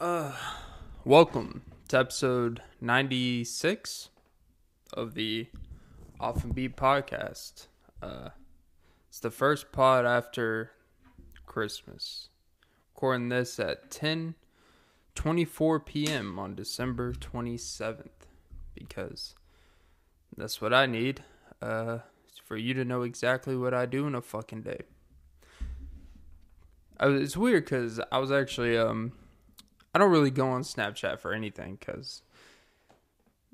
Uh, 0.00 0.32
welcome 1.04 1.60
to 1.88 1.98
episode 1.98 2.62
96 2.80 4.08
of 4.94 5.12
the 5.12 5.48
Often 6.18 6.52
Beat 6.52 6.74
podcast. 6.74 7.66
Uh, 8.00 8.30
it's 9.10 9.20
the 9.20 9.30
first 9.30 9.72
pod 9.72 10.06
after 10.06 10.70
Christmas. 11.44 12.30
Recording 12.94 13.28
this 13.28 13.60
at 13.60 13.90
10 13.90 14.36
24 15.14 15.80
p.m. 15.80 16.38
on 16.38 16.54
December 16.54 17.12
27th 17.12 18.08
because 18.74 19.34
that's 20.34 20.62
what 20.62 20.72
I 20.72 20.86
need 20.86 21.24
uh, 21.60 21.98
for 22.42 22.56
you 22.56 22.72
to 22.72 22.86
know 22.86 23.02
exactly 23.02 23.54
what 23.54 23.74
I 23.74 23.84
do 23.84 24.06
in 24.06 24.14
a 24.14 24.22
fucking 24.22 24.62
day. 24.62 24.80
I, 26.98 27.08
it's 27.08 27.36
weird 27.36 27.64
because 27.64 28.00
I 28.10 28.16
was 28.16 28.32
actually 28.32 28.78
um 28.78 29.12
I 29.94 29.98
don't 29.98 30.10
really 30.10 30.30
go 30.30 30.48
on 30.48 30.62
Snapchat 30.62 31.18
for 31.18 31.32
anything 31.32 31.76
because 31.78 32.22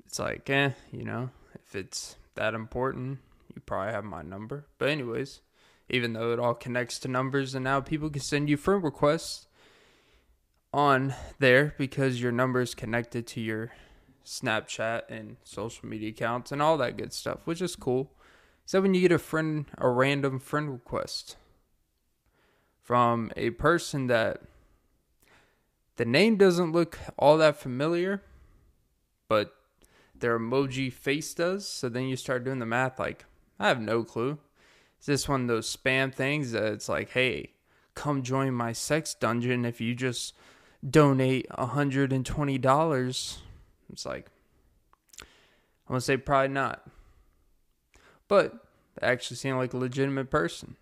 it's 0.05 0.19
like, 0.19 0.49
eh, 0.49 0.71
you 0.91 1.03
know, 1.03 1.31
if 1.55 1.75
it's 1.75 2.15
that 2.35 2.53
important, 2.53 3.19
you 3.53 3.61
probably 3.65 3.93
have 3.93 4.03
my 4.03 4.21
number. 4.21 4.65
But, 4.77 4.89
anyways, 4.89 5.41
even 5.89 6.13
though 6.13 6.31
it 6.33 6.39
all 6.39 6.53
connects 6.53 6.99
to 6.99 7.07
numbers, 7.07 7.55
and 7.55 7.63
now 7.63 7.81
people 7.81 8.09
can 8.09 8.21
send 8.21 8.49
you 8.49 8.57
friend 8.57 8.83
requests 8.83 9.47
on 10.73 11.15
there 11.39 11.73
because 11.77 12.21
your 12.21 12.31
number 12.31 12.61
is 12.61 12.75
connected 12.75 13.25
to 13.25 13.41
your 13.41 13.71
Snapchat 14.25 15.03
and 15.09 15.37
social 15.43 15.87
media 15.87 16.09
accounts 16.09 16.51
and 16.51 16.61
all 16.61 16.77
that 16.77 16.97
good 16.97 17.13
stuff, 17.13 17.39
which 17.45 17.61
is 17.61 17.75
cool. 17.75 18.11
So 18.65 18.81
when 18.81 18.93
you 18.93 19.01
get 19.01 19.13
a 19.13 19.17
friend, 19.17 19.65
a 19.77 19.89
random 19.89 20.39
friend 20.39 20.69
request 20.69 21.37
from 22.83 23.31
a 23.37 23.51
person 23.51 24.07
that 24.07 24.41
the 25.97 26.05
name 26.05 26.37
doesn't 26.37 26.71
look 26.71 26.97
all 27.17 27.37
that 27.37 27.57
familiar, 27.57 28.23
but 29.27 29.53
their 30.15 30.39
emoji 30.39 30.91
face 30.93 31.33
does. 31.33 31.67
So 31.67 31.89
then 31.89 32.07
you 32.07 32.15
start 32.15 32.43
doing 32.43 32.59
the 32.59 32.65
math 32.65 32.99
like, 32.99 33.25
I 33.59 33.67
have 33.67 33.81
no 33.81 34.03
clue. 34.03 34.37
Is 34.99 35.07
this 35.07 35.27
one 35.27 35.41
of 35.41 35.47
those 35.47 35.75
spam 35.75 36.13
things 36.13 36.51
that 36.51 36.63
it's 36.63 36.87
like, 36.87 37.09
hey, 37.09 37.51
come 37.95 38.23
join 38.23 38.53
my 38.53 38.71
sex 38.71 39.13
dungeon 39.13 39.65
if 39.65 39.81
you 39.81 39.95
just 39.95 40.33
donate 40.87 41.49
$120? 41.49 43.37
It's 43.91 44.05
like, 44.05 44.29
I'm 45.19 45.25
going 45.93 45.97
to 45.99 46.01
say 46.01 46.17
probably 46.17 46.49
not. 46.49 46.87
But 48.27 48.53
they 48.99 49.07
actually 49.07 49.37
seem 49.37 49.57
like 49.57 49.73
a 49.73 49.77
legitimate 49.77 50.29
person. 50.29 50.75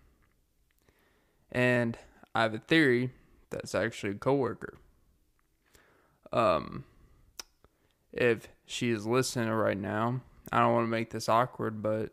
And 1.52 1.96
I 2.34 2.42
have 2.42 2.54
a 2.54 2.58
theory 2.58 3.12
that's 3.50 3.74
actually 3.74 4.12
a 4.12 4.16
coworker 4.16 4.78
um, 6.36 6.84
if 8.12 8.48
she 8.66 8.90
is 8.90 9.06
listening 9.06 9.48
right 9.48 9.78
now, 9.78 10.20
I 10.52 10.60
don't 10.60 10.74
want 10.74 10.84
to 10.84 10.90
make 10.90 11.10
this 11.10 11.28
awkward, 11.28 11.82
but 11.82 12.10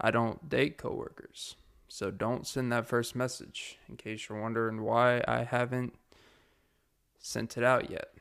I 0.00 0.10
don't 0.10 0.48
date 0.48 0.78
coworkers. 0.78 1.56
So 1.88 2.10
don't 2.10 2.46
send 2.46 2.72
that 2.72 2.86
first 2.86 3.16
message 3.16 3.78
in 3.88 3.96
case 3.96 4.28
you're 4.28 4.40
wondering 4.40 4.82
why 4.82 5.22
I 5.26 5.42
haven't 5.42 5.94
sent 7.18 7.58
it 7.58 7.64
out 7.64 7.90
yet. 7.90 8.14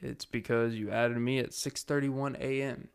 It's 0.00 0.26
because 0.26 0.74
you 0.74 0.90
added 0.90 1.16
me 1.16 1.38
at 1.38 1.50
6:31 1.50 2.36
a.m. 2.38 2.88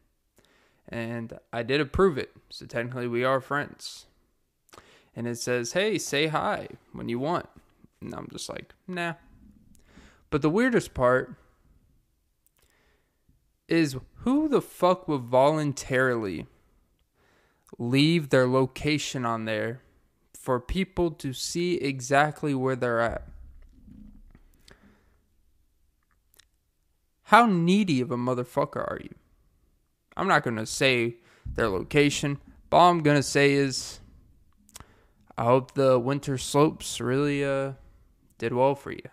and 0.87 1.39
I 1.51 1.63
did 1.63 1.81
approve 1.81 2.17
it. 2.17 2.31
So 2.49 2.67
technically 2.67 3.07
we 3.07 3.23
are 3.23 3.41
friends. 3.41 4.05
And 5.15 5.27
it 5.27 5.37
says, 5.39 5.73
"Hey, 5.73 5.97
say 5.97 6.27
hi 6.27 6.67
when 6.93 7.09
you 7.09 7.19
want." 7.19 7.49
And 7.99 8.13
I'm 8.13 8.27
just 8.31 8.47
like, 8.47 8.73
"Nah, 8.87 9.15
but 10.29 10.41
the 10.41 10.49
weirdest 10.49 10.93
part 10.93 11.35
is 13.67 13.97
who 14.17 14.47
the 14.47 14.61
fuck 14.61 15.07
would 15.07 15.21
voluntarily 15.21 16.47
leave 17.77 18.29
their 18.29 18.47
location 18.47 19.25
on 19.25 19.45
there 19.45 19.81
for 20.33 20.59
people 20.59 21.11
to 21.11 21.33
see 21.33 21.75
exactly 21.75 22.53
where 22.53 22.75
they're 22.75 22.99
at? 22.99 23.27
How 27.23 27.45
needy 27.45 28.01
of 28.01 28.09
a 28.09 28.17
motherfucker 28.17 28.77
are 28.77 28.99
you? 29.03 29.13
I'm 30.17 30.27
not 30.27 30.43
going 30.43 30.55
to 30.55 30.65
say 30.65 31.17
their 31.45 31.69
location, 31.69 32.39
but 32.69 32.77
all 32.77 32.89
I'm 32.89 33.03
going 33.03 33.17
to 33.17 33.23
say 33.23 33.53
is 33.53 33.99
I 35.37 35.43
hope 35.43 35.75
the 35.75 35.99
winter 35.99 36.37
slopes 36.37 36.99
really 36.99 37.45
uh, 37.45 37.73
did 38.39 38.51
well 38.51 38.75
for 38.75 38.91
you. 38.91 39.03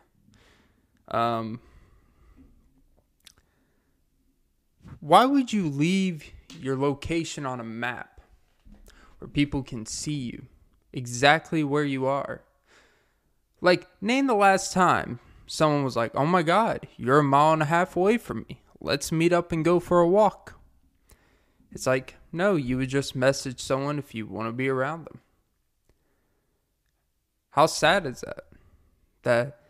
Um, 1.08 1.60
why 5.00 5.24
would 5.24 5.52
you 5.52 5.68
leave 5.68 6.32
your 6.60 6.76
location 6.76 7.46
on 7.46 7.60
a 7.60 7.64
map 7.64 8.20
where 9.18 9.28
people 9.28 9.62
can 9.62 9.86
see 9.86 10.14
you 10.14 10.46
exactly 10.92 11.62
where 11.62 11.84
you 11.84 12.06
are? 12.06 12.42
Like, 13.60 13.86
name 14.00 14.26
the 14.26 14.34
last 14.34 14.72
time 14.72 15.20
someone 15.46 15.84
was 15.84 15.96
like, 15.96 16.14
oh 16.14 16.26
my 16.26 16.42
God, 16.42 16.86
you're 16.96 17.20
a 17.20 17.24
mile 17.24 17.52
and 17.52 17.62
a 17.62 17.66
half 17.66 17.96
away 17.96 18.18
from 18.18 18.44
me. 18.48 18.62
Let's 18.80 19.10
meet 19.10 19.32
up 19.32 19.52
and 19.52 19.64
go 19.64 19.80
for 19.80 20.00
a 20.00 20.08
walk. 20.08 20.58
It's 21.72 21.86
like, 21.86 22.16
no, 22.32 22.56
you 22.56 22.78
would 22.78 22.88
just 22.88 23.14
message 23.14 23.60
someone 23.60 23.98
if 23.98 24.14
you 24.14 24.26
want 24.26 24.48
to 24.48 24.52
be 24.52 24.68
around 24.68 25.04
them. 25.06 25.20
How 27.50 27.66
sad 27.66 28.06
is 28.06 28.20
that? 28.20 28.44
That 29.22 29.60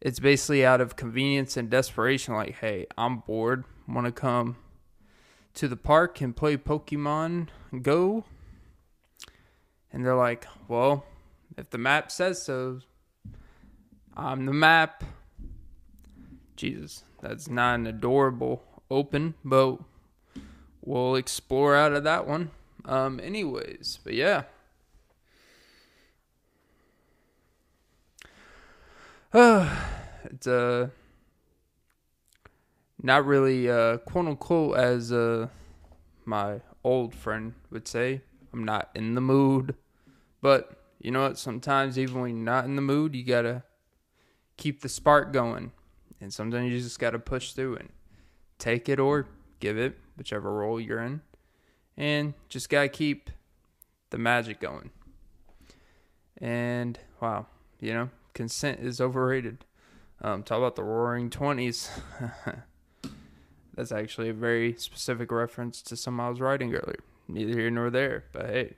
it's 0.00 0.20
basically 0.20 0.64
out 0.64 0.80
of 0.80 0.96
convenience 0.96 1.56
and 1.56 1.70
desperation 1.70 2.34
like 2.34 2.56
hey 2.56 2.86
i'm 2.96 3.18
bored 3.18 3.64
want 3.88 4.06
to 4.06 4.12
come 4.12 4.56
to 5.54 5.66
the 5.66 5.76
park 5.76 6.20
and 6.20 6.36
play 6.36 6.56
pokemon 6.56 7.48
go? 7.82 8.24
And 9.92 10.04
they're 10.04 10.14
like 10.14 10.46
well 10.68 11.04
if 11.56 11.70
the 11.70 11.78
map 11.78 12.12
says 12.12 12.42
so 12.42 12.80
i'm 14.16 14.46
the 14.46 14.52
map. 14.52 15.02
Jesus 16.54 17.02
that's 17.20 17.48
not 17.48 17.74
an 17.74 17.86
adorable 17.88 18.62
open 18.90 19.34
but 19.44 19.78
we'll 20.84 21.16
explore 21.16 21.74
out 21.74 21.92
of 21.92 22.04
that 22.04 22.26
one. 22.26 22.50
Um 22.84 23.18
anyways 23.18 23.98
but 24.04 24.14
yeah 24.14 24.44
it's 29.34 30.46
uh 30.46 30.88
not 33.02 33.26
really 33.26 33.68
uh 33.68 33.98
quote 33.98 34.26
unquote 34.26 34.78
as 34.78 35.12
uh 35.12 35.48
my 36.24 36.60
old 36.82 37.14
friend 37.14 37.52
would 37.70 37.86
say. 37.86 38.22
I'm 38.52 38.64
not 38.64 38.88
in 38.94 39.14
the 39.14 39.20
mood. 39.20 39.74
But 40.40 40.82
you 40.98 41.10
know 41.10 41.22
what? 41.22 41.38
Sometimes 41.38 41.98
even 41.98 42.20
when 42.20 42.36
you're 42.36 42.44
not 42.44 42.64
in 42.64 42.76
the 42.76 42.82
mood, 42.82 43.14
you 43.14 43.24
gotta 43.24 43.64
keep 44.56 44.80
the 44.80 44.88
spark 44.88 45.32
going. 45.32 45.72
And 46.20 46.32
sometimes 46.32 46.72
you 46.72 46.80
just 46.80 46.98
gotta 46.98 47.18
push 47.18 47.52
through 47.52 47.76
and 47.76 47.90
take 48.58 48.88
it 48.88 48.98
or 48.98 49.26
give 49.60 49.76
it, 49.76 49.98
whichever 50.16 50.52
role 50.52 50.80
you're 50.80 51.00
in. 51.00 51.20
And 51.96 52.32
just 52.48 52.70
gotta 52.70 52.88
keep 52.88 53.30
the 54.08 54.18
magic 54.18 54.58
going. 54.58 54.90
And 56.38 56.98
wow, 57.20 57.46
you 57.80 57.92
know, 57.92 58.10
consent 58.34 58.80
is 58.80 59.00
overrated. 59.00 59.64
Um, 60.20 60.42
talk 60.42 60.58
about 60.58 60.76
the 60.76 60.82
Roaring 60.82 61.30
Twenties. 61.30 61.90
That's 63.74 63.92
actually 63.92 64.28
a 64.28 64.34
very 64.34 64.74
specific 64.74 65.30
reference 65.30 65.80
to 65.82 65.96
some 65.96 66.18
I 66.18 66.28
was 66.28 66.40
writing 66.40 66.74
earlier. 66.74 66.98
Neither 67.28 67.52
here 67.52 67.70
nor 67.70 67.90
there, 67.90 68.24
but 68.32 68.46
hey, 68.46 68.74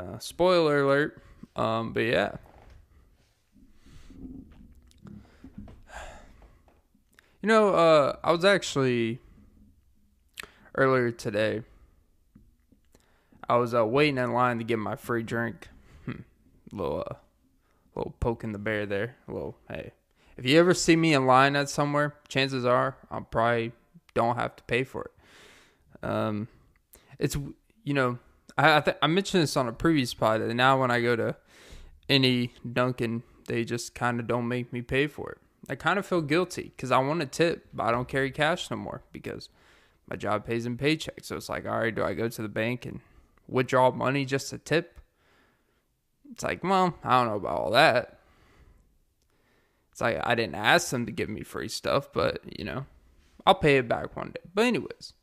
uh, 0.00 0.18
spoiler 0.18 0.82
alert. 0.82 1.22
Um, 1.54 1.92
but 1.92 2.00
yeah. 2.00 2.36
You 7.42 7.48
know, 7.48 7.74
uh, 7.74 8.16
I 8.24 8.32
was 8.32 8.44
actually 8.44 9.20
earlier 10.74 11.12
today. 11.12 11.62
I 13.48 13.56
was 13.56 13.74
uh, 13.74 13.86
waiting 13.86 14.18
in 14.18 14.32
line 14.32 14.58
to 14.58 14.64
get 14.64 14.78
my 14.80 14.96
free 14.96 15.22
drink. 15.22 15.68
Hmm. 16.04 16.22
Little 16.72 17.04
uh, 17.08 17.14
little 17.96 18.14
poking 18.20 18.52
the 18.52 18.58
bear 18.58 18.86
there. 18.86 19.16
Well, 19.26 19.56
hey, 19.68 19.92
if 20.36 20.44
you 20.46 20.58
ever 20.58 20.74
see 20.74 20.96
me 20.96 21.14
in 21.14 21.26
line 21.26 21.56
at 21.56 21.68
somewhere, 21.70 22.14
chances 22.28 22.64
are 22.64 22.96
I 23.10 23.20
probably 23.20 23.72
don't 24.14 24.36
have 24.36 24.56
to 24.56 24.62
pay 24.64 24.84
for 24.84 25.04
it. 25.04 26.08
Um, 26.08 26.48
it's 27.18 27.36
you 27.84 27.94
know 27.94 28.18
I 28.58 28.76
I, 28.76 28.80
th- 28.80 28.96
I 29.02 29.06
mentioned 29.06 29.42
this 29.42 29.56
on 29.56 29.68
a 29.68 29.72
previous 29.72 30.14
pod, 30.14 30.40
and 30.40 30.56
now 30.56 30.80
when 30.80 30.90
I 30.90 31.00
go 31.00 31.16
to 31.16 31.36
any 32.08 32.52
Dunkin', 32.70 33.22
they 33.46 33.64
just 33.64 33.94
kind 33.94 34.20
of 34.20 34.26
don't 34.26 34.48
make 34.48 34.72
me 34.72 34.82
pay 34.82 35.06
for 35.06 35.32
it. 35.32 35.38
I 35.68 35.74
kind 35.74 35.98
of 35.98 36.06
feel 36.06 36.22
guilty 36.22 36.72
because 36.76 36.90
I 36.90 36.98
want 36.98 37.20
to 37.20 37.26
tip, 37.26 37.66
but 37.72 37.84
I 37.84 37.90
don't 37.90 38.08
carry 38.08 38.30
cash 38.30 38.70
no 38.70 38.76
more 38.76 39.02
because 39.12 39.48
my 40.08 40.16
job 40.16 40.46
pays 40.46 40.66
in 40.66 40.76
paycheck. 40.76 41.24
So 41.24 41.36
it's 41.36 41.48
like, 41.48 41.66
all 41.66 41.80
right, 41.80 41.94
do 41.94 42.04
I 42.04 42.14
go 42.14 42.28
to 42.28 42.42
the 42.42 42.48
bank 42.48 42.86
and 42.86 43.00
withdraw 43.48 43.90
money 43.90 44.24
just 44.24 44.50
to 44.50 44.58
tip? 44.58 45.00
It's 46.32 46.44
like, 46.44 46.62
well, 46.62 46.96
I 47.02 47.18
don't 47.18 47.28
know 47.28 47.36
about 47.36 47.58
all 47.58 47.70
that. 47.72 48.18
It's 49.90 50.00
like 50.00 50.20
I 50.22 50.34
didn't 50.34 50.56
ask 50.56 50.90
them 50.90 51.06
to 51.06 51.12
give 51.12 51.30
me 51.30 51.42
free 51.42 51.68
stuff, 51.68 52.12
but 52.12 52.40
you 52.58 52.64
know, 52.64 52.84
I'll 53.46 53.54
pay 53.54 53.78
it 53.78 53.88
back 53.88 54.14
one 54.14 54.32
day. 54.32 54.40
But 54.54 54.66
anyways, 54.66 55.14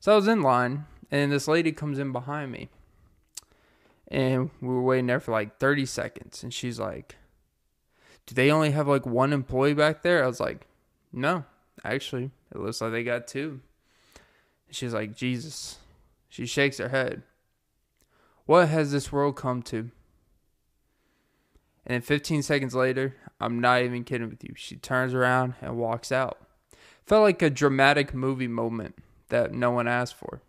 so 0.00 0.12
I 0.12 0.16
was 0.16 0.26
in 0.26 0.42
line, 0.42 0.86
and 1.10 1.30
this 1.30 1.46
lady 1.46 1.70
comes 1.70 2.00
in 2.00 2.10
behind 2.10 2.50
me, 2.50 2.68
and 4.08 4.50
we 4.60 4.68
were 4.68 4.82
waiting 4.82 5.06
there 5.06 5.20
for 5.20 5.30
like 5.30 5.58
30 5.58 5.86
seconds, 5.86 6.42
and 6.42 6.52
she's 6.52 6.80
like, 6.80 7.14
"Do 8.26 8.34
they 8.34 8.50
only 8.50 8.72
have 8.72 8.88
like 8.88 9.06
one 9.06 9.32
employee 9.32 9.74
back 9.74 10.02
there?" 10.02 10.24
I 10.24 10.26
was 10.26 10.40
like, 10.40 10.66
"No, 11.12 11.44
actually, 11.84 12.32
it 12.52 12.58
looks 12.58 12.80
like 12.80 12.90
they 12.90 13.04
got 13.04 13.28
two. 13.28 13.60
She's 14.70 14.94
like, 14.94 15.14
"Jesus." 15.14 15.78
She 16.28 16.44
shakes 16.44 16.78
her 16.78 16.88
head. 16.88 17.22
What 18.44 18.68
has 18.68 18.92
this 18.92 19.12
world 19.12 19.36
come 19.36 19.62
to? 19.62 19.90
And 21.88 21.94
then 21.94 22.02
15 22.02 22.42
seconds 22.42 22.74
later, 22.74 23.16
I'm 23.40 23.60
not 23.60 23.80
even 23.82 24.04
kidding 24.04 24.28
with 24.28 24.44
you. 24.44 24.52
She 24.56 24.76
turns 24.76 25.14
around 25.14 25.54
and 25.62 25.78
walks 25.78 26.12
out. 26.12 26.38
Felt 27.06 27.22
like 27.22 27.40
a 27.40 27.48
dramatic 27.48 28.12
movie 28.12 28.46
moment 28.46 28.96
that 29.30 29.54
no 29.54 29.70
one 29.70 29.88
asked 29.88 30.14
for. 30.14 30.42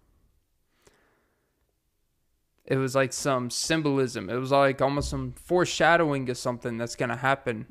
It 2.66 2.76
was 2.76 2.94
like 2.94 3.14
some 3.14 3.50
symbolism. 3.50 4.30
It 4.30 4.36
was 4.36 4.52
like 4.52 4.82
almost 4.82 5.10
some 5.10 5.32
foreshadowing 5.32 6.30
of 6.30 6.38
something 6.38 6.78
that's 6.78 6.98
going 6.98 7.10
to 7.10 7.16
happen, 7.16 7.66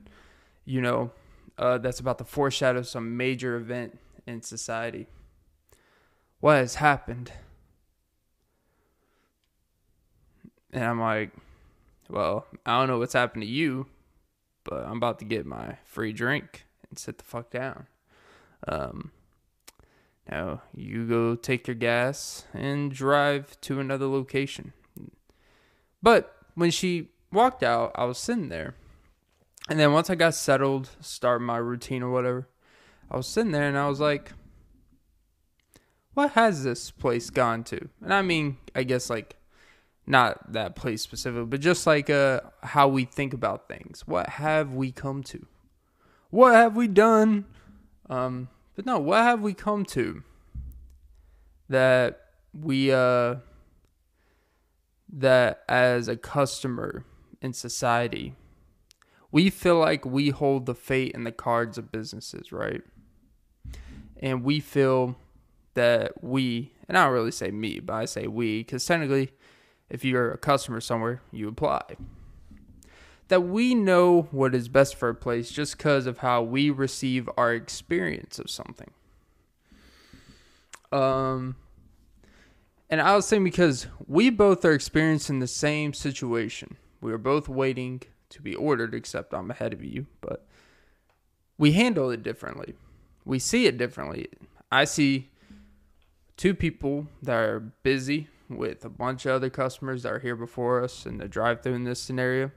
you 0.64 0.80
know, 0.80 1.12
uh, 1.58 1.76
that's 1.76 2.00
about 2.00 2.18
to 2.18 2.24
foreshadow 2.24 2.82
some 2.82 3.18
major 3.18 3.56
event 3.56 3.98
in 4.26 4.40
society. 4.40 5.08
What 6.40 6.56
has 6.56 6.76
happened? 6.76 7.32
And 10.72 10.84
I'm 10.84 11.00
like, 11.00 11.32
well, 12.08 12.46
I 12.64 12.78
don't 12.78 12.88
know 12.88 12.98
what's 12.98 13.12
happened 13.12 13.42
to 13.42 13.48
you, 13.48 13.86
but 14.64 14.84
I'm 14.84 14.96
about 14.96 15.18
to 15.20 15.24
get 15.24 15.46
my 15.46 15.76
free 15.84 16.12
drink 16.12 16.66
and 16.88 16.98
sit 16.98 17.18
the 17.18 17.24
fuck 17.24 17.50
down. 17.50 17.86
Um, 18.66 19.12
now 20.30 20.62
you 20.74 21.06
go 21.06 21.34
take 21.34 21.66
your 21.66 21.74
gas 21.74 22.44
and 22.52 22.92
drive 22.92 23.60
to 23.62 23.80
another 23.80 24.06
location. 24.06 24.72
But 26.02 26.34
when 26.54 26.70
she 26.70 27.08
walked 27.32 27.62
out, 27.62 27.92
I 27.94 28.04
was 28.04 28.18
sitting 28.18 28.48
there. 28.48 28.74
And 29.68 29.78
then 29.78 29.92
once 29.92 30.08
I 30.08 30.14
got 30.14 30.34
settled, 30.34 30.90
start 31.00 31.42
my 31.42 31.58
routine 31.58 32.02
or 32.02 32.10
whatever, 32.10 32.48
I 33.10 33.16
was 33.16 33.26
sitting 33.26 33.52
there 33.52 33.68
and 33.68 33.76
I 33.76 33.88
was 33.88 34.00
like, 34.00 34.32
what 36.14 36.32
has 36.32 36.64
this 36.64 36.90
place 36.90 37.30
gone 37.30 37.64
to? 37.64 37.88
And 38.02 38.12
I 38.12 38.22
mean, 38.22 38.56
I 38.74 38.82
guess 38.82 39.10
like 39.10 39.36
not 40.08 40.52
that 40.52 40.74
place 40.74 41.02
specifically, 41.02 41.46
but 41.46 41.60
just 41.60 41.86
like 41.86 42.08
uh, 42.08 42.40
how 42.62 42.88
we 42.88 43.04
think 43.04 43.34
about 43.34 43.68
things. 43.68 44.02
What 44.06 44.28
have 44.30 44.72
we 44.72 44.90
come 44.90 45.22
to? 45.24 45.46
What 46.30 46.54
have 46.54 46.76
we 46.76 46.88
done? 46.88 47.44
Um, 48.08 48.48
but 48.74 48.86
no, 48.86 48.98
what 48.98 49.22
have 49.22 49.40
we 49.40 49.54
come 49.54 49.84
to 49.86 50.22
that 51.68 52.20
we 52.58 52.90
uh 52.90 53.36
that 55.10 55.62
as 55.68 56.08
a 56.08 56.16
customer 56.16 57.04
in 57.42 57.52
society 57.52 58.34
we 59.30 59.50
feel 59.50 59.78
like 59.78 60.04
we 60.04 60.30
hold 60.30 60.66
the 60.66 60.74
fate 60.74 61.14
and 61.14 61.26
the 61.26 61.32
cards 61.32 61.76
of 61.76 61.92
businesses, 61.92 62.50
right? 62.50 62.82
And 64.20 64.42
we 64.42 64.60
feel 64.60 65.16
that 65.74 66.24
we, 66.24 66.72
and 66.88 66.96
I 66.96 67.04
don't 67.04 67.12
really 67.12 67.30
say 67.30 67.50
me, 67.50 67.78
but 67.78 67.92
I 67.92 68.04
say 68.06 68.26
we, 68.26 68.60
because 68.60 68.84
technically 68.86 69.30
if 69.90 70.04
you're 70.04 70.32
a 70.32 70.38
customer 70.38 70.80
somewhere, 70.80 71.22
you 71.32 71.48
apply. 71.48 71.82
That 73.28 73.40
we 73.42 73.74
know 73.74 74.28
what 74.30 74.54
is 74.54 74.68
best 74.68 74.94
for 74.94 75.08
a 75.08 75.14
place 75.14 75.50
just 75.50 75.76
because 75.76 76.06
of 76.06 76.18
how 76.18 76.42
we 76.42 76.70
receive 76.70 77.28
our 77.36 77.52
experience 77.52 78.38
of 78.38 78.50
something. 78.50 78.90
Um, 80.90 81.56
and 82.88 83.00
I 83.02 83.14
was 83.14 83.26
saying 83.26 83.44
because 83.44 83.86
we 84.06 84.30
both 84.30 84.64
are 84.64 84.72
experiencing 84.72 85.40
the 85.40 85.46
same 85.46 85.92
situation. 85.92 86.76
We 87.00 87.12
are 87.12 87.18
both 87.18 87.48
waiting 87.48 88.02
to 88.30 88.42
be 88.42 88.54
ordered, 88.54 88.94
except 88.94 89.34
I'm 89.34 89.50
ahead 89.50 89.72
of 89.72 89.84
you, 89.84 90.06
but 90.20 90.46
we 91.58 91.72
handle 91.72 92.10
it 92.10 92.22
differently. 92.22 92.74
We 93.24 93.38
see 93.38 93.66
it 93.66 93.76
differently. 93.76 94.28
I 94.70 94.84
see 94.84 95.30
two 96.36 96.54
people 96.54 97.08
that 97.22 97.36
are 97.36 97.60
busy 97.60 98.28
with 98.48 98.84
a 98.84 98.88
bunch 98.88 99.26
of 99.26 99.32
other 99.32 99.50
customers 99.50 100.02
that 100.02 100.12
are 100.12 100.18
here 100.18 100.36
before 100.36 100.82
us 100.82 101.06
in 101.06 101.18
the 101.18 101.28
drive 101.28 101.62
through 101.62 101.74
in 101.74 101.84
this 101.84 102.00
scenario. 102.00 102.50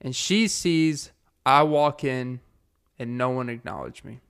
And 0.00 0.14
she 0.14 0.48
sees 0.48 1.10
I 1.44 1.62
walk 1.62 2.04
in 2.04 2.40
and 2.98 3.16
no 3.16 3.30
one 3.30 3.48
acknowledged 3.48 4.04
me. 4.04 4.20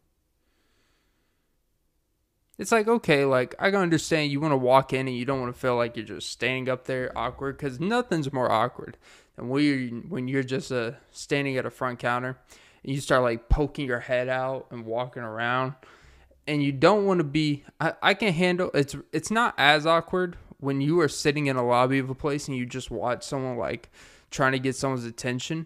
It's 2.58 2.72
like, 2.72 2.88
okay, 2.88 3.24
like 3.24 3.54
I 3.58 3.70
can 3.70 3.80
understand 3.80 4.30
you 4.30 4.40
want 4.40 4.52
to 4.52 4.56
walk 4.56 4.92
in 4.92 5.08
and 5.08 5.16
you 5.16 5.24
don't 5.24 5.40
want 5.40 5.54
to 5.54 5.60
feel 5.60 5.76
like 5.76 5.96
you're 5.96 6.06
just 6.06 6.30
standing 6.30 6.68
up 6.68 6.84
there 6.84 7.12
awkward 7.16 7.58
because 7.58 7.78
nothing's 7.78 8.32
more 8.32 8.50
awkward 8.50 8.96
than 9.36 9.48
when 9.48 10.28
you're, 10.28 10.42
just 10.42 10.72
uh, 10.72 10.92
standing 11.10 11.56
at 11.58 11.66
a 11.66 11.70
front 11.70 11.98
counter 11.98 12.38
and 12.82 12.94
you 12.94 13.00
start 13.00 13.22
like 13.22 13.48
poking 13.48 13.86
your 13.86 14.00
head 14.00 14.28
out 14.28 14.66
and 14.70 14.86
walking 14.86 15.22
around 15.22 15.74
and 16.46 16.62
you 16.62 16.72
don't 16.72 17.04
want 17.04 17.18
to 17.18 17.24
be 17.24 17.64
I, 17.80 17.94
I 18.02 18.14
can 18.14 18.32
handle 18.32 18.70
it's 18.72 18.94
it's 19.12 19.30
not 19.30 19.54
as 19.58 19.86
awkward 19.86 20.36
when 20.66 20.80
you 20.80 20.98
are 20.98 21.08
sitting 21.08 21.46
in 21.46 21.54
a 21.54 21.64
lobby 21.64 22.00
of 22.00 22.10
a 22.10 22.14
place 22.14 22.48
and 22.48 22.56
you 22.56 22.66
just 22.66 22.90
watch 22.90 23.22
someone 23.22 23.56
like 23.56 23.88
trying 24.32 24.50
to 24.50 24.58
get 24.58 24.74
someone's 24.74 25.04
attention 25.04 25.64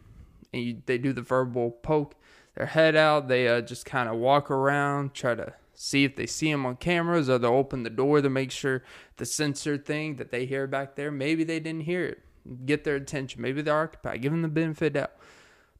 and 0.52 0.62
you, 0.62 0.82
they 0.84 0.98
do 0.98 1.14
the 1.14 1.22
verbal 1.22 1.70
poke 1.70 2.16
their 2.54 2.66
head 2.66 2.94
out, 2.94 3.26
they 3.26 3.48
uh, 3.48 3.62
just 3.62 3.86
kind 3.86 4.10
of 4.10 4.16
walk 4.16 4.50
around, 4.50 5.14
try 5.14 5.34
to 5.34 5.54
see 5.72 6.04
if 6.04 6.16
they 6.16 6.26
see 6.26 6.52
them 6.52 6.66
on 6.66 6.76
cameras 6.76 7.30
or 7.30 7.38
they'll 7.38 7.52
open 7.54 7.82
the 7.82 7.88
door 7.88 8.20
to 8.20 8.28
make 8.28 8.50
sure 8.50 8.82
the 9.16 9.24
sensor 9.24 9.78
thing 9.78 10.16
that 10.16 10.30
they 10.30 10.44
hear 10.44 10.66
back 10.66 10.96
there, 10.96 11.10
maybe 11.10 11.44
they 11.44 11.60
didn't 11.60 11.84
hear 11.84 12.04
it. 12.04 12.66
Get 12.66 12.84
their 12.84 12.96
attention. 12.96 13.40
Maybe 13.40 13.62
they're 13.62 13.80
occupied. 13.82 14.20
Give 14.20 14.32
them 14.32 14.42
the 14.42 14.48
benefit 14.48 14.96
out. 14.96 15.12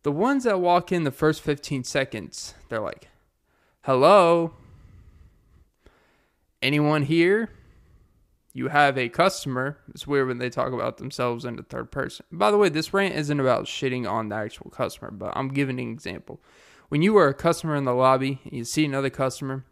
The 0.03 0.13
ones 0.13 0.45
that 0.45 0.61
walk 0.61 0.93
in 0.93 1.05
the 1.05 1.11
first 1.11 1.43
15 1.43 1.85
seconds, 1.85 2.55
they're 2.71 2.81
like, 2.81 3.09
hello? 3.83 4.55
Anyone 6.63 7.03
here? 7.03 7.51
You 8.53 8.69
have 8.69 8.99
a 8.99 9.09
customer. 9.09 9.79
It's 9.91 10.07
weird 10.07 10.29
when 10.29 10.39
they 10.39 10.51
talk 10.51 10.73
about 10.73 10.97
themselves 10.99 11.45
in 11.45 11.57
the 11.57 11.63
third 11.63 11.91
person. 11.91 12.27
By 12.33 12.51
the 12.51 12.59
way, 12.59 12.69
this 12.69 12.93
rant 12.93 13.15
isn't 13.15 13.41
about 13.41 13.67
shitting 13.67 14.11
on 14.11 14.29
the 14.29 14.37
actual 14.37 14.71
customer, 14.71 15.11
but 15.11 15.33
I'm 15.37 15.49
giving 15.49 15.79
an 15.79 15.91
example. 15.91 16.41
When 16.89 17.03
you 17.03 17.17
are 17.17 17.29
a 17.29 17.35
customer 17.35 17.77
in 17.77 17.85
the 17.85 17.95
lobby 17.95 18.41
and 18.45 18.53
you 18.53 18.65
see 18.65 18.85
another 18.85 19.11
customer 19.11 19.65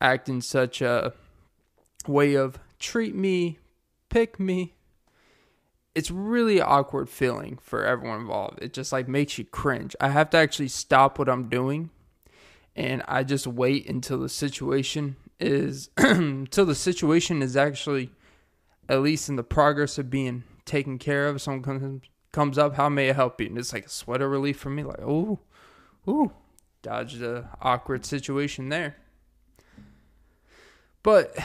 act 0.00 0.28
in 0.28 0.40
such 0.40 0.82
a 0.82 1.12
way 2.08 2.34
of 2.34 2.58
treat 2.80 3.14
me, 3.14 3.58
pick 4.08 4.40
me, 4.40 4.74
it's 5.94 6.10
really 6.10 6.60
awkward 6.60 7.08
feeling 7.08 7.58
for 7.62 7.84
everyone 7.84 8.20
involved. 8.20 8.60
It 8.60 8.72
just 8.72 8.92
like 8.92 9.06
makes 9.06 9.38
you 9.38 9.44
cringe. 9.44 9.94
I 10.00 10.08
have 10.08 10.30
to 10.30 10.38
actually 10.38 10.68
stop 10.68 11.18
what 11.18 11.28
I'm 11.28 11.48
doing 11.48 11.90
and 12.74 13.02
I 13.06 13.22
just 13.22 13.46
wait 13.46 13.88
until 13.88 14.18
the 14.18 14.28
situation 14.28 15.16
is 15.42 15.90
until 15.96 16.64
the 16.66 16.74
situation 16.74 17.42
is 17.42 17.56
actually 17.56 18.10
at 18.88 19.00
least 19.00 19.28
in 19.28 19.36
the 19.36 19.42
progress 19.42 19.98
of 19.98 20.10
being 20.10 20.44
taken 20.64 20.98
care 20.98 21.26
of. 21.26 21.40
Someone 21.40 21.62
comes 21.62 22.02
comes 22.32 22.58
up, 22.58 22.74
how 22.76 22.88
may 22.88 23.10
I 23.10 23.12
help 23.12 23.40
you? 23.40 23.48
And 23.48 23.58
it's 23.58 23.72
like 23.72 23.86
a 23.86 23.90
sweater 23.90 24.28
relief 24.28 24.58
for 24.58 24.70
me, 24.70 24.82
like, 24.82 25.00
oh, 25.02 25.40
ooh, 26.08 26.32
dodge 26.80 27.14
the 27.14 27.46
awkward 27.60 28.06
situation 28.06 28.70
there. 28.70 28.96
But 31.02 31.36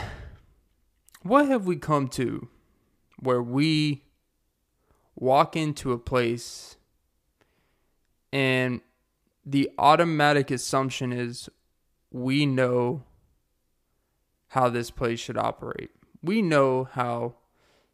what 1.24 1.48
have 1.48 1.66
we 1.66 1.76
come 1.76 2.08
to 2.10 2.48
where 3.20 3.42
we 3.42 4.04
walk 5.16 5.56
into 5.56 5.92
a 5.92 5.98
place 5.98 6.78
and 8.32 8.82
the 9.46 9.72
automatic 9.78 10.52
assumption 10.52 11.12
is 11.12 11.50
we 12.12 12.46
know 12.46 13.04
how 14.58 14.70
this 14.70 14.90
place 14.90 15.20
should 15.20 15.38
operate. 15.38 15.92
We 16.24 16.42
know 16.42 16.86
how 16.86 17.36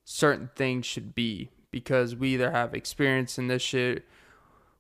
certain 0.05 0.50
things 0.55 0.86
should 0.86 1.13
be 1.13 1.50
because 1.72 2.15
we 2.15 2.36
either 2.36 2.51
have 2.51 2.74
experience 2.74 3.38
in 3.38 3.50
this 3.50 3.62
shit, 3.62 4.08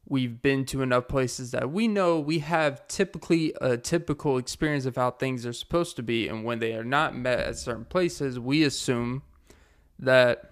we've 0.07 0.41
been 0.41 0.63
to 0.63 0.81
enough 0.81 1.09
places 1.09 1.51
that 1.51 1.71
we 1.71 1.89
know 1.89 2.19
we 2.21 2.39
have 2.39 2.87
typically 2.87 3.53
a 3.59 3.75
typical 3.75 4.37
experience 4.37 4.85
of 4.85 4.95
how 4.95 5.11
things 5.11 5.45
are 5.45 5.51
supposed 5.51 5.97
to 5.97 6.03
be. 6.03 6.29
And 6.29 6.45
when 6.45 6.59
they 6.59 6.73
are 6.73 6.85
not 6.85 7.17
met 7.17 7.39
at 7.39 7.57
certain 7.57 7.83
places, 7.83 8.39
we 8.39 8.63
assume 8.63 9.23
that 9.99 10.51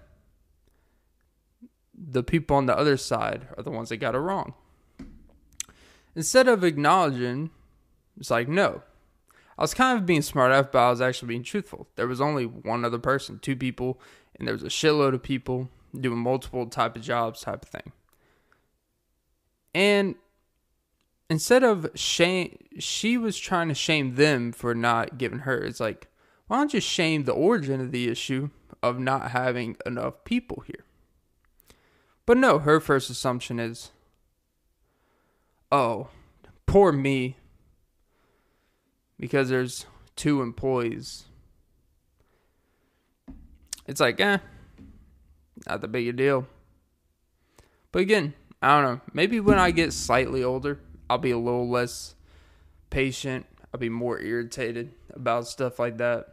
the 1.94 2.22
people 2.22 2.58
on 2.58 2.66
the 2.66 2.76
other 2.76 2.98
side 2.98 3.48
are 3.56 3.62
the 3.62 3.70
ones 3.70 3.88
that 3.88 3.96
got 3.96 4.14
it 4.14 4.18
wrong. 4.18 4.52
Instead 6.14 6.46
of 6.46 6.62
acknowledging, 6.62 7.48
it's 8.18 8.30
like, 8.30 8.48
no, 8.48 8.82
I 9.58 9.62
was 9.62 9.74
kind 9.74 9.98
of 9.98 10.06
being 10.06 10.22
smart 10.22 10.52
enough, 10.52 10.72
but 10.72 10.78
I 10.78 10.90
was 10.90 11.00
actually 11.00 11.28
being 11.28 11.42
truthful. 11.42 11.88
There 11.96 12.06
was 12.06 12.20
only 12.20 12.46
one 12.46 12.84
other 12.84 12.98
person, 12.98 13.38
two 13.38 13.56
people, 13.56 14.00
and 14.38 14.48
there 14.48 14.54
was 14.54 14.62
a 14.62 14.68
shitload 14.68 15.14
of 15.14 15.22
people 15.22 15.68
doing 15.98 16.18
multiple 16.18 16.66
type 16.66 16.96
of 16.96 17.02
jobs 17.02 17.42
type 17.42 17.62
of 17.62 17.68
thing. 17.68 17.92
And 19.74 20.14
instead 21.28 21.62
of 21.62 21.90
shame, 21.94 22.58
she 22.78 23.18
was 23.18 23.38
trying 23.38 23.68
to 23.68 23.74
shame 23.74 24.14
them 24.14 24.52
for 24.52 24.74
not 24.74 25.18
giving 25.18 25.40
her. 25.40 25.58
It's 25.58 25.80
like, 25.80 26.08
why 26.46 26.58
don't 26.58 26.74
you 26.74 26.80
shame 26.80 27.24
the 27.24 27.32
origin 27.32 27.80
of 27.80 27.92
the 27.92 28.08
issue 28.08 28.50
of 28.82 28.98
not 28.98 29.30
having 29.30 29.76
enough 29.86 30.24
people 30.24 30.64
here? 30.66 30.84
But 32.26 32.36
no, 32.36 32.58
her 32.58 32.80
first 32.80 33.10
assumption 33.10 33.58
is, 33.58 33.90
oh, 35.70 36.08
poor 36.66 36.92
me, 36.92 37.36
because 39.22 39.48
there's 39.48 39.86
two 40.16 40.42
employees. 40.42 41.26
It's 43.86 44.00
like, 44.00 44.20
eh, 44.20 44.38
not 45.68 45.80
that 45.80 45.92
big 45.92 46.08
a 46.08 46.12
deal. 46.12 46.48
But 47.92 48.02
again, 48.02 48.34
I 48.60 48.80
don't 48.80 48.94
know. 48.94 49.00
Maybe 49.12 49.38
when 49.38 49.60
I 49.60 49.70
get 49.70 49.92
slightly 49.92 50.42
older, 50.42 50.80
I'll 51.08 51.18
be 51.18 51.30
a 51.30 51.38
little 51.38 51.70
less 51.70 52.16
patient. 52.90 53.46
I'll 53.72 53.78
be 53.78 53.88
more 53.88 54.20
irritated 54.20 54.90
about 55.14 55.46
stuff 55.46 55.78
like 55.78 55.98
that. 55.98 56.26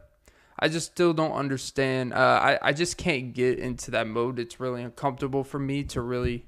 I 0.58 0.66
just 0.66 0.90
still 0.90 1.12
don't 1.12 1.30
understand. 1.30 2.12
Uh, 2.12 2.40
I 2.42 2.58
I 2.60 2.72
just 2.72 2.96
can't 2.96 3.32
get 3.32 3.60
into 3.60 3.92
that 3.92 4.08
mode. 4.08 4.40
It's 4.40 4.58
really 4.58 4.82
uncomfortable 4.82 5.44
for 5.44 5.60
me 5.60 5.84
to 5.84 6.00
really 6.00 6.44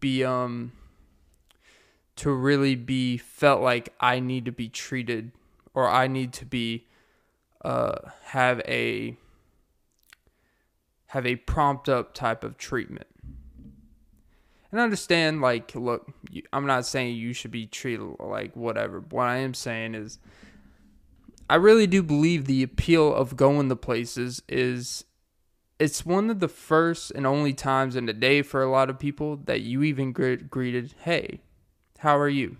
be 0.00 0.24
um 0.24 0.72
to 2.16 2.32
really 2.32 2.76
be 2.76 3.18
felt 3.18 3.60
like 3.60 3.92
I 4.00 4.20
need 4.20 4.46
to 4.46 4.52
be 4.52 4.70
treated 4.70 5.32
or 5.74 5.88
I 5.88 6.06
need 6.06 6.32
to 6.34 6.44
be 6.44 6.86
uh 7.64 7.96
have 8.24 8.60
a 8.66 9.16
have 11.06 11.26
a 11.26 11.36
prompt 11.36 11.88
up 11.88 12.14
type 12.14 12.44
of 12.44 12.56
treatment. 12.56 13.08
And 14.70 14.80
I 14.80 14.84
understand, 14.84 15.40
like, 15.40 15.74
look, 15.74 16.08
I'm 16.52 16.66
not 16.66 16.86
saying 16.86 17.16
you 17.16 17.32
should 17.32 17.50
be 17.50 17.66
treated 17.66 18.06
like 18.20 18.54
whatever. 18.54 19.00
What 19.00 19.26
I 19.26 19.38
am 19.38 19.52
saying 19.52 19.96
is, 19.96 20.20
I 21.48 21.56
really 21.56 21.88
do 21.88 22.04
believe 22.04 22.44
the 22.44 22.62
appeal 22.62 23.12
of 23.12 23.36
going 23.36 23.68
to 23.68 23.76
places 23.76 24.40
is 24.48 25.04
it's 25.80 26.06
one 26.06 26.30
of 26.30 26.38
the 26.38 26.46
first 26.46 27.10
and 27.10 27.26
only 27.26 27.52
times 27.52 27.96
in 27.96 28.06
the 28.06 28.12
day 28.12 28.42
for 28.42 28.62
a 28.62 28.70
lot 28.70 28.88
of 28.88 28.98
people 29.00 29.36
that 29.46 29.62
you 29.62 29.82
even 29.82 30.12
greeted, 30.12 30.94
hey, 31.00 31.40
how 31.98 32.16
are 32.16 32.28
you? 32.28 32.56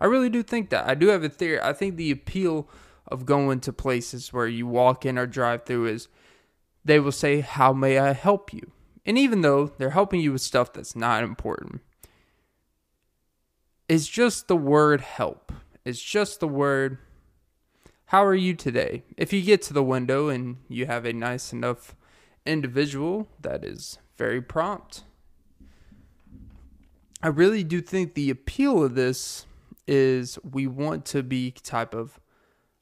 I 0.00 0.06
really 0.06 0.30
do 0.30 0.42
think 0.42 0.70
that. 0.70 0.86
I 0.86 0.94
do 0.94 1.08
have 1.08 1.24
a 1.24 1.28
theory. 1.28 1.60
I 1.60 1.72
think 1.72 1.96
the 1.96 2.10
appeal 2.10 2.68
of 3.06 3.26
going 3.26 3.60
to 3.60 3.72
places 3.72 4.32
where 4.32 4.46
you 4.46 4.66
walk 4.66 5.04
in 5.04 5.18
or 5.18 5.26
drive 5.26 5.64
through 5.64 5.86
is 5.86 6.08
they 6.84 7.00
will 7.00 7.12
say, 7.12 7.40
How 7.40 7.72
may 7.72 7.98
I 7.98 8.12
help 8.12 8.52
you? 8.52 8.72
And 9.04 9.18
even 9.18 9.40
though 9.40 9.72
they're 9.78 9.90
helping 9.90 10.20
you 10.20 10.32
with 10.32 10.42
stuff 10.42 10.72
that's 10.72 10.94
not 10.94 11.24
important, 11.24 11.80
it's 13.88 14.06
just 14.06 14.48
the 14.48 14.56
word 14.56 15.00
help. 15.00 15.52
It's 15.84 16.02
just 16.02 16.40
the 16.40 16.48
word 16.48 16.98
how 18.08 18.24
are 18.24 18.34
you 18.34 18.54
today? 18.54 19.02
If 19.18 19.34
you 19.34 19.42
get 19.42 19.60
to 19.62 19.74
the 19.74 19.82
window 19.82 20.30
and 20.30 20.56
you 20.66 20.86
have 20.86 21.04
a 21.04 21.12
nice 21.12 21.52
enough 21.52 21.94
individual 22.46 23.28
that 23.42 23.62
is 23.62 23.98
very 24.16 24.40
prompt, 24.40 25.04
I 27.22 27.28
really 27.28 27.62
do 27.62 27.82
think 27.82 28.14
the 28.14 28.30
appeal 28.30 28.82
of 28.82 28.94
this 28.94 29.44
is 29.88 30.38
we 30.48 30.66
want 30.66 31.04
to 31.04 31.22
be 31.22 31.50
type 31.50 31.94
of 31.94 32.20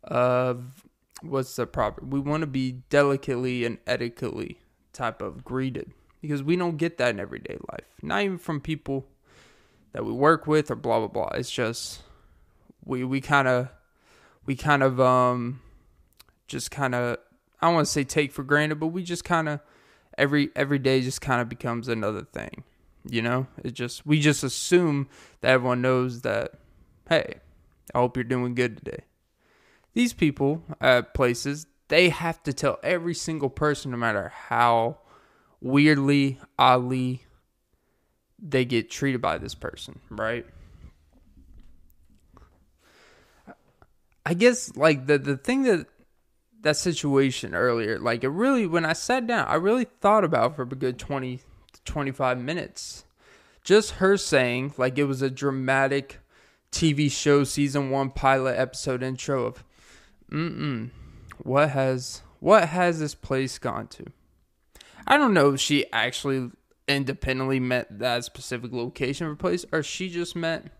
of 0.04 0.84
what's 1.22 1.56
the 1.56 1.66
proper 1.66 2.04
we 2.04 2.20
want 2.20 2.42
to 2.42 2.46
be 2.46 2.82
delicately 2.90 3.64
and 3.64 3.78
etiquetely 3.86 4.58
type 4.92 5.22
of 5.22 5.44
greeted 5.44 5.92
because 6.20 6.42
we 6.42 6.56
don't 6.56 6.76
get 6.76 6.98
that 6.98 7.10
in 7.10 7.20
everyday 7.20 7.56
life 7.70 7.86
not 8.02 8.22
even 8.22 8.38
from 8.38 8.60
people 8.60 9.06
that 9.92 10.04
we 10.04 10.12
work 10.12 10.46
with 10.46 10.70
or 10.70 10.76
blah 10.76 10.98
blah 10.98 11.08
blah 11.08 11.28
it's 11.38 11.50
just 11.50 12.02
we 12.84 13.02
we 13.02 13.20
kind 13.20 13.48
of 13.48 13.68
we 14.44 14.54
kind 14.54 14.82
of 14.82 15.00
um 15.00 15.60
just 16.46 16.70
kind 16.70 16.94
of 16.94 17.18
I 17.60 17.66
don't 17.66 17.74
want 17.74 17.86
to 17.86 17.92
say 17.92 18.04
take 18.04 18.32
for 18.32 18.42
granted, 18.42 18.76
but 18.76 18.88
we 18.88 19.02
just 19.02 19.24
kind 19.24 19.48
of 19.48 19.60
every 20.18 20.50
every 20.54 20.78
day 20.78 21.00
just 21.00 21.20
kind 21.20 21.40
of 21.40 21.48
becomes 21.48 21.88
another 21.88 22.22
thing. 22.22 22.64
You 23.08 23.22
know, 23.22 23.46
it 23.62 23.72
just 23.72 24.06
we 24.06 24.20
just 24.20 24.42
assume 24.42 25.08
that 25.40 25.50
everyone 25.50 25.82
knows 25.82 26.22
that. 26.22 26.54
Hey, 27.08 27.34
I 27.94 27.98
hope 27.98 28.16
you're 28.16 28.24
doing 28.24 28.54
good 28.54 28.78
today. 28.78 29.04
These 29.94 30.12
people 30.12 30.62
at 30.80 31.14
places 31.14 31.66
they 31.88 32.08
have 32.08 32.42
to 32.42 32.52
tell 32.52 32.78
every 32.82 33.14
single 33.14 33.48
person, 33.48 33.92
no 33.92 33.96
matter 33.96 34.32
how 34.34 34.98
weirdly, 35.60 36.40
oddly 36.58 37.24
they 38.38 38.64
get 38.64 38.90
treated 38.90 39.22
by 39.22 39.38
this 39.38 39.54
person, 39.54 40.00
right? 40.10 40.44
I 44.24 44.34
guess 44.34 44.76
like 44.76 45.06
the 45.06 45.18
the 45.18 45.36
thing 45.36 45.62
that 45.62 45.86
that 46.62 46.76
situation 46.76 47.54
earlier, 47.54 47.98
like 48.00 48.24
it 48.24 48.28
really 48.28 48.66
when 48.66 48.84
I 48.84 48.92
sat 48.92 49.28
down, 49.28 49.46
I 49.46 49.54
really 49.54 49.84
thought 49.84 50.24
about 50.24 50.56
for 50.56 50.62
a 50.62 50.66
good 50.66 50.98
20 50.98 51.40
25 51.84 52.38
minutes. 52.38 53.04
Just 53.62 53.92
her 53.92 54.16
saying 54.16 54.74
like 54.76 54.98
it 54.98 55.04
was 55.04 55.22
a 55.22 55.30
dramatic 55.30 56.18
TV 56.72 57.10
show 57.10 57.44
season 57.44 57.90
1 57.90 58.10
pilot 58.10 58.58
episode 58.58 59.02
intro 59.02 59.46
of 59.46 59.64
mm 60.30 60.90
what 61.42 61.70
has 61.70 62.22
what 62.40 62.68
has 62.68 62.98
this 62.98 63.14
place 63.14 63.58
gone 63.58 63.86
to? 63.88 64.06
I 65.06 65.16
don't 65.16 65.34
know 65.34 65.54
if 65.54 65.60
she 65.60 65.90
actually 65.92 66.50
independently 66.88 67.60
met 67.60 67.98
that 67.98 68.24
specific 68.24 68.72
location 68.72 69.26
of 69.26 69.32
a 69.32 69.36
place 69.36 69.64
or 69.72 69.82
she 69.82 70.08
just 70.08 70.34
meant 70.34 70.70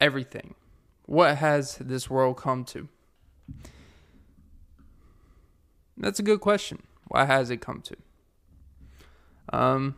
everything 0.00 0.54
what 1.06 1.38
has 1.38 1.76
this 1.76 2.10
world 2.10 2.36
come 2.36 2.64
to? 2.64 2.88
That's 5.96 6.18
a 6.18 6.22
good 6.22 6.40
question. 6.40 6.82
Why 7.08 7.24
has 7.24 7.50
it 7.50 7.60
come 7.60 7.80
to? 7.82 7.96
Um, 9.52 9.94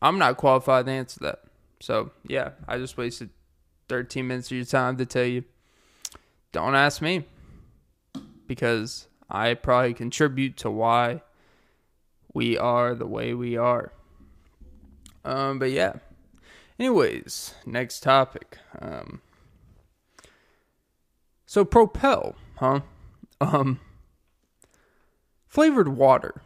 I'm 0.00 0.18
not 0.18 0.36
qualified 0.36 0.86
to 0.86 0.92
answer 0.92 1.20
that. 1.22 1.40
So 1.80 2.12
yeah, 2.26 2.50
I 2.66 2.78
just 2.78 2.96
wasted 2.96 3.30
13 3.92 4.26
minutes 4.26 4.50
of 4.50 4.56
your 4.56 4.64
time 4.64 4.96
to 4.96 5.04
tell 5.04 5.26
you. 5.26 5.44
Don't 6.50 6.74
ask 6.74 7.02
me, 7.02 7.26
because 8.46 9.06
I 9.28 9.52
probably 9.52 9.92
contribute 9.92 10.56
to 10.58 10.70
why 10.70 11.20
we 12.32 12.56
are 12.56 12.94
the 12.94 13.06
way 13.06 13.34
we 13.34 13.58
are. 13.58 13.92
Um, 15.26 15.58
but 15.58 15.72
yeah. 15.72 15.92
Anyways, 16.78 17.52
next 17.66 18.00
topic. 18.00 18.56
Um, 18.80 19.20
so 21.44 21.62
Propel, 21.62 22.34
huh? 22.56 22.80
Um, 23.42 23.80
flavored 25.48 25.88
water 25.88 26.40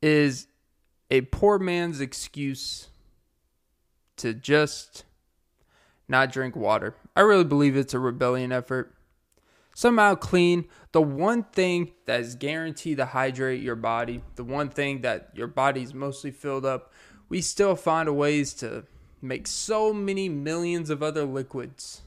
is 0.00 0.46
a 1.10 1.22
poor 1.22 1.58
man's 1.58 2.00
excuse 2.00 2.88
to 4.18 4.34
just 4.34 5.04
not 6.08 6.32
drink 6.32 6.56
water. 6.56 6.94
I 7.14 7.20
really 7.20 7.44
believe 7.44 7.76
it's 7.76 7.94
a 7.94 7.98
rebellion 7.98 8.52
effort. 8.52 8.94
Somehow 9.74 10.16
clean, 10.16 10.64
the 10.92 11.02
one 11.02 11.44
thing 11.44 11.92
that 12.06 12.20
is 12.20 12.34
guaranteed 12.34 12.96
to 12.96 13.06
hydrate 13.06 13.62
your 13.62 13.76
body, 13.76 14.22
the 14.34 14.42
one 14.44 14.70
thing 14.70 15.02
that 15.02 15.30
your 15.34 15.46
body's 15.46 15.94
mostly 15.94 16.30
filled 16.30 16.66
up, 16.66 16.92
we 17.28 17.40
still 17.40 17.76
find 17.76 18.16
ways 18.16 18.54
to 18.54 18.84
make 19.20 19.46
so 19.46 19.92
many 19.92 20.28
millions 20.28 20.90
of 20.90 21.02
other 21.02 21.24
liquids 21.24 22.02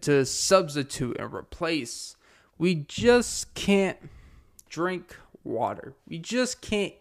to 0.00 0.24
substitute 0.24 1.16
and 1.18 1.32
replace. 1.32 2.16
We 2.58 2.74
just 2.74 3.54
can't 3.54 3.98
drink 4.68 5.16
water. 5.44 5.94
We 6.06 6.18
just 6.18 6.60
can't 6.60 6.94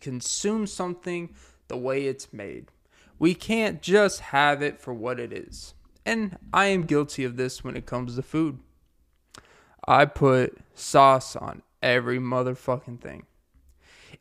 consume 0.00 0.66
something 0.66 1.34
the 1.68 1.76
way 1.76 2.06
it's 2.06 2.32
made. 2.32 2.70
We 3.18 3.34
can't 3.34 3.80
just 3.80 4.20
have 4.20 4.62
it 4.62 4.80
for 4.80 4.92
what 4.92 5.20
it 5.20 5.32
is. 5.32 5.74
And 6.04 6.38
I 6.52 6.66
am 6.66 6.82
guilty 6.82 7.24
of 7.24 7.36
this 7.36 7.64
when 7.64 7.76
it 7.76 7.86
comes 7.86 8.16
to 8.16 8.22
food. 8.22 8.58
I 9.86 10.04
put 10.04 10.58
sauce 10.74 11.36
on 11.36 11.62
every 11.82 12.18
motherfucking 12.18 13.00
thing. 13.00 13.24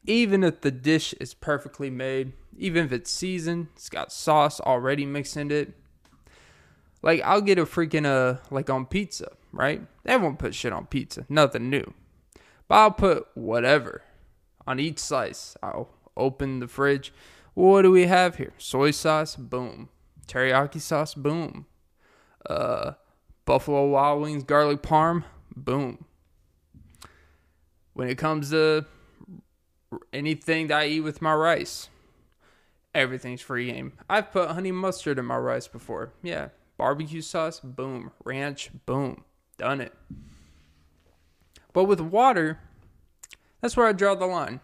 Even 0.06 0.44
if 0.44 0.62
the 0.62 0.72
dish 0.72 1.14
is 1.20 1.34
perfectly 1.34 1.90
made, 1.90 2.34
even 2.58 2.86
if 2.86 2.92
it's 2.92 3.12
seasoned, 3.12 3.68
it's 3.76 3.90
got 3.90 4.12
sauce 4.12 4.60
already 4.60 5.06
mixed 5.06 5.38
in 5.38 5.52
it, 5.52 5.74
like 7.02 7.22
I'll 7.24 7.42
get 7.42 7.60
a 7.60 7.66
freaking 7.66 8.06
uh 8.06 8.40
like 8.50 8.70
on 8.70 8.86
pizza, 8.86 9.32
right? 9.52 9.82
Everyone 10.06 10.38
put 10.38 10.56
shit 10.56 10.74
on 10.74 10.88
pizza, 10.88 11.26
nothing 11.30 11.70
new. 11.70 11.94
But 12.68 12.76
I'll 12.76 12.92
put 12.92 13.28
whatever 13.36 14.02
on 14.66 14.80
each 14.80 15.00
slice. 15.00 15.56
I'll 15.62 15.90
open 16.18 16.60
the 16.60 16.68
fridge. 16.68 17.14
What 17.54 17.84
do 17.84 17.92
we 17.92 18.08
have 18.08 18.38
here? 18.38 18.54
Soy 18.58 18.92
sauce, 18.92 19.36
boom. 19.36 19.90
Teriyaki 20.28 20.82
sauce, 20.82 21.14
boom. 21.14 21.66
Uh, 22.50 22.94
Buffalo 23.46 23.88
Wild 23.88 24.22
Wings 24.22 24.44
garlic 24.44 24.82
parm, 24.82 25.24
boom. 25.56 26.06
When 27.94 28.10
it 28.10 28.18
comes 28.18 28.50
to 28.50 28.86
anything 30.12 30.68
that 30.68 30.80
I 30.80 30.88
eat 30.88 31.02
with 31.02 31.22
my 31.22 31.34
rice, 31.34 31.90
everything's 32.96 33.42
free 33.42 33.72
game. 33.72 33.94
I've 34.10 34.32
put 34.32 34.50
honey 34.50 34.72
mustard 34.72 35.20
in 35.20 35.26
my 35.26 35.38
rice 35.38 35.68
before. 35.68 36.14
Yeah. 36.24 36.50
Barbecue 36.78 37.22
sauce, 37.22 37.60
boom. 37.60 38.12
Ranch, 38.24 38.72
boom. 38.86 39.24
Done 39.58 39.80
it. 39.80 39.94
But 41.72 41.84
with 41.84 42.02
water, 42.02 42.60
that's 43.62 43.78
where 43.78 43.88
I 43.88 43.92
draw 43.92 44.16
the 44.16 44.26
line. 44.26 44.60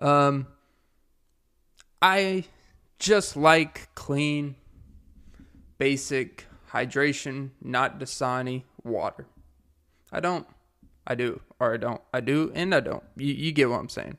Um, 0.00 0.48
I 2.00 2.44
just 2.98 3.36
like 3.36 3.94
clean, 3.94 4.56
basic 5.78 6.46
hydration, 6.72 7.50
not 7.62 7.98
Dasani 7.98 8.64
water. 8.84 9.26
I 10.12 10.20
don't. 10.20 10.46
I 11.06 11.14
do, 11.14 11.40
or 11.60 11.74
I 11.74 11.76
don't. 11.76 12.00
I 12.12 12.20
do, 12.20 12.50
and 12.54 12.74
I 12.74 12.80
don't. 12.80 13.04
You, 13.16 13.32
you 13.32 13.52
get 13.52 13.70
what 13.70 13.80
I'm 13.80 13.88
saying. 13.88 14.18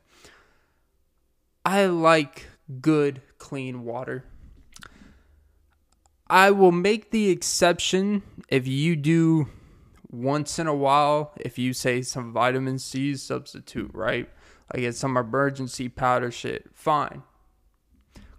I 1.65 1.85
like 1.87 2.45
good, 2.81 3.21
clean 3.37 3.83
water. 3.83 4.23
I 6.29 6.51
will 6.51 6.71
make 6.71 7.11
the 7.11 7.29
exception 7.29 8.23
if 8.49 8.67
you 8.67 8.95
do 8.95 9.49
once 10.09 10.59
in 10.59 10.67
a 10.67 10.75
while, 10.75 11.33
if 11.37 11.57
you 11.57 11.73
say 11.73 12.01
some 12.01 12.31
vitamin 12.31 12.79
C 12.79 13.15
substitute, 13.15 13.91
right? 13.93 14.29
Like 14.73 14.81
get 14.81 14.95
some 14.95 15.17
emergency 15.17 15.89
powder 15.89 16.31
shit, 16.31 16.69
fine. 16.73 17.23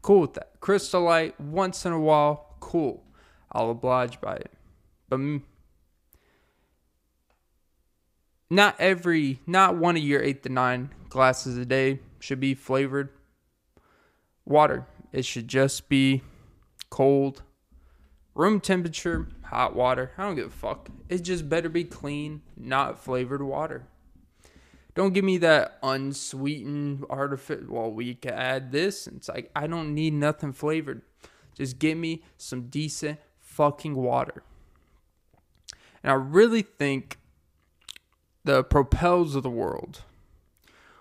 Cool 0.09 0.21
with 0.23 0.33
that. 0.33 0.53
Crystal 0.61 1.03
Light, 1.03 1.38
once 1.38 1.85
in 1.85 1.93
a 1.93 2.00
while, 2.00 2.57
cool. 2.61 3.05
I'll 3.53 3.69
oblige 3.69 4.23
by 4.23 4.37
it. 4.37 4.50
But 5.07 5.19
mm, 5.19 5.43
not 8.49 8.75
every, 8.79 9.41
not 9.47 9.77
one 9.77 9.99
of 9.99 10.03
your 10.03 10.23
eight 10.23 10.43
to 10.45 10.49
nine 10.49 10.95
glasses 11.11 11.59
a 11.59 11.67
day 11.67 12.00
should 12.21 12.41
be 12.41 12.55
flavored 12.55 13.11
water. 14.47 14.87
It 15.12 15.27
should 15.27 15.47
just 15.47 15.91
be 15.91 16.23
cold, 16.88 17.43
room 18.35 18.61
temperature, 18.61 19.29
hot 19.43 19.77
water. 19.77 20.12
I 20.17 20.23
don't 20.23 20.37
give 20.37 20.47
a 20.47 20.49
fuck. 20.49 20.88
It 21.11 21.19
just 21.19 21.50
better 21.50 21.69
be 21.69 21.85
clean, 21.85 22.41
not 22.57 22.99
flavored 22.99 23.43
water. 23.43 23.87
Don't 24.99 25.12
give 25.12 25.25
me 25.25 25.38
that 25.38 25.78
unsweetened 25.81 27.05
artificial. 27.09 27.67
Well, 27.69 27.93
we 27.93 28.17
can 28.17 28.33
add 28.33 28.73
this. 28.73 29.07
It's 29.07 29.28
like 29.28 29.49
I 29.55 29.69
don't 29.69 29.95
need 29.95 30.12
nothing 30.12 30.52
flavored. 30.52 31.02
Just 31.55 31.78
give 31.78 31.97
me 31.97 32.25
some 32.37 32.62
decent 32.62 33.21
fucking 33.38 33.95
water. 33.95 34.43
And 36.02 36.11
I 36.11 36.17
really 36.17 36.62
think 36.62 37.19
the 38.43 38.64
propels 38.64 39.37
of 39.37 39.45
the 39.45 39.50
world, 39.50 40.02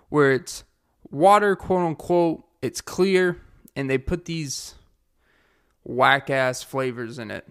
where 0.10 0.32
it's 0.32 0.64
water, 1.10 1.56
quote 1.56 1.82
unquote, 1.82 2.44
it's 2.62 2.82
clear, 2.82 3.42
and 3.76 3.90
they 3.90 3.98
put 3.98 4.26
these 4.26 4.76
whack 5.84 6.30
ass 6.30 6.62
flavors 6.62 7.18
in 7.18 7.32
it. 7.32 7.48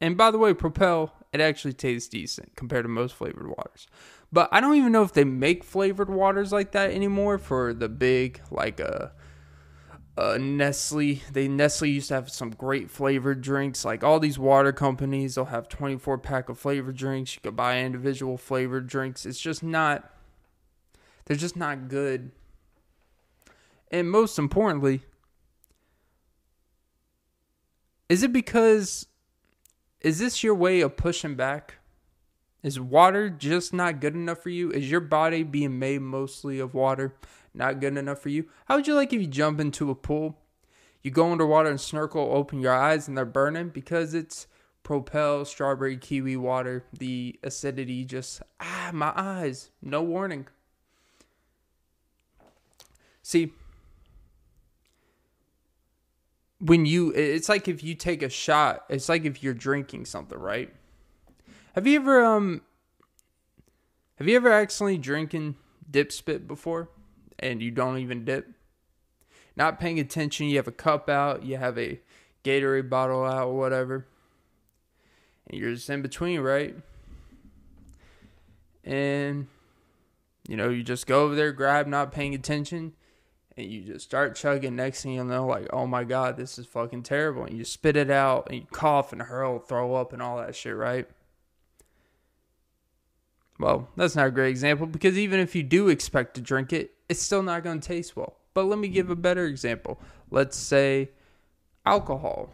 And 0.00 0.16
by 0.16 0.32
the 0.32 0.38
way, 0.38 0.54
Propel, 0.54 1.14
it 1.32 1.40
actually 1.40 1.72
tastes 1.72 2.08
decent 2.08 2.56
compared 2.56 2.84
to 2.84 2.88
most 2.88 3.14
flavored 3.14 3.46
waters. 3.46 3.86
But 4.32 4.48
I 4.52 4.60
don't 4.60 4.76
even 4.76 4.92
know 4.92 5.02
if 5.02 5.12
they 5.12 5.24
make 5.24 5.62
flavored 5.64 6.10
waters 6.10 6.52
like 6.52 6.72
that 6.72 6.90
anymore 6.90 7.38
for 7.38 7.72
the 7.72 7.88
big, 7.88 8.40
like 8.50 8.80
a, 8.80 9.12
a 10.16 10.38
Nestle. 10.38 11.22
They 11.32 11.46
Nestle 11.46 11.88
used 11.88 12.08
to 12.08 12.14
have 12.14 12.30
some 12.30 12.50
great 12.50 12.90
flavored 12.90 13.42
drinks. 13.42 13.84
Like 13.84 14.02
all 14.02 14.18
these 14.18 14.38
water 14.38 14.72
companies, 14.72 15.36
they'll 15.36 15.46
have 15.46 15.68
24 15.68 16.18
pack 16.18 16.48
of 16.48 16.58
flavored 16.58 16.96
drinks. 16.96 17.34
You 17.36 17.40
could 17.42 17.56
buy 17.56 17.78
individual 17.80 18.36
flavored 18.36 18.88
drinks. 18.88 19.24
It's 19.24 19.40
just 19.40 19.62
not. 19.62 20.10
They're 21.26 21.36
just 21.36 21.56
not 21.56 21.88
good. 21.88 22.32
And 23.92 24.10
most 24.10 24.38
importantly, 24.38 25.02
is 28.08 28.24
it 28.24 28.32
because 28.32 29.06
is 30.00 30.18
this 30.18 30.42
your 30.42 30.54
way 30.54 30.80
of 30.80 30.96
pushing 30.96 31.34
back? 31.34 31.76
Is 32.62 32.78
water 32.78 33.30
just 33.30 33.72
not 33.72 34.00
good 34.00 34.14
enough 34.14 34.42
for 34.42 34.50
you? 34.50 34.70
Is 34.70 34.90
your 34.90 35.00
body 35.00 35.42
being 35.42 35.78
made 35.78 36.02
mostly 36.02 36.58
of 36.58 36.74
water 36.74 37.14
not 37.54 37.80
good 37.80 37.96
enough 37.96 38.20
for 38.20 38.28
you? 38.28 38.48
How 38.66 38.76
would 38.76 38.86
you 38.86 38.94
like 38.94 39.12
if 39.12 39.20
you 39.20 39.26
jump 39.26 39.60
into 39.60 39.90
a 39.90 39.94
pool, 39.94 40.38
you 41.02 41.10
go 41.10 41.32
underwater 41.32 41.70
and 41.70 41.80
snorkel, 41.80 42.30
open 42.32 42.60
your 42.60 42.74
eyes, 42.74 43.08
and 43.08 43.16
they're 43.16 43.24
burning 43.24 43.70
because 43.70 44.12
it's 44.12 44.46
Propel 44.82 45.44
strawberry 45.44 45.96
kiwi 45.96 46.36
water. 46.36 46.84
The 46.92 47.38
acidity 47.42 48.04
just, 48.04 48.42
ah, 48.60 48.90
my 48.92 49.12
eyes, 49.14 49.70
no 49.82 50.02
warning. 50.02 50.48
See, 53.22 53.52
when 56.60 56.86
you, 56.86 57.10
it's 57.10 57.48
like 57.48 57.68
if 57.68 57.82
you 57.82 57.94
take 57.94 58.22
a 58.22 58.28
shot, 58.28 58.84
it's 58.88 59.08
like 59.08 59.24
if 59.24 59.42
you're 59.42 59.54
drinking 59.54 60.04
something, 60.04 60.38
right? 60.38 60.72
Have 61.74 61.86
you 61.86 61.96
ever 62.00 62.24
um 62.24 62.62
have 64.16 64.28
you 64.28 64.36
ever 64.36 64.50
accidentally 64.50 64.98
drinking 64.98 65.54
dip 65.90 66.12
spit 66.12 66.46
before 66.46 66.90
and 67.38 67.62
you 67.62 67.70
don't 67.70 67.98
even 67.98 68.24
dip? 68.24 68.48
Not 69.56 69.80
paying 69.80 69.98
attention, 69.98 70.48
you 70.48 70.56
have 70.56 70.68
a 70.68 70.72
cup 70.72 71.08
out, 71.08 71.44
you 71.44 71.56
have 71.56 71.78
a 71.78 72.00
Gatorade 72.44 72.90
bottle 72.90 73.24
out 73.24 73.48
or 73.48 73.56
whatever. 73.56 74.06
And 75.46 75.58
you're 75.58 75.72
just 75.72 75.88
in 75.88 76.02
between, 76.02 76.40
right? 76.40 76.76
And 78.84 79.46
you 80.48 80.56
know, 80.56 80.68
you 80.68 80.82
just 80.82 81.06
go 81.06 81.22
over 81.24 81.34
there, 81.34 81.52
grab, 81.52 81.86
not 81.86 82.12
paying 82.12 82.34
attention, 82.34 82.94
and 83.60 83.70
you 83.70 83.82
just 83.82 84.04
start 84.04 84.36
chugging. 84.36 84.76
Next 84.76 85.02
thing 85.02 85.12
you 85.12 85.24
know, 85.24 85.46
like, 85.46 85.68
oh 85.72 85.86
my 85.86 86.04
god, 86.04 86.36
this 86.36 86.58
is 86.58 86.66
fucking 86.66 87.02
terrible. 87.02 87.44
And 87.44 87.56
you 87.56 87.64
spit 87.64 87.96
it 87.96 88.10
out 88.10 88.48
and 88.48 88.60
you 88.60 88.66
cough 88.70 89.12
and 89.12 89.22
hurl, 89.22 89.58
throw 89.58 89.94
up 89.94 90.12
and 90.12 90.20
all 90.20 90.38
that 90.38 90.56
shit, 90.56 90.74
right? 90.74 91.08
Well, 93.58 93.88
that's 93.94 94.16
not 94.16 94.28
a 94.28 94.30
great 94.30 94.50
example 94.50 94.86
because 94.86 95.18
even 95.18 95.38
if 95.38 95.54
you 95.54 95.62
do 95.62 95.88
expect 95.88 96.34
to 96.34 96.40
drink 96.40 96.72
it, 96.72 96.94
it's 97.08 97.20
still 97.20 97.42
not 97.42 97.62
going 97.62 97.80
to 97.80 97.86
taste 97.86 98.16
well. 98.16 98.36
But 98.54 98.64
let 98.64 98.78
me 98.78 98.88
give 98.88 99.10
a 99.10 99.16
better 99.16 99.44
example. 99.44 100.00
Let's 100.30 100.56
say 100.56 101.10
alcohol. 101.84 102.50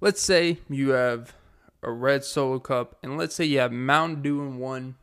Let's 0.00 0.20
say 0.20 0.58
you 0.68 0.90
have 0.90 1.34
a 1.82 1.90
red 1.90 2.24
solo 2.24 2.58
cup, 2.58 2.98
and 3.02 3.16
let's 3.16 3.34
say 3.34 3.44
you 3.44 3.58
have 3.58 3.72
Mountain 3.72 4.22
Dew 4.22 4.42
in 4.42 4.58
one. 4.58 4.96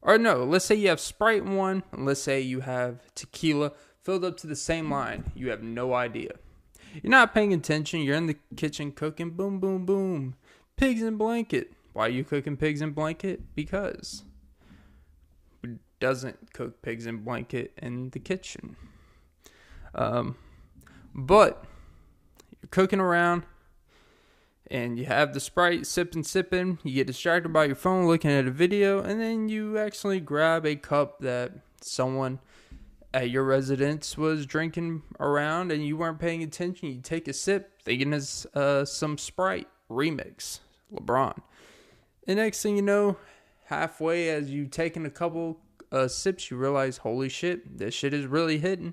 Or 0.00 0.18
no, 0.18 0.44
let's 0.44 0.64
say 0.64 0.74
you 0.74 0.88
have 0.88 1.00
Sprite 1.00 1.44
one, 1.44 1.82
and 1.92 2.06
let's 2.06 2.22
say 2.22 2.40
you 2.40 2.60
have 2.60 3.00
tequila 3.14 3.72
filled 4.02 4.24
up 4.24 4.36
to 4.38 4.46
the 4.46 4.56
same 4.56 4.90
line. 4.90 5.32
You 5.34 5.50
have 5.50 5.62
no 5.62 5.94
idea. 5.94 6.32
You're 7.02 7.10
not 7.10 7.34
paying 7.34 7.52
attention. 7.52 8.00
You're 8.00 8.16
in 8.16 8.26
the 8.26 8.36
kitchen 8.56 8.92
cooking. 8.92 9.30
Boom, 9.30 9.60
boom, 9.60 9.84
boom. 9.84 10.34
Pigs 10.76 11.02
in 11.02 11.16
blanket. 11.16 11.72
Why 11.92 12.06
are 12.06 12.10
you 12.10 12.24
cooking 12.24 12.56
pigs 12.56 12.80
in 12.80 12.92
blanket? 12.92 13.54
Because 13.54 14.22
doesn't 16.00 16.52
cook 16.52 16.80
pigs 16.82 17.06
in 17.06 17.18
blanket 17.18 17.72
in 17.78 18.10
the 18.10 18.18
kitchen. 18.18 18.76
Um, 19.94 20.36
but 21.14 21.64
you're 22.62 22.68
cooking 22.70 23.00
around 23.00 23.44
and 24.70 24.98
you 24.98 25.06
have 25.06 25.32
the 25.34 25.40
sprite 25.40 25.86
sipping 25.86 26.22
sipping 26.22 26.78
you 26.82 26.94
get 26.94 27.06
distracted 27.06 27.52
by 27.52 27.64
your 27.64 27.74
phone 27.74 28.06
looking 28.06 28.30
at 28.30 28.46
a 28.46 28.50
video 28.50 29.00
and 29.00 29.20
then 29.20 29.48
you 29.48 29.78
actually 29.78 30.20
grab 30.20 30.66
a 30.66 30.76
cup 30.76 31.18
that 31.20 31.52
someone 31.80 32.38
at 33.14 33.30
your 33.30 33.44
residence 33.44 34.18
was 34.18 34.44
drinking 34.44 35.02
around 35.18 35.72
and 35.72 35.86
you 35.86 35.96
weren't 35.96 36.18
paying 36.18 36.42
attention 36.42 36.88
you 36.88 37.00
take 37.00 37.26
a 37.26 37.32
sip 37.32 37.80
thinking 37.82 38.12
it's 38.12 38.46
uh, 38.54 38.84
some 38.84 39.16
sprite 39.16 39.68
remix 39.90 40.60
lebron 40.92 41.34
and 42.28 42.36
next 42.36 42.62
thing 42.62 42.76
you 42.76 42.82
know, 42.82 43.16
halfway 43.64 44.28
as 44.28 44.50
you 44.50 44.66
taking 44.66 45.06
a 45.06 45.10
couple 45.10 45.58
uh, 45.90 46.06
sips, 46.06 46.50
you 46.50 46.58
realize, 46.58 46.98
holy 46.98 47.30
shit, 47.30 47.78
this 47.78 47.94
shit 47.94 48.12
is 48.12 48.26
really 48.26 48.58
hitting. 48.58 48.92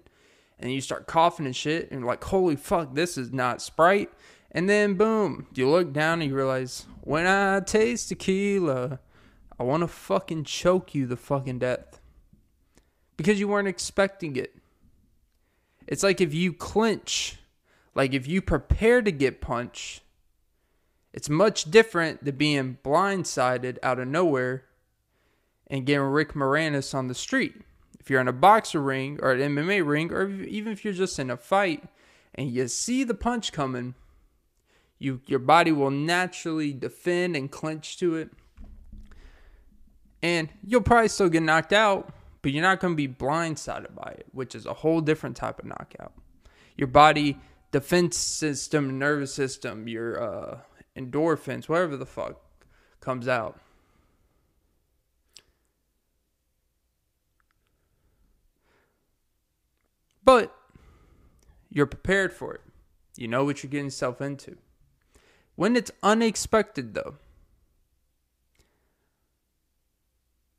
And 0.57 0.71
you 0.71 0.79
start 0.79 1.05
coughing 1.05 1.45
and 1.45 1.55
shit, 1.55 1.91
and 1.91 2.05
like, 2.05 2.23
holy 2.23 2.55
fuck, 2.55 2.95
this 2.95 3.17
is 3.17 3.33
not 3.33 3.61
Sprite. 3.61 4.09
And 4.55 4.69
then, 4.69 4.93
boom, 4.93 5.47
you 5.53 5.69
look 5.69 5.91
down 5.91 6.21
and 6.21 6.31
you 6.31 6.35
realize, 6.35 6.85
when 7.01 7.27
I 7.27 7.59
taste 7.59 8.07
tequila, 8.07 8.99
I 9.59 9.63
want 9.63 9.81
to 9.81 9.87
fucking 9.89 10.45
choke 10.45 10.95
you 10.95 11.05
the 11.05 11.17
fucking 11.17 11.59
death. 11.59 11.99
Because 13.17 13.37
you 13.37 13.49
weren't 13.49 13.67
expecting 13.67 14.37
it. 14.37 14.55
It's 15.87 16.03
like 16.03 16.21
if 16.21 16.33
you 16.33 16.53
clinch, 16.53 17.37
like 17.95 18.13
if 18.13 18.27
you 18.27 18.41
prepare 18.41 19.01
to 19.01 19.11
get 19.11 19.41
punched, 19.41 20.03
it's 21.11 21.29
much 21.29 21.69
different 21.69 22.23
than 22.23 22.37
being 22.37 22.77
blindsided 22.81 23.77
out 23.83 23.99
of 23.99 24.07
nowhere 24.07 24.63
and 25.67 25.85
getting 25.85 26.01
Rick 26.03 26.31
Moranis 26.31 26.95
on 26.95 27.09
the 27.09 27.13
street. 27.13 27.55
If 27.99 28.09
you're 28.09 28.21
in 28.21 28.29
a 28.29 28.33
boxer 28.33 28.81
ring 28.81 29.19
or 29.21 29.33
an 29.33 29.53
MMA 29.53 29.85
ring, 29.85 30.13
or 30.13 30.29
even 30.29 30.71
if 30.71 30.85
you're 30.85 30.93
just 30.93 31.19
in 31.19 31.29
a 31.29 31.35
fight 31.35 31.83
and 32.33 32.49
you 32.49 32.69
see 32.69 33.03
the 33.03 33.13
punch 33.13 33.51
coming, 33.51 33.95
you 35.05 35.21
your 35.27 35.39
body 35.39 35.71
will 35.71 35.91
naturally 35.91 36.73
defend 36.73 37.35
and 37.35 37.51
clench 37.51 37.97
to 37.99 38.15
it. 38.15 38.31
And 40.23 40.49
you'll 40.65 40.81
probably 40.81 41.09
still 41.09 41.29
get 41.29 41.43
knocked 41.43 41.71
out, 41.71 42.11
but 42.41 42.51
you're 42.51 42.63
not 42.63 42.79
going 42.79 42.93
to 42.93 42.97
be 42.97 43.07
blindsided 43.07 43.93
by 43.93 44.15
it, 44.17 44.25
which 44.31 44.55
is 44.55 44.65
a 44.65 44.73
whole 44.73 45.01
different 45.01 45.37
type 45.37 45.59
of 45.59 45.65
knockout. 45.65 46.11
Your 46.75 46.87
body 46.87 47.37
defense 47.71 48.17
system, 48.17 48.97
nervous 48.97 49.31
system, 49.31 49.87
your 49.87 50.21
uh, 50.21 50.57
endorphins, 50.97 51.69
whatever 51.69 51.95
the 51.95 52.05
fuck 52.07 52.41
comes 52.99 53.27
out. 53.27 53.59
But 60.23 60.55
you're 61.69 61.85
prepared 61.85 62.33
for 62.33 62.55
it. 62.55 62.61
You 63.15 63.27
know 63.27 63.45
what 63.45 63.61
you're 63.61 63.69
getting 63.69 63.85
yourself 63.85 64.19
into. 64.19 64.57
When 65.55 65.75
it's 65.75 65.91
unexpected, 66.03 66.93
though, 66.93 67.15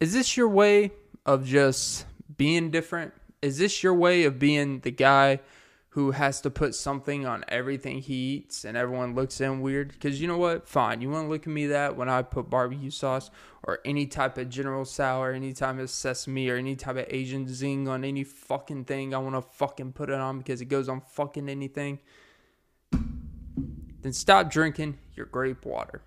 is 0.00 0.12
this 0.12 0.36
your 0.36 0.48
way 0.48 0.92
of 1.24 1.44
just 1.44 2.06
being 2.36 2.70
different? 2.70 3.12
Is 3.42 3.58
this 3.58 3.82
your 3.82 3.94
way 3.94 4.24
of 4.24 4.38
being 4.38 4.80
the 4.80 4.90
guy 4.90 5.40
who 5.90 6.10
has 6.10 6.40
to 6.42 6.50
put 6.50 6.74
something 6.74 7.26
on 7.26 7.44
everything 7.48 8.00
he 8.00 8.14
eats 8.14 8.64
and 8.64 8.76
everyone 8.76 9.14
looks 9.14 9.40
in 9.40 9.60
weird? 9.60 9.92
Because 9.92 10.20
you 10.20 10.28
know 10.28 10.38
what? 10.38 10.68
Fine. 10.68 11.02
You 11.02 11.10
want 11.10 11.26
to 11.26 11.30
look 11.30 11.42
at 11.42 11.52
me 11.52 11.66
that 11.68 11.96
when 11.96 12.08
I 12.08 12.22
put 12.22 12.48
barbecue 12.48 12.90
sauce 12.90 13.30
or 13.62 13.80
any 13.84 14.06
type 14.06 14.38
of 14.38 14.48
General 14.48 14.84
Tso, 14.84 15.22
any 15.24 15.52
type 15.52 15.78
of 15.78 15.90
sesame 15.90 16.48
or 16.48 16.56
any 16.56 16.76
type 16.76 16.96
of 16.96 17.06
Asian 17.08 17.46
zing 17.48 17.86
on 17.88 18.04
any 18.04 18.24
fucking 18.24 18.84
thing, 18.84 19.14
I 19.14 19.18
want 19.18 19.34
to 19.36 19.42
fucking 19.42 19.92
put 19.92 20.08
it 20.08 20.20
on 20.20 20.38
because 20.38 20.60
it 20.62 20.66
goes 20.66 20.88
on 20.88 21.00
fucking 21.00 21.48
anything. 21.48 22.00
Then 24.06 24.12
stop 24.12 24.48
drinking 24.48 24.98
your 25.16 25.26
grape 25.26 25.66
water. 25.66 26.00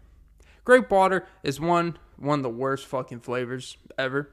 Grape 0.64 0.90
water 0.90 1.28
is 1.44 1.60
one 1.60 1.98
one 2.16 2.40
of 2.40 2.44
the 2.44 2.50
worst 2.50 2.86
fucking 2.86 3.20
flavors 3.20 3.76
ever. 3.98 4.30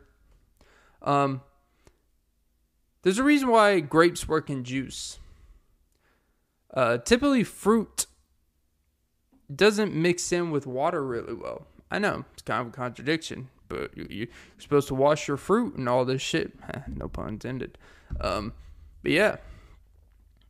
Um, 1.02 1.40
there's 3.02 3.18
a 3.18 3.24
reason 3.24 3.48
why 3.48 3.81
grapes 3.81 4.29
work 4.29 4.50
in 4.50 4.62
juice. 4.62 5.18
Uh, 6.72 6.98
typically, 6.98 7.42
fruit 7.42 8.07
doesn't 9.52 9.92
mix 9.92 10.31
in 10.31 10.52
with 10.52 10.64
water 10.64 11.05
really 11.05 11.35
well. 11.35 11.66
I 11.90 11.98
know 11.98 12.24
it's 12.35 12.42
kind 12.42 12.61
of 12.61 12.68
a 12.68 12.70
contradiction, 12.70 13.48
but 13.66 13.90
you're 13.96 14.29
supposed 14.59 14.87
to 14.87 14.94
wash 14.94 15.26
your 15.26 15.37
fruit 15.37 15.74
and 15.74 15.88
all 15.88 16.05
this 16.05 16.22
shit. 16.22 16.52
no 16.87 17.09
pun 17.09 17.31
intended. 17.31 17.79
Um, 18.20 18.52
but 19.02 19.11
yeah, 19.11 19.38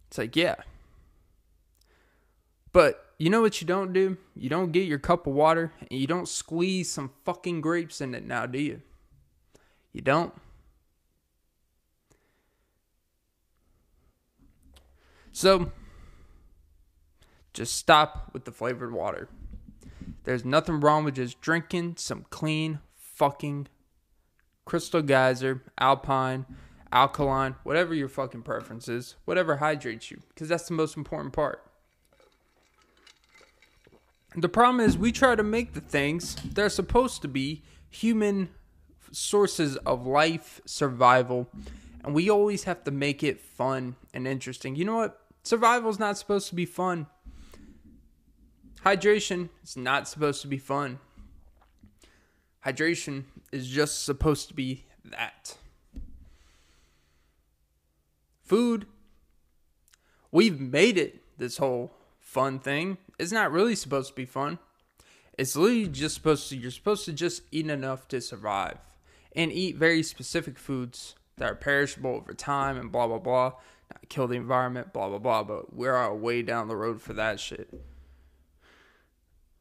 it's 0.06 0.18
like 0.18 0.36
yeah. 0.36 0.56
But 2.72 3.05
you 3.18 3.30
know 3.30 3.40
what 3.40 3.60
you 3.60 3.66
don't 3.66 3.92
do? 3.92 4.18
You 4.34 4.48
don't 4.48 4.72
get 4.72 4.86
your 4.86 4.98
cup 4.98 5.26
of 5.26 5.32
water 5.32 5.72
and 5.80 5.98
you 5.98 6.06
don't 6.06 6.28
squeeze 6.28 6.90
some 6.90 7.10
fucking 7.24 7.60
grapes 7.60 8.00
in 8.00 8.14
it 8.14 8.26
now, 8.26 8.46
do 8.46 8.58
you? 8.58 8.82
You 9.92 10.02
don't. 10.02 10.34
So, 15.32 15.72
just 17.52 17.74
stop 17.74 18.30
with 18.32 18.44
the 18.44 18.52
flavored 18.52 18.92
water. 18.92 19.28
There's 20.24 20.44
nothing 20.44 20.80
wrong 20.80 21.04
with 21.04 21.16
just 21.16 21.40
drinking 21.40 21.96
some 21.98 22.26
clean 22.30 22.80
fucking 22.96 23.68
crystal 24.64 25.00
geyser, 25.00 25.62
alpine, 25.78 26.44
alkaline, 26.92 27.54
whatever 27.62 27.94
your 27.94 28.08
fucking 28.08 28.42
preference 28.42 28.88
is, 28.88 29.16
whatever 29.24 29.56
hydrates 29.56 30.10
you, 30.10 30.22
because 30.28 30.48
that's 30.48 30.68
the 30.68 30.74
most 30.74 30.96
important 30.96 31.32
part. 31.32 31.65
The 34.36 34.48
problem 34.50 34.80
is 34.86 34.98
we 34.98 35.12
try 35.12 35.34
to 35.34 35.42
make 35.42 35.72
the 35.72 35.80
things 35.80 36.34
they're 36.44 36.68
supposed 36.68 37.22
to 37.22 37.28
be 37.28 37.62
human 37.88 38.50
sources 39.10 39.76
of 39.78 40.06
life 40.06 40.60
survival 40.66 41.48
and 42.04 42.14
we 42.14 42.30
always 42.30 42.64
have 42.64 42.84
to 42.84 42.90
make 42.90 43.22
it 43.24 43.40
fun 43.40 43.96
and 44.12 44.28
interesting. 44.28 44.76
You 44.76 44.84
know 44.84 44.96
what? 44.96 45.20
Survival 45.42 45.90
is 45.90 45.98
not 45.98 46.18
supposed 46.18 46.48
to 46.50 46.54
be 46.54 46.66
fun. 46.66 47.06
Hydration 48.84 49.48
is 49.64 49.76
not 49.76 50.06
supposed 50.06 50.42
to 50.42 50.48
be 50.48 50.58
fun. 50.58 51.00
Hydration 52.64 53.24
is 53.50 53.66
just 53.68 54.04
supposed 54.04 54.48
to 54.48 54.54
be 54.54 54.84
that. 55.04 55.56
Food, 58.44 58.86
we've 60.30 60.60
made 60.60 60.98
it 60.98 61.22
this 61.38 61.56
whole 61.56 61.90
fun 62.20 62.60
thing. 62.60 62.98
It's 63.18 63.32
not 63.32 63.52
really 63.52 63.74
supposed 63.74 64.08
to 64.10 64.14
be 64.14 64.26
fun. 64.26 64.58
It's 65.38 65.56
literally 65.56 65.88
just 65.88 66.14
supposed 66.14 66.48
to, 66.48 66.56
you're 66.56 66.70
supposed 66.70 67.04
to 67.06 67.12
just 67.12 67.42
eat 67.50 67.68
enough 67.68 68.08
to 68.08 68.20
survive 68.20 68.78
and 69.34 69.52
eat 69.52 69.76
very 69.76 70.02
specific 70.02 70.58
foods 70.58 71.14
that 71.36 71.50
are 71.50 71.54
perishable 71.54 72.14
over 72.14 72.32
time 72.32 72.78
and 72.78 72.90
blah, 72.90 73.06
blah, 73.06 73.18
blah. 73.18 73.52
Not 73.92 74.08
kill 74.08 74.26
the 74.26 74.36
environment, 74.36 74.92
blah, 74.92 75.08
blah, 75.08 75.18
blah. 75.18 75.42
But 75.42 75.74
we're 75.74 76.12
way 76.14 76.42
down 76.42 76.68
the 76.68 76.76
road 76.76 77.02
for 77.02 77.12
that 77.12 77.38
shit 77.38 77.68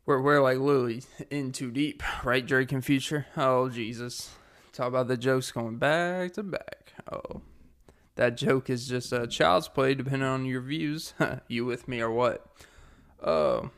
we're 0.05 0.21
we're 0.21 0.41
like 0.41 0.59
literally 0.59 1.03
in 1.29 1.51
too 1.51 1.71
deep, 1.71 2.03
right? 2.23 2.45
Drake 2.45 2.71
and 2.71 2.85
Future. 2.85 3.25
Oh 3.35 3.69
Jesus, 3.69 4.31
talk 4.71 4.87
about 4.87 5.07
the 5.07 5.17
jokes 5.17 5.51
going 5.51 5.77
back 5.77 6.33
to 6.33 6.43
back. 6.43 6.93
Oh, 7.11 7.41
that 8.15 8.37
joke 8.37 8.69
is 8.69 8.87
just 8.87 9.11
a 9.11 9.27
child's 9.27 9.67
play, 9.67 9.95
depending 9.95 10.27
on 10.27 10.45
your 10.45 10.61
views. 10.61 11.13
you 11.47 11.65
with 11.65 11.87
me 11.87 12.01
or 12.01 12.11
what? 12.11 12.45
Oh. 13.23 13.69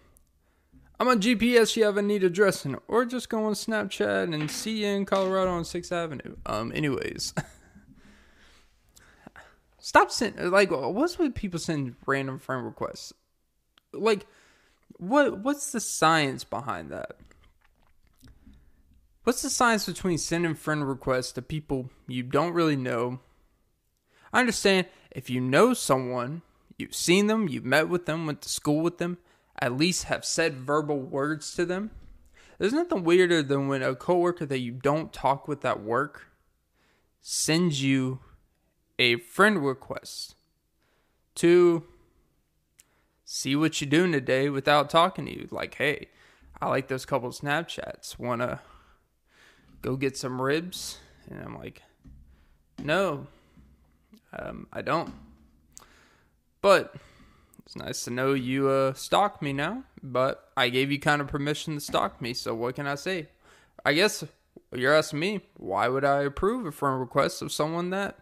I'm 1.00 1.08
on 1.08 1.22
GPS. 1.22 1.76
You 1.76 1.86
have 1.86 1.98
a 1.98 2.02
need 2.02 2.24
addressing, 2.24 2.76
or 2.88 3.06
just 3.06 3.30
go 3.30 3.46
on 3.46 3.54
Snapchat 3.54 4.34
and 4.34 4.50
see 4.50 4.84
you 4.84 4.88
in 4.88 5.06
Colorado 5.06 5.52
on 5.52 5.64
Sixth 5.64 5.92
Avenue. 5.92 6.36
Um. 6.46 6.72
Anyways, 6.74 7.36
stop 9.80 10.10
sending 10.10 10.50
like 10.50 10.72
what's 10.72 11.20
with 11.20 11.36
people 11.36 11.60
sending 11.60 11.96
random 12.08 12.40
friend 12.40 12.66
requests? 12.66 13.14
Like 13.94 14.26
what 14.98 15.40
what's 15.40 15.72
the 15.72 15.80
science 15.80 16.44
behind 16.44 16.92
that? 16.92 17.18
What's 19.24 19.42
the 19.42 19.50
science 19.50 19.86
between 19.86 20.18
sending 20.18 20.56
friend 20.56 20.88
requests 20.88 21.34
to 21.34 21.42
people 21.42 21.90
you 22.08 22.24
don't 22.24 22.54
really 22.54 22.76
know? 22.76 23.20
I 24.34 24.40
understand 24.40 24.88
if 25.12 25.30
you 25.30 25.42
know 25.42 25.74
someone, 25.74 26.42
you've 26.78 26.96
seen 26.96 27.28
them, 27.28 27.48
you've 27.48 27.66
met 27.66 27.90
with 27.90 28.06
them, 28.06 28.26
went 28.26 28.42
to 28.44 28.50
school 28.50 28.82
with 28.82 28.98
them, 28.98 29.18
at 29.60 29.78
least 29.78 30.06
have 30.06 30.26
said 30.26 30.56
verbal 30.56 31.00
words 31.00 31.54
to 31.56 31.66
them. 31.66 31.92
There's 32.58 32.74
nothing 32.74 33.04
weirder 33.04 33.44
than 33.44 33.68
when 33.68 33.84
a 33.84 33.96
coworker 33.96 34.46
that 34.46 34.60
you 34.60 34.72
don't 34.72 35.14
talk 35.14 35.48
with 35.48 35.64
at 35.64 35.82
work 35.84 36.28
sends 37.22 37.84
you 37.84 38.20
a 38.98 39.18
friend 39.18 39.66
request 39.66 40.36
to 41.36 41.84
see 43.26 43.56
what 43.56 43.80
you're 43.80 43.90
doing 43.90 44.12
today 44.12 44.50
without 44.50 44.90
talking 44.90 45.26
to 45.26 45.34
you. 45.34 45.48
Like, 45.52 45.76
hey, 45.76 46.08
I 46.60 46.70
like 46.70 46.88
those 46.88 47.06
couple 47.06 47.30
Snapchats. 47.30 48.18
Wanna 48.18 48.62
go 49.82 49.96
get 49.96 50.18
some 50.18 50.42
ribs? 50.42 51.00
And 51.30 51.42
I'm 51.44 51.58
like, 51.58 51.84
no, 52.82 53.28
um, 54.34 54.68
I 54.74 54.82
don't. 54.82 55.14
But 56.62 56.96
it's 57.68 57.76
nice 57.76 58.04
to 58.06 58.10
know 58.10 58.34
you 58.34 58.68
uh, 58.68 58.94
stalk 58.94 59.42
me 59.44 59.54
now. 59.54 59.84
But 60.02 60.50
I 60.58 60.70
gave 60.70 60.92
you 60.92 61.00
kind 61.00 61.22
of 61.22 61.28
permission 61.28 61.76
to 61.76 61.80
stalk 61.80 62.20
me, 62.20 62.34
so 62.34 62.56
what 62.56 62.76
can 62.76 62.88
I 62.88 62.96
say? 62.96 63.28
I 63.86 63.94
guess 63.94 64.24
you're 64.74 64.94
asking 64.94 65.20
me, 65.20 65.42
why 65.56 65.88
would 65.88 66.04
I 66.04 66.24
approve 66.24 66.66
a 66.66 66.72
friend 66.72 67.00
request 67.00 67.44
of 67.44 67.52
someone 67.52 67.92
that 67.92 68.18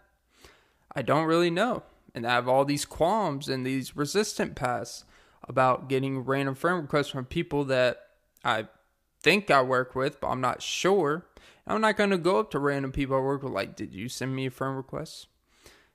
I 0.94 1.02
don't 1.02 1.26
really 1.26 1.50
know? 1.50 1.84
and 2.16 2.26
I 2.26 2.32
have 2.32 2.48
all 2.48 2.64
these 2.64 2.86
qualms 2.86 3.50
and 3.50 3.66
these 3.66 3.96
resistant 3.96 4.56
paths 4.56 5.04
about 5.48 5.90
getting 5.90 6.22
random 6.22 6.56
friend 6.56 6.82
requests 6.82 7.10
from 7.10 7.26
people 7.26 7.66
that 7.66 8.00
I 8.44 8.68
think 9.22 9.52
I 9.52 9.62
work 9.62 9.94
with, 9.94 10.22
but 10.22 10.30
I'm 10.30 10.42
not 10.42 10.62
sure. 10.62 11.26
I'm 11.68 11.82
not 11.82 11.98
going 11.98 12.12
to 12.12 12.18
go 12.18 12.40
up 12.40 12.52
to 12.52 12.60
random 12.60 12.94
people 12.94 13.18
I 13.18 13.20
work 13.20 13.44
with, 13.44 13.52
like, 13.52 13.76
did 13.76 13.94
you 13.94 14.08
send 14.08 14.34
me 14.34 14.46
a 14.46 14.52
friend 14.52 14.78
request? 14.78 15.28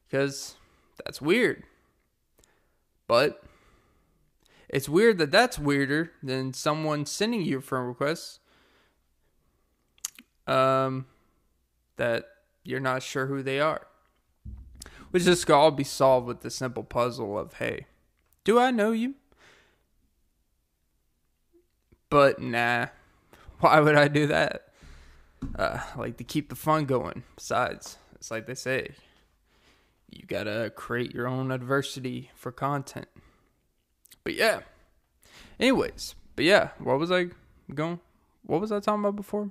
Because 0.06 0.56
that's 1.02 1.22
weird. 1.22 1.64
But 3.10 3.42
it's 4.68 4.88
weird 4.88 5.18
that 5.18 5.32
that's 5.32 5.58
weirder 5.58 6.12
than 6.22 6.54
someone 6.54 7.06
sending 7.06 7.42
you 7.42 7.58
a 7.58 7.60
friend 7.60 7.88
request 7.88 8.38
um, 10.46 11.06
that 11.96 12.26
you're 12.62 12.78
not 12.78 13.02
sure 13.02 13.26
who 13.26 13.42
they 13.42 13.58
are 13.58 13.84
which 15.10 15.24
this 15.24 15.44
could 15.44 15.56
all 15.56 15.72
be 15.72 15.82
solved 15.82 16.28
with 16.28 16.42
the 16.42 16.52
simple 16.52 16.84
puzzle 16.84 17.36
of 17.36 17.54
hey, 17.54 17.86
do 18.44 18.60
I 18.60 18.70
know 18.70 18.92
you? 18.92 19.14
But 22.10 22.40
nah, 22.40 22.86
why 23.58 23.80
would 23.80 23.96
I 23.96 24.06
do 24.06 24.28
that? 24.28 24.68
Uh, 25.56 25.80
like 25.96 26.16
to 26.18 26.22
keep 26.22 26.48
the 26.48 26.54
fun 26.54 26.84
going. 26.84 27.24
Besides, 27.34 27.98
it's 28.14 28.30
like 28.30 28.46
they 28.46 28.54
say, 28.54 28.94
you 30.10 30.24
gotta 30.26 30.72
create 30.74 31.14
your 31.14 31.26
own 31.28 31.50
adversity 31.50 32.30
for 32.34 32.52
content. 32.52 33.08
But 34.24 34.34
yeah. 34.34 34.60
Anyways, 35.58 36.14
but 36.36 36.44
yeah, 36.44 36.70
what 36.78 36.98
was 36.98 37.10
I 37.10 37.26
going? 37.74 38.00
What 38.44 38.60
was 38.60 38.72
I 38.72 38.80
talking 38.80 39.00
about 39.00 39.16
before? 39.16 39.50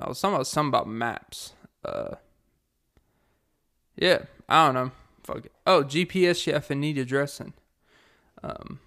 I 0.00 0.08
was 0.08 0.20
talking 0.20 0.34
about 0.34 0.46
something 0.46 0.68
about 0.68 0.88
maps. 0.88 1.54
Uh, 1.84 2.16
yeah, 3.96 4.22
I 4.48 4.66
don't 4.66 4.74
know. 4.74 4.92
Fuck 5.22 5.46
it. 5.46 5.52
Oh, 5.66 5.84
GPS 5.84 6.42
chef 6.42 6.70
and 6.70 6.80
need 6.80 6.98
addressing. 6.98 7.52
Um, 8.42 8.80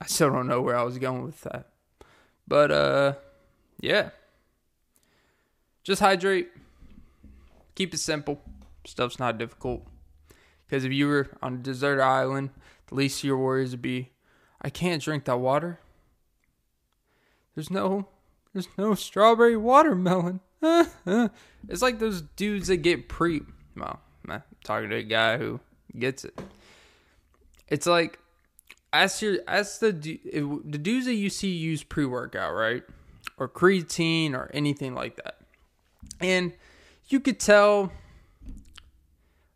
I 0.00 0.06
still 0.06 0.30
don't 0.30 0.46
know 0.46 0.60
where 0.60 0.76
I 0.76 0.82
was 0.82 0.98
going 0.98 1.24
with 1.24 1.40
that, 1.42 1.68
but 2.46 2.70
uh, 2.70 3.14
yeah. 3.80 4.10
Just 5.82 6.00
hydrate. 6.00 6.48
Keep 7.74 7.94
it 7.94 7.98
simple. 7.98 8.40
Stuff's 8.84 9.18
not 9.18 9.38
difficult. 9.38 9.86
Because 10.66 10.84
if 10.84 10.92
you 10.92 11.06
were 11.06 11.28
on 11.42 11.54
a 11.54 11.58
desert 11.58 12.00
island, 12.00 12.50
the 12.88 12.94
least 12.94 13.20
of 13.20 13.24
your 13.24 13.38
worries 13.38 13.72
would 13.72 13.82
be, 13.82 14.10
I 14.60 14.70
can't 14.70 15.02
drink 15.02 15.24
that 15.24 15.38
water. 15.38 15.80
There's 17.54 17.70
no, 17.70 18.08
there's 18.52 18.68
no 18.78 18.94
strawberry 18.94 19.56
watermelon. 19.56 20.40
it's 20.62 21.82
like 21.82 21.98
those 21.98 22.22
dudes 22.22 22.68
that 22.68 22.78
get 22.78 23.08
pre. 23.08 23.42
Well, 23.76 24.00
I'm 24.28 24.42
talking 24.64 24.90
to 24.90 24.96
a 24.96 25.02
guy 25.02 25.36
who 25.36 25.60
gets 25.98 26.24
it. 26.24 26.40
It's 27.68 27.86
like, 27.86 28.18
as 28.92 29.20
your 29.22 29.38
as 29.48 29.78
the 29.78 29.92
the 29.92 30.78
dudes 30.78 31.06
that 31.06 31.14
you 31.14 31.30
see 31.30 31.48
use 31.48 31.82
pre 31.82 32.04
workout, 32.04 32.54
right, 32.54 32.82
or 33.38 33.48
creatine 33.48 34.34
or 34.34 34.50
anything 34.52 34.94
like 34.94 35.16
that, 35.16 35.38
and 36.20 36.52
you 37.08 37.18
could 37.18 37.40
tell 37.40 37.92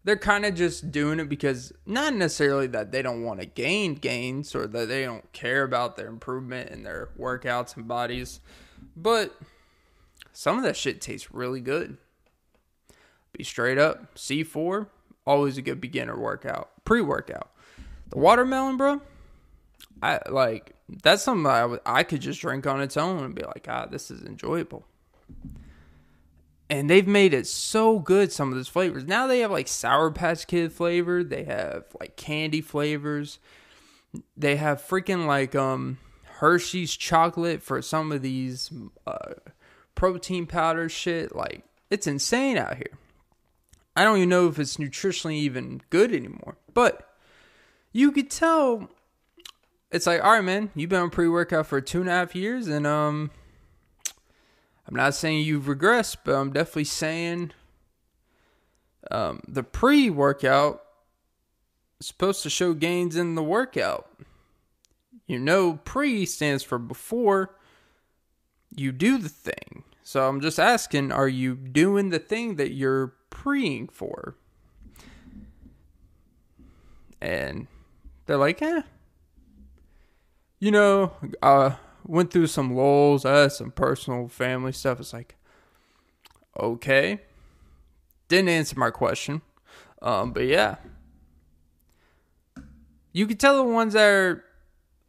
they're 0.06 0.16
kind 0.16 0.46
of 0.46 0.54
just 0.54 0.92
doing 0.92 1.18
it 1.18 1.28
because 1.28 1.72
not 1.84 2.14
necessarily 2.14 2.68
that 2.68 2.92
they 2.92 3.02
don't 3.02 3.24
want 3.24 3.40
to 3.40 3.46
gain 3.46 3.96
gains 3.96 4.54
or 4.54 4.68
that 4.68 4.86
they 4.86 5.04
don't 5.04 5.32
care 5.32 5.64
about 5.64 5.96
their 5.96 6.06
improvement 6.06 6.70
in 6.70 6.84
their 6.84 7.08
workouts 7.18 7.76
and 7.76 7.88
bodies, 7.88 8.38
but 8.96 9.36
some 10.32 10.58
of 10.58 10.62
that 10.62 10.76
shit 10.76 11.00
tastes 11.00 11.34
really 11.34 11.60
good. 11.60 11.96
Be 13.32 13.42
straight 13.42 13.78
up, 13.78 14.14
C4, 14.14 14.86
always 15.26 15.58
a 15.58 15.62
good 15.62 15.80
beginner 15.80 16.16
workout, 16.16 16.70
pre 16.84 17.00
workout. 17.00 17.50
The 18.10 18.18
watermelon, 18.18 18.76
bro, 18.76 19.02
I 20.00 20.20
like 20.28 20.76
that's 21.02 21.24
something 21.24 21.46
I, 21.46 21.62
w- 21.62 21.80
I 21.84 22.04
could 22.04 22.20
just 22.20 22.40
drink 22.40 22.64
on 22.64 22.80
its 22.80 22.96
own 22.96 23.24
and 23.24 23.34
be 23.34 23.42
like, 23.42 23.66
ah, 23.68 23.86
this 23.86 24.12
is 24.12 24.22
enjoyable 24.22 24.86
and 26.68 26.90
they've 26.90 27.06
made 27.06 27.32
it 27.32 27.46
so 27.46 27.98
good 27.98 28.32
some 28.32 28.50
of 28.50 28.56
those 28.56 28.68
flavors. 28.68 29.04
Now 29.04 29.26
they 29.26 29.40
have 29.40 29.50
like 29.50 29.68
sour 29.68 30.10
patch 30.10 30.46
kid 30.46 30.72
flavor 30.72 31.22
they 31.22 31.44
have 31.44 31.84
like 31.98 32.16
candy 32.16 32.60
flavors. 32.60 33.38
They 34.36 34.56
have 34.56 34.82
freaking 34.82 35.26
like 35.26 35.54
um 35.54 35.98
hershey's 36.24 36.94
chocolate 36.96 37.62
for 37.62 37.80
some 37.80 38.12
of 38.12 38.22
these 38.22 38.70
uh, 39.06 39.34
protein 39.94 40.46
powder 40.46 40.88
shit. 40.88 41.34
Like 41.34 41.64
it's 41.90 42.06
insane 42.06 42.58
out 42.58 42.76
here. 42.76 42.98
I 43.94 44.04
don't 44.04 44.18
even 44.18 44.28
know 44.28 44.48
if 44.48 44.58
it's 44.58 44.76
nutritionally 44.76 45.36
even 45.36 45.80
good 45.90 46.12
anymore 46.12 46.56
but 46.74 47.14
you 47.92 48.12
could 48.12 48.30
tell. 48.30 48.90
It's 49.90 50.06
like 50.06 50.22
all 50.22 50.32
right 50.32 50.44
man 50.44 50.70
you've 50.74 50.90
been 50.90 51.00
on 51.00 51.10
pre-workout 51.10 51.66
for 51.66 51.80
two 51.80 52.00
and 52.00 52.08
a 52.08 52.12
half 52.12 52.34
years 52.34 52.66
and 52.66 52.86
um 52.86 53.30
I'm 54.88 54.94
not 54.94 55.14
saying 55.14 55.44
you've 55.44 55.64
regressed, 55.64 56.18
but 56.24 56.34
I'm 56.34 56.52
definitely 56.52 56.84
saying 56.84 57.52
um, 59.10 59.40
the 59.46 59.62
pre 59.62 60.10
workout 60.10 60.82
is 62.00 62.06
supposed 62.06 62.42
to 62.44 62.50
show 62.50 62.72
gains 62.72 63.16
in 63.16 63.34
the 63.34 63.42
workout. 63.42 64.08
You 65.26 65.38
know, 65.38 65.80
pre 65.84 66.24
stands 66.24 66.62
for 66.62 66.78
before 66.78 67.56
you 68.74 68.92
do 68.92 69.18
the 69.18 69.28
thing. 69.28 69.82
So 70.02 70.28
I'm 70.28 70.40
just 70.40 70.60
asking, 70.60 71.10
are 71.10 71.28
you 71.28 71.56
doing 71.56 72.10
the 72.10 72.20
thing 72.20 72.56
that 72.56 72.72
you're 72.72 73.14
preing 73.28 73.88
for? 73.88 74.36
And 77.20 77.66
they're 78.26 78.36
like, 78.36 78.62
eh. 78.62 78.82
You 80.60 80.70
know, 80.70 81.12
uh, 81.42 81.72
went 82.06 82.30
through 82.30 82.46
some 82.46 82.74
lulls. 82.74 83.24
I 83.24 83.42
had 83.42 83.52
some 83.52 83.70
personal 83.70 84.28
family 84.28 84.72
stuff. 84.72 85.00
It's 85.00 85.12
like, 85.12 85.36
okay. 86.58 87.20
Didn't 88.28 88.48
answer 88.48 88.78
my 88.78 88.90
question. 88.90 89.42
Um, 90.02 90.32
but 90.32 90.46
yeah. 90.46 90.76
You 93.12 93.26
could 93.26 93.40
tell 93.40 93.56
the 93.56 93.72
ones 93.72 93.94
that 93.94 94.06
are, 94.06 94.44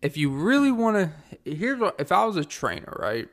if 0.01 0.15
you 0.15 0.29
really 0.29 0.71
want 0.71 1.11
to, 1.43 1.51
here's 1.51 1.79
what, 1.79 1.95
if 1.99 2.11
I 2.11 2.25
was 2.25 2.37
a 2.37 2.45
trainer, 2.45 2.95
right? 2.99 3.27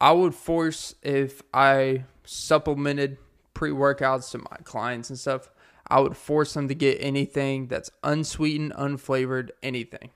I 0.00 0.12
would 0.12 0.34
force, 0.34 0.94
if 1.02 1.42
I 1.52 2.04
supplemented 2.24 3.18
pre 3.52 3.70
workouts 3.70 4.30
to 4.32 4.38
my 4.38 4.56
clients 4.64 5.10
and 5.10 5.18
stuff, 5.18 5.50
I 5.88 6.00
would 6.00 6.16
force 6.16 6.54
them 6.54 6.68
to 6.68 6.74
get 6.74 6.96
anything 7.00 7.66
that's 7.66 7.90
unsweetened, 8.02 8.72
unflavored, 8.72 9.50
anything. 9.62 10.10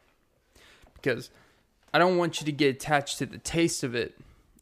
Because 0.94 1.31
I 1.92 1.98
don't 1.98 2.16
want 2.16 2.40
you 2.40 2.44
to 2.46 2.53
get 2.53 2.77
attached 2.77 3.18
to 3.18 3.27
the 3.27 3.38
taste 3.38 3.83
of 3.83 3.94
it. 3.94 4.14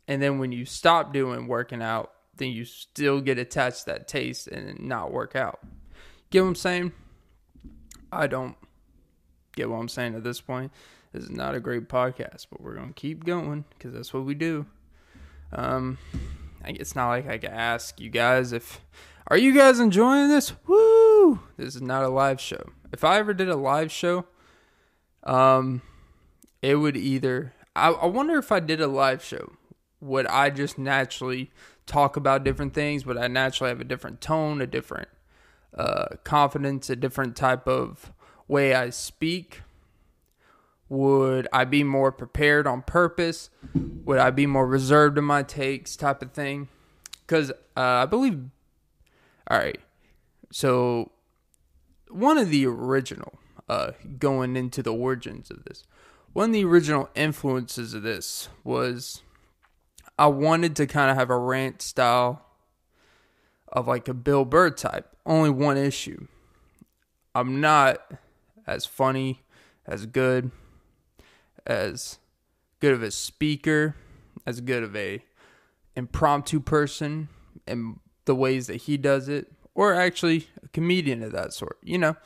And 0.08 0.22
then 0.22 0.38
when 0.38 0.52
you 0.52 0.64
stop 0.64 1.12
doing 1.12 1.48
working 1.48 1.82
out, 1.82 2.12
then 2.36 2.50
you 2.50 2.64
still 2.64 3.20
get 3.20 3.38
attached 3.38 3.80
to 3.80 3.86
that 3.86 4.08
taste 4.08 4.46
and 4.46 4.78
not 4.80 5.12
work 5.12 5.34
out. 5.34 5.60
Get 6.30 6.42
what 6.42 6.48
I'm 6.48 6.54
saying? 6.54 6.92
I 8.12 8.26
don't 8.26 8.56
get 9.56 9.68
what 9.68 9.76
I'm 9.76 9.88
saying 9.88 10.14
at 10.14 10.22
this 10.22 10.40
point. 10.40 10.70
This 11.12 11.24
is 11.24 11.30
not 11.30 11.54
a 11.54 11.60
great 11.60 11.88
podcast, 11.88 12.46
but 12.50 12.60
we're 12.60 12.74
going 12.74 12.88
to 12.88 12.94
keep 12.94 13.24
going 13.24 13.64
because 13.70 13.92
that's 13.92 14.12
what 14.12 14.24
we 14.24 14.34
do. 14.34 14.66
Um, 15.52 15.98
it's 16.64 16.94
not 16.94 17.08
like 17.08 17.28
I 17.28 17.38
can 17.38 17.52
ask 17.52 18.00
you 18.00 18.10
guys 18.10 18.52
if 18.52 18.80
are 19.28 19.36
you 19.36 19.54
guys 19.54 19.80
enjoying 19.80 20.28
this? 20.28 20.52
Woo! 20.66 21.40
This 21.56 21.74
is 21.74 21.82
not 21.82 22.04
a 22.04 22.08
live 22.08 22.40
show. 22.40 22.70
If 22.92 23.02
I 23.02 23.18
ever 23.18 23.34
did 23.34 23.48
a 23.48 23.56
live 23.56 23.90
show, 23.90 24.26
um, 25.24 25.82
it 26.62 26.76
would 26.76 26.96
either 26.96 27.52
I, 27.76 27.90
I 27.90 28.06
wonder 28.06 28.38
if 28.38 28.50
I 28.50 28.60
did 28.60 28.80
a 28.80 28.86
live 28.86 29.22
show, 29.22 29.52
would 30.00 30.26
I 30.28 30.48
just 30.50 30.78
naturally 30.78 31.50
talk 31.84 32.16
about 32.16 32.42
different 32.42 32.72
things? 32.72 33.04
Would 33.04 33.18
I 33.18 33.28
naturally 33.28 33.68
have 33.68 33.80
a 33.80 33.84
different 33.84 34.20
tone, 34.20 34.62
a 34.62 34.66
different 34.66 35.08
uh, 35.76 36.16
confidence, 36.24 36.88
a 36.88 36.96
different 36.96 37.36
type 37.36 37.68
of 37.68 38.12
way 38.48 38.74
I 38.74 38.90
speak? 38.90 39.60
Would 40.88 41.48
I 41.52 41.64
be 41.64 41.84
more 41.84 42.10
prepared 42.12 42.66
on 42.66 42.80
purpose? 42.80 43.50
Would 43.74 44.18
I 44.18 44.30
be 44.30 44.46
more 44.46 44.66
reserved 44.66 45.18
in 45.18 45.24
my 45.24 45.42
takes, 45.42 45.96
type 45.96 46.22
of 46.22 46.32
thing? 46.32 46.68
Because 47.26 47.50
uh, 47.76 47.80
I 47.80 48.06
believe, 48.06 48.40
all 49.50 49.58
right, 49.58 49.80
so 50.50 51.10
one 52.08 52.38
of 52.38 52.50
the 52.50 52.66
original, 52.66 53.38
uh, 53.68 53.92
going 54.18 54.56
into 54.56 54.82
the 54.82 54.94
origins 54.94 55.50
of 55.50 55.64
this, 55.64 55.82
one 56.36 56.50
of 56.50 56.52
the 56.52 56.66
original 56.66 57.08
influences 57.14 57.94
of 57.94 58.02
this 58.02 58.50
was 58.62 59.22
I 60.18 60.26
wanted 60.26 60.76
to 60.76 60.86
kind 60.86 61.10
of 61.10 61.16
have 61.16 61.30
a 61.30 61.38
rant 61.38 61.80
style 61.80 62.44
of 63.72 63.88
like 63.88 64.06
a 64.06 64.12
Bill 64.12 64.44
Burr 64.44 64.68
type. 64.68 65.08
Only 65.24 65.48
one 65.48 65.78
issue. 65.78 66.26
I'm 67.34 67.62
not 67.62 68.02
as 68.66 68.84
funny, 68.84 69.44
as 69.86 70.04
good, 70.04 70.50
as 71.66 72.18
good 72.80 72.92
of 72.92 73.02
a 73.02 73.10
speaker, 73.10 73.96
as 74.44 74.60
good 74.60 74.82
of 74.82 74.94
a 74.94 75.24
impromptu 75.96 76.60
person 76.60 77.30
in 77.66 77.98
the 78.26 78.34
ways 78.34 78.66
that 78.66 78.82
he 78.82 78.98
does 78.98 79.30
it, 79.30 79.50
or 79.74 79.94
actually 79.94 80.48
a 80.62 80.68
comedian 80.68 81.22
of 81.22 81.32
that 81.32 81.54
sort. 81.54 81.78
You 81.82 81.96
know, 81.96 82.16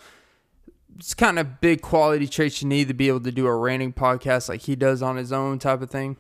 it's 1.00 1.14
kind 1.14 1.38
of 1.38 1.62
big 1.62 1.80
quality 1.80 2.28
traits 2.28 2.60
you 2.60 2.68
need 2.68 2.86
to 2.86 2.92
be 2.92 3.08
able 3.08 3.20
to 3.20 3.32
do 3.32 3.46
a 3.46 3.56
ranting 3.56 3.90
podcast 3.90 4.50
like 4.50 4.60
he 4.60 4.76
does 4.76 5.00
on 5.00 5.16
his 5.16 5.32
own 5.32 5.58
type 5.58 5.80
of 5.80 5.88
thing. 5.88 6.18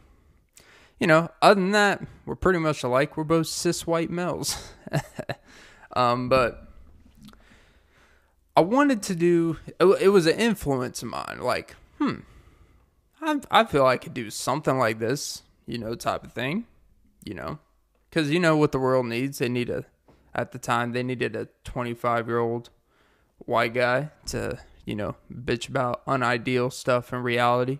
You 0.98 1.06
know, 1.06 1.28
other 1.42 1.60
than 1.60 1.72
that, 1.72 2.02
we're 2.24 2.34
pretty 2.34 2.60
much 2.60 2.82
alike. 2.82 3.14
We're 3.14 3.24
both 3.24 3.46
cis 3.46 3.86
white 3.86 4.08
males. 4.08 4.72
um, 5.96 6.30
but 6.30 6.66
I 8.56 8.62
wanted 8.62 9.02
to 9.02 9.14
do 9.14 9.58
it 9.78 10.08
was 10.08 10.26
an 10.26 10.38
influence 10.38 11.02
of 11.02 11.10
mine. 11.10 11.40
Like, 11.42 11.76
hmm, 11.98 12.20
I 13.20 13.38
I 13.50 13.64
feel 13.64 13.84
I 13.84 13.98
could 13.98 14.14
do 14.14 14.30
something 14.30 14.78
like 14.78 14.98
this, 14.98 15.42
you 15.66 15.76
know, 15.76 15.94
type 15.94 16.24
of 16.24 16.32
thing, 16.32 16.66
you 17.22 17.34
know, 17.34 17.58
because 18.08 18.30
you 18.30 18.40
know 18.40 18.56
what 18.56 18.72
the 18.72 18.78
world 18.78 19.04
needs. 19.04 19.38
They 19.38 19.50
need 19.50 19.68
a 19.68 19.84
at 20.34 20.52
the 20.52 20.58
time 20.58 20.92
they 20.92 21.02
needed 21.02 21.36
a 21.36 21.48
25 21.64 22.28
year 22.28 22.38
old 22.38 22.70
white 23.44 23.74
guy 23.74 24.10
to, 24.26 24.58
you 24.90 24.96
know, 24.96 25.14
bitch 25.32 25.68
about 25.68 26.02
unideal 26.04 26.68
stuff 26.68 27.12
in 27.12 27.22
reality. 27.22 27.78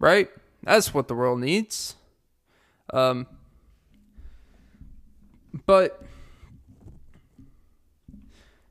Right? 0.00 0.28
That's 0.64 0.92
what 0.92 1.06
the 1.06 1.14
world 1.14 1.38
needs. 1.38 1.94
Um, 2.92 3.28
but 5.66 6.02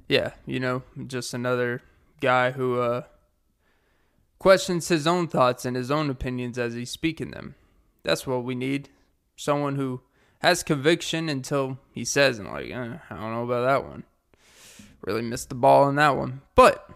yeah, 0.09 0.31
you 0.45 0.59
know, 0.59 0.83
just 1.07 1.33
another 1.33 1.81
guy 2.19 2.51
who 2.51 2.81
uh, 2.81 3.03
questions 4.37 4.89
his 4.89 5.07
own 5.07 5.29
thoughts 5.29 5.63
and 5.63 5.77
his 5.77 5.89
own 5.89 6.09
opinions 6.09 6.59
as 6.59 6.73
he's 6.73 6.91
speaking 6.91 7.31
them. 7.31 7.55
That's 8.03 8.27
what 8.27 8.43
we 8.43 8.53
need. 8.53 8.89
Someone 9.37 9.77
who 9.77 10.01
has 10.39 10.61
conviction 10.61 11.29
until 11.29 11.79
he 11.93 12.03
says, 12.03 12.37
and 12.37 12.49
like, 12.49 12.69
eh, 12.69 12.97
I 13.09 13.15
don't 13.15 13.31
know 13.31 13.45
about 13.45 13.65
that 13.65 13.89
one. 13.89 14.03
Really 14.99 15.21
missed 15.21 15.47
the 15.47 15.55
ball 15.55 15.85
on 15.85 15.95
that 15.95 16.17
one. 16.17 16.41
But 16.53 16.89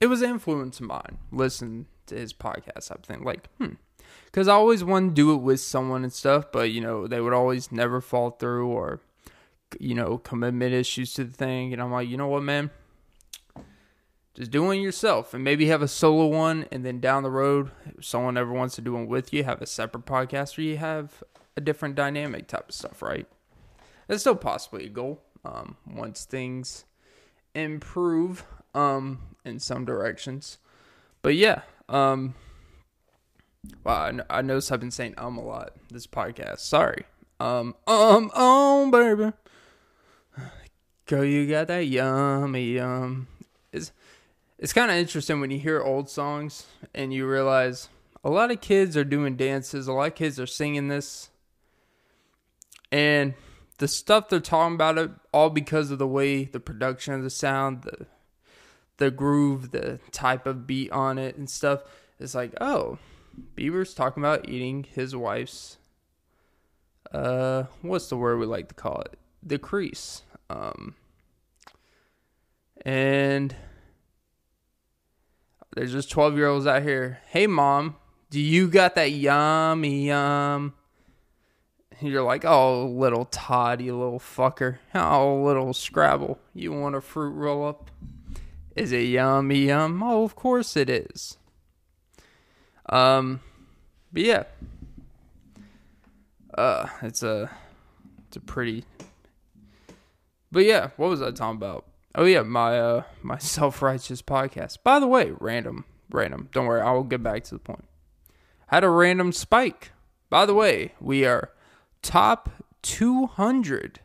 it 0.00 0.06
was 0.06 0.22
an 0.22 0.30
influence 0.30 0.80
of 0.80 0.86
mine. 0.86 1.18
Listen 1.30 1.86
to 2.06 2.16
his 2.16 2.32
podcast, 2.32 2.90
I 2.90 2.96
think. 3.02 3.24
Like, 3.24 3.48
hmm. 3.58 3.74
Because 4.26 4.48
I 4.48 4.54
always 4.54 4.82
wanted 4.82 5.10
to 5.10 5.14
do 5.14 5.34
it 5.34 5.42
with 5.42 5.60
someone 5.60 6.02
and 6.02 6.12
stuff, 6.12 6.46
but, 6.52 6.70
you 6.70 6.80
know, 6.80 7.06
they 7.06 7.20
would 7.20 7.32
always 7.32 7.70
never 7.70 8.00
fall 8.00 8.30
through 8.30 8.68
or, 8.68 9.00
you 9.78 9.94
know, 9.94 10.18
commitment 10.18 10.72
issues 10.72 11.14
to 11.14 11.24
the 11.24 11.32
thing. 11.32 11.72
And 11.72 11.82
I'm 11.82 11.92
like, 11.92 12.08
you 12.08 12.16
know 12.16 12.28
what, 12.28 12.42
man? 12.42 12.70
Just 14.34 14.52
do 14.52 14.60
doing 14.60 14.80
yourself 14.80 15.34
and 15.34 15.42
maybe 15.42 15.66
have 15.66 15.82
a 15.82 15.88
solo 15.88 16.26
one. 16.26 16.66
And 16.72 16.84
then 16.84 17.00
down 17.00 17.24
the 17.24 17.30
road, 17.30 17.70
if 17.98 18.04
someone 18.04 18.36
ever 18.36 18.52
wants 18.52 18.76
to 18.76 18.80
do 18.80 18.94
one 18.94 19.06
with 19.06 19.32
you, 19.34 19.44
have 19.44 19.60
a 19.60 19.66
separate 19.66 20.06
podcast 20.06 20.56
where 20.56 20.64
you 20.64 20.76
have 20.76 21.22
a 21.56 21.60
different 21.60 21.94
dynamic 21.94 22.46
type 22.46 22.68
of 22.68 22.74
stuff, 22.74 23.02
right? 23.02 23.26
That's 24.06 24.22
still 24.22 24.36
possibly 24.36 24.86
a 24.86 24.88
goal. 24.88 25.22
Um, 25.44 25.76
once 25.86 26.24
things 26.24 26.84
improve 27.54 28.44
um, 28.74 29.20
in 29.44 29.58
some 29.58 29.84
directions. 29.84 30.58
But 31.22 31.34
yeah, 31.34 31.62
um, 31.88 32.34
wow, 33.84 34.10
I, 34.30 34.38
I 34.38 34.42
notice 34.42 34.70
I've 34.70 34.80
been 34.80 34.90
saying 34.90 35.14
um 35.18 35.38
a 35.38 35.44
lot 35.44 35.72
this 35.90 36.06
podcast. 36.06 36.60
Sorry. 36.60 37.04
Um, 37.38 37.74
um, 37.86 38.30
um, 38.32 38.90
baby. 38.90 39.32
Girl, 41.06 41.24
you 41.24 41.48
got 41.48 41.66
that 41.68 41.86
yummy 41.86 42.74
yum. 42.74 43.26
It's, 43.72 43.92
it's 44.58 44.72
kind 44.72 44.90
of 44.90 44.96
interesting 44.96 45.40
when 45.40 45.50
you 45.50 45.58
hear 45.58 45.82
old 45.82 46.08
songs 46.10 46.66
and 46.94 47.12
you 47.12 47.26
realize 47.26 47.88
a 48.22 48.30
lot 48.30 48.50
of 48.50 48.60
kids 48.60 48.96
are 48.96 49.04
doing 49.04 49.36
dances, 49.36 49.88
a 49.88 49.92
lot 49.92 50.08
of 50.08 50.14
kids 50.14 50.38
are 50.38 50.46
singing 50.46 50.88
this. 50.88 51.30
And 52.92 53.34
the 53.78 53.88
stuff 53.88 54.28
they're 54.28 54.40
talking 54.40 54.74
about 54.74 54.98
it 54.98 55.10
all 55.32 55.48
because 55.48 55.90
of 55.90 55.98
the 55.98 56.06
way 56.06 56.44
the 56.44 56.60
production 56.60 57.14
of 57.14 57.22
the 57.22 57.30
sound, 57.30 57.82
the 57.82 58.06
the 59.00 59.10
groove, 59.10 59.72
the 59.72 59.98
type 60.12 60.46
of 60.46 60.66
beat 60.66 60.92
on 60.92 61.18
it 61.18 61.36
and 61.36 61.50
stuff. 61.50 61.82
It's 62.20 62.34
like, 62.34 62.52
oh, 62.60 62.98
Bieber's 63.56 63.94
talking 63.94 64.22
about 64.22 64.48
eating 64.48 64.84
his 64.84 65.16
wife's 65.16 65.78
uh 67.12 67.64
what's 67.82 68.08
the 68.08 68.16
word 68.16 68.38
we 68.38 68.46
like 68.46 68.68
to 68.68 68.74
call 68.74 69.00
it? 69.00 69.18
The 69.42 69.58
crease. 69.58 70.22
Um 70.48 70.94
and 72.84 73.56
there's 75.74 75.92
just 75.92 76.10
12 76.10 76.36
year 76.36 76.46
olds 76.46 76.66
out 76.66 76.82
here. 76.82 77.20
Hey 77.28 77.46
mom, 77.46 77.96
do 78.28 78.38
you 78.38 78.68
got 78.68 78.94
that 78.94 79.10
yummy 79.10 80.06
yum? 80.06 80.74
You're 82.02 82.22
like, 82.22 82.46
oh, 82.46 82.86
little 82.86 83.26
Todd, 83.26 83.82
you 83.82 83.96
little 83.96 84.20
fucker. 84.20 84.78
Oh, 84.94 85.42
little 85.42 85.74
Scrabble. 85.74 86.38
You 86.54 86.72
want 86.72 86.94
a 86.94 87.00
fruit 87.02 87.32
roll 87.32 87.66
up? 87.66 87.90
Is 88.76 88.92
it 88.92 89.02
yummy 89.02 89.66
yum? 89.66 90.02
Oh, 90.02 90.24
of 90.24 90.34
course 90.36 90.76
it 90.76 90.88
is. 90.88 91.36
Um, 92.88 93.40
but 94.12 94.22
yeah. 94.22 94.44
Uh, 96.56 96.88
it's 97.02 97.22
a, 97.22 97.50
it's 98.26 98.36
a 98.36 98.40
pretty. 98.40 98.84
But 100.52 100.64
yeah, 100.64 100.90
what 100.96 101.10
was 101.10 101.22
I 101.22 101.30
talking 101.30 101.56
about? 101.56 101.86
Oh 102.14 102.24
yeah, 102.24 102.42
my 102.42 102.78
uh, 102.78 103.02
my 103.22 103.38
self 103.56 103.82
righteous 103.82 104.22
podcast. 104.22 104.78
By 104.82 104.98
the 104.98 105.06
way, 105.06 105.32
random, 105.38 105.84
random. 106.10 106.48
Don't 106.52 106.66
worry, 106.66 106.80
I 106.80 106.92
will 106.92 107.04
get 107.04 107.22
back 107.22 107.44
to 107.44 107.54
the 107.54 107.60
point. 107.60 107.84
Had 108.68 108.84
a 108.84 108.90
random 108.90 109.32
spike. 109.32 109.92
By 110.28 110.46
the 110.46 110.54
way, 110.54 110.94
we 111.00 111.24
are 111.24 111.50
top 112.02 112.50
200 112.82 114.00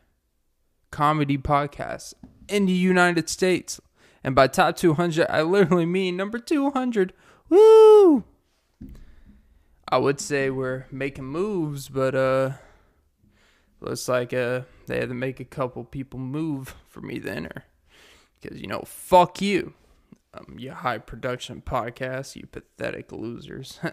comedy 0.91 1.37
podcasts 1.37 2.13
in 2.47 2.65
the 2.65 2.73
United 2.73 3.29
States. 3.29 3.79
And 4.25 4.33
by 4.33 4.47
top 4.47 4.75
200, 4.75 5.27
I 5.29 5.43
literally 5.43 5.85
mean 5.85 6.17
number 6.17 6.39
200. 6.39 7.13
Woo! 7.47 8.23
I 9.87 9.99
would 9.99 10.19
say 10.19 10.49
we're 10.49 10.87
making 10.91 11.25
moves, 11.25 11.89
but 11.89 12.15
uh 12.15 12.53
looks 13.79 14.07
like 14.07 14.33
uh 14.33 14.61
they 14.87 14.97
had 14.97 15.09
to 15.09 15.15
make 15.15 15.39
a 15.39 15.45
couple 15.45 15.83
people 15.83 16.19
move 16.19 16.73
for 16.89 17.01
me 17.01 17.19
to 17.19 17.31
enter. 17.31 17.65
Because 18.41 18.59
you 18.59 18.65
know, 18.65 18.81
fuck 18.87 19.43
you. 19.43 19.75
Um, 20.33 20.55
you 20.57 20.71
high 20.71 20.97
production 20.97 21.61
podcast, 21.63 22.35
you 22.35 22.47
pathetic 22.47 23.11
losers. 23.11 23.79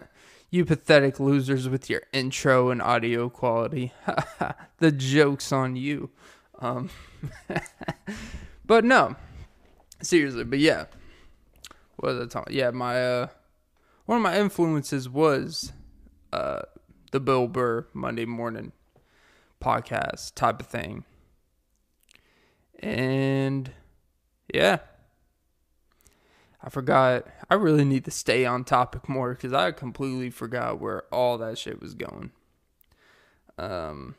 You 0.49 0.65
pathetic 0.65 1.19
losers 1.19 1.67
with 1.67 1.89
your 1.89 2.03
intro 2.13 2.69
and 2.69 2.79
audio 2.79 3.27
quality. 3.27 3.91
the 4.77 4.91
joke's 4.91 5.51
on 5.51 5.75
you. 5.75 6.11
Um, 6.59 6.91
but 8.63 8.85
no, 8.85 9.15
seriously. 10.03 10.43
But 10.43 10.59
yeah, 10.59 10.85
what 11.95 12.13
was 12.13 12.23
I 12.23 12.27
talking? 12.27 12.55
Yeah, 12.55 12.71
my 12.71 13.01
uh, 13.01 13.27
one 14.05 14.17
of 14.17 14.21
my 14.21 14.37
influences 14.37 15.09
was 15.09 15.71
uh, 16.31 16.63
the 17.11 17.19
Bill 17.19 17.47
Burr 17.47 17.87
Monday 17.93 18.25
Morning 18.25 18.71
podcast 19.61 20.35
type 20.35 20.61
of 20.61 20.67
thing, 20.67 21.03
and 22.79 23.71
yeah, 24.53 24.79
I 26.61 26.69
forgot. 26.69 27.27
I 27.49 27.55
really 27.55 27.85
need 27.85 28.05
to 28.05 28.11
stay 28.11 28.45
on 28.45 28.63
topic 28.63 29.07
more 29.07 29.33
because 29.33 29.53
I 29.53 29.71
completely 29.71 30.29
forgot 30.29 30.79
where 30.79 31.03
all 31.11 31.37
that 31.37 31.57
shit 31.57 31.81
was 31.81 31.93
going. 31.93 32.31
Um, 33.57 34.15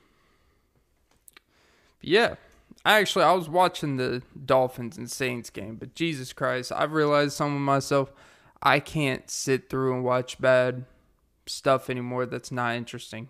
yeah, 2.01 2.37
actually 2.85 3.25
I 3.25 3.33
was 3.33 3.49
watching 3.49 3.97
the 3.97 4.23
Dolphins 4.45 4.99
and 4.99 5.11
Saints 5.11 5.51
game, 5.51 5.77
but 5.77 5.95
Jesus 5.95 6.33
Christ, 6.33 6.73
I've 6.73 6.93
realized 6.93 7.33
some 7.33 7.55
of 7.55 7.61
myself. 7.61 8.13
I 8.63 8.81
can't 8.81 9.29
sit 9.31 9.69
through 9.69 9.95
and 9.95 10.05
watch 10.05 10.41
bad 10.41 10.85
stuff 11.47 11.91
anymore. 11.91 12.27
That's 12.27 12.51
not 12.51 12.77
interesting. 12.77 13.29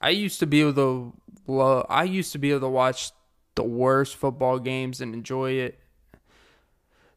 I 0.00 0.10
used 0.10 0.38
to 0.40 0.46
be 0.46 0.60
able 0.60 1.12
to. 1.46 1.86
I 1.88 2.04
used 2.04 2.32
to 2.32 2.38
be 2.38 2.50
able 2.50 2.60
to 2.60 2.68
watch 2.68 3.10
the 3.54 3.64
worst 3.64 4.16
football 4.16 4.58
games 4.58 5.00
and 5.00 5.14
enjoy 5.14 5.52
it 5.52 5.78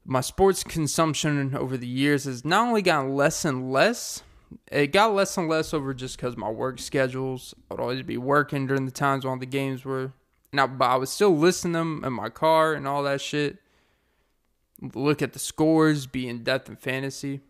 my 0.05 0.21
sports 0.21 0.63
consumption 0.63 1.55
over 1.55 1.75
the 1.77 1.87
years 1.87 2.25
has 2.25 2.45
not 2.45 2.67
only 2.67 2.83
gotten 2.83 3.15
less 3.15 3.43
and 3.43 3.71
less, 3.71 4.21
it 4.71 4.87
got 4.87 5.13
less 5.13 5.35
and 5.35 5.49
less 5.49 5.73
over 5.73 5.93
just 5.93 6.15
because 6.15 6.37
my 6.37 6.49
work 6.49 6.79
schedules. 6.79 7.55
I'd 7.71 7.79
always 7.79 8.03
be 8.03 8.17
working 8.17 8.67
during 8.67 8.85
the 8.85 8.91
times 8.91 9.25
when 9.25 9.39
the 9.39 9.47
games 9.47 9.83
were. 9.83 10.13
Now, 10.55 10.67
but 10.67 10.85
I 10.85 10.95
was 10.95 11.09
still 11.09 11.35
listening 11.35 11.73
to 11.73 11.79
them 11.79 12.03
in 12.05 12.13
my 12.13 12.29
car 12.29 12.73
and 12.73 12.87
all 12.87 13.03
that 13.03 13.21
shit. 13.21 13.57
Look 14.81 15.21
at 15.21 15.33
the 15.33 15.39
scores, 15.39 16.05
be 16.05 16.27
in 16.27 16.43
depth 16.43 16.69
in 16.69 16.75
fantasy. 16.75 17.41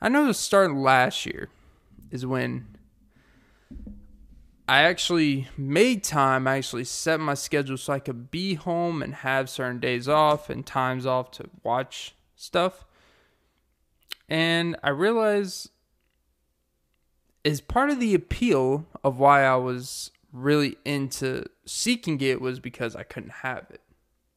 I 0.00 0.08
know 0.08 0.26
the 0.26 0.34
start 0.34 0.72
last 0.72 1.26
year 1.26 1.48
is 2.10 2.26
when 2.26 2.76
I 4.68 4.82
actually 4.82 5.48
made 5.56 6.02
time, 6.02 6.48
I 6.48 6.56
actually 6.56 6.84
set 6.84 7.20
my 7.20 7.34
schedule 7.34 7.76
so 7.76 7.92
I 7.92 7.98
could 8.00 8.30
be 8.30 8.54
home 8.54 9.00
and 9.02 9.14
have 9.14 9.48
certain 9.48 9.78
days 9.78 10.08
off 10.08 10.50
and 10.50 10.66
times 10.66 11.06
off 11.06 11.30
to 11.32 11.48
watch 11.62 12.14
stuff. 12.34 12.84
And 14.28 14.76
I 14.82 14.90
realized 14.90 15.70
is 17.44 17.60
part 17.60 17.90
of 17.90 18.00
the 18.00 18.12
appeal 18.12 18.86
of 19.04 19.20
why 19.20 19.44
I 19.44 19.54
was 19.54 20.10
really 20.36 20.76
into 20.84 21.44
seeking 21.64 22.20
it 22.20 22.40
was 22.40 22.60
because 22.60 22.94
I 22.94 23.02
couldn't 23.02 23.30
have 23.42 23.66
it. 23.70 23.80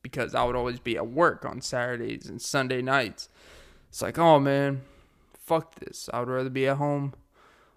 Because 0.02 0.34
I 0.34 0.44
would 0.46 0.56
always 0.56 0.80
be 0.80 0.96
at 0.96 1.08
work 1.08 1.44
on 1.46 1.62
Saturdays 1.62 2.28
and 2.28 2.42
Sunday 2.42 2.82
nights. 2.82 3.28
It's 3.90 4.02
like, 4.02 4.18
oh 4.18 4.40
man, 4.40 4.82
fuck 5.34 5.76
this. 5.76 6.10
I 6.14 6.20
would 6.20 6.30
rather 6.30 6.50
be 6.50 6.68
at 6.68 6.78
home 6.78 7.14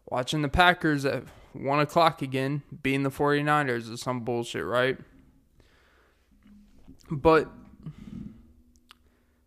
watching 0.09 0.43
the 0.43 0.49
Packers 0.49 1.05
at 1.05 1.25
one 1.53 1.81
o'clock 1.81 2.23
again, 2.23 2.63
being 2.83 3.03
the 3.03 3.11
49ers 3.11 3.91
is 3.91 4.01
some 4.01 4.21
bullshit, 4.21 4.65
right? 4.65 4.99
But 7.11 7.51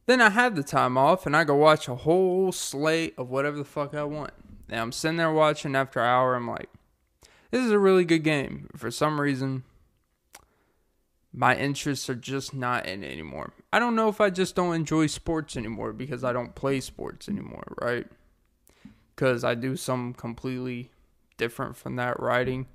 then 0.06 0.22
I 0.22 0.30
have 0.30 0.56
the 0.56 0.64
time 0.64 0.98
off 0.98 1.26
and 1.26 1.36
I 1.36 1.44
go 1.44 1.56
watch 1.56 1.88
a 1.88 1.96
whole 1.96 2.52
slate 2.52 3.16
of 3.18 3.30
whatever 3.30 3.58
the 3.58 3.64
fuck 3.64 3.96
I 3.96 4.04
want. 4.04 4.32
And 4.70 4.80
I'm 4.80 4.92
sitting 4.92 5.18
there 5.18 5.32
watching 5.32 5.76
after 5.76 6.00
an 6.00 6.08
hour, 6.08 6.36
I'm 6.36 6.48
like, 6.48 6.70
this 7.56 7.64
is 7.64 7.72
a 7.72 7.80
really 7.80 8.04
good 8.04 8.26
game. 8.26 8.68
For 8.76 8.92
some 8.92 9.22
reason, 9.22 9.64
my 11.32 11.56
interests 11.56 12.10
are 12.10 12.16
just 12.16 12.54
not 12.54 12.86
in 12.86 13.02
it 13.02 13.10
anymore. 13.10 13.54
I 13.72 13.80
don't 13.80 13.96
know 13.96 14.10
if 14.10 14.20
I 14.20 14.30
just 14.30 14.56
don't 14.56 14.76
enjoy 14.76 15.08
sports 15.08 15.56
anymore 15.56 15.94
because 15.94 16.26
I 16.26 16.34
don't 16.34 16.54
play 16.54 16.82
sports 16.82 17.30
anymore, 17.30 17.64
right? 17.82 18.08
Because 19.16 19.46
I 19.46 19.56
do 19.56 19.78
some 19.78 20.14
completely 20.14 20.92
different 21.38 21.78
from 21.78 21.96
that 21.96 22.20
writing. 22.20 22.68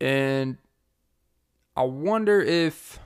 And 0.00 0.58
I 1.76 1.82
wonder 1.82 2.40
if 2.40 3.00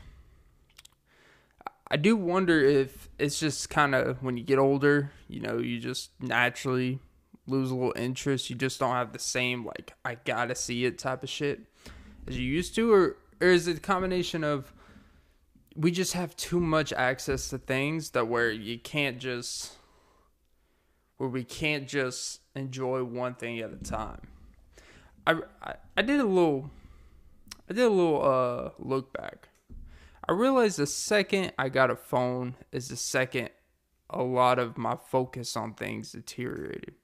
I 1.91 1.97
do 1.97 2.17
wonder 2.17 2.63
if 2.63 3.09
it's 3.19 3.41
just 3.41 3.71
kind 3.71 3.95
of 3.95 4.23
when 4.23 4.37
you 4.37 4.45
get 4.45 4.59
older, 4.59 5.13
you 5.27 5.41
know, 5.41 5.57
you 5.57 5.81
just 5.81 6.11
naturally 6.21 6.99
lose 7.49 7.71
a 7.71 7.75
little 7.75 7.95
interest. 7.97 8.51
You 8.51 8.57
just 8.57 8.79
don't 8.79 8.95
have 8.95 9.13
the 9.13 9.19
same 9.19 9.65
like 9.65 9.95
I 10.05 10.17
gotta 10.17 10.55
see 10.55 10.85
it 10.85 10.99
type 10.99 11.23
of 11.23 11.29
shit. 11.29 11.61
as 12.27 12.39
you 12.39 12.45
used 12.45 12.75
to, 12.77 12.93
or 12.93 13.17
or 13.41 13.49
is 13.49 13.69
it 13.69 13.79
a 13.79 13.81
combination 13.81 14.45
of 14.45 14.73
we 15.75 15.91
just 15.93 16.13
have 16.15 16.37
too 16.37 16.59
much 16.59 16.93
access 16.93 17.49
to 17.51 17.59
things 17.59 18.11
that 18.11 18.27
where 18.27 18.51
you 18.51 18.79
can't 18.79 19.19
just 19.19 19.75
where 21.19 21.29
we 21.29 21.45
can't 21.45 21.87
just 21.87 22.41
enjoy 22.55 23.03
one 23.05 23.35
thing 23.35 23.59
at 23.61 23.73
a 23.73 23.77
time. 23.77 24.21
I, 25.27 25.41
I, 25.63 25.75
I 25.97 26.03
did 26.03 26.21
a 26.21 26.25
little 26.25 26.71
I 27.71 27.75
did 27.75 27.85
a 27.85 27.91
little 27.91 28.23
uh 28.25 28.71
look 28.79 29.13
back. 29.13 29.49
I 30.29 30.33
realized 30.33 30.79
the 30.79 30.87
second 30.87 31.53
I 31.59 31.69
got 31.69 31.91
a 31.91 31.97
phone 31.97 32.55
is 32.73 32.89
the 32.89 32.97
second 32.97 33.51
a 34.11 34.23
lot 34.23 34.59
of 34.59 34.79
my 34.79 34.97
focus 34.97 35.57
on 35.57 35.75
things 35.75 36.13
deteriorated. 36.13 36.95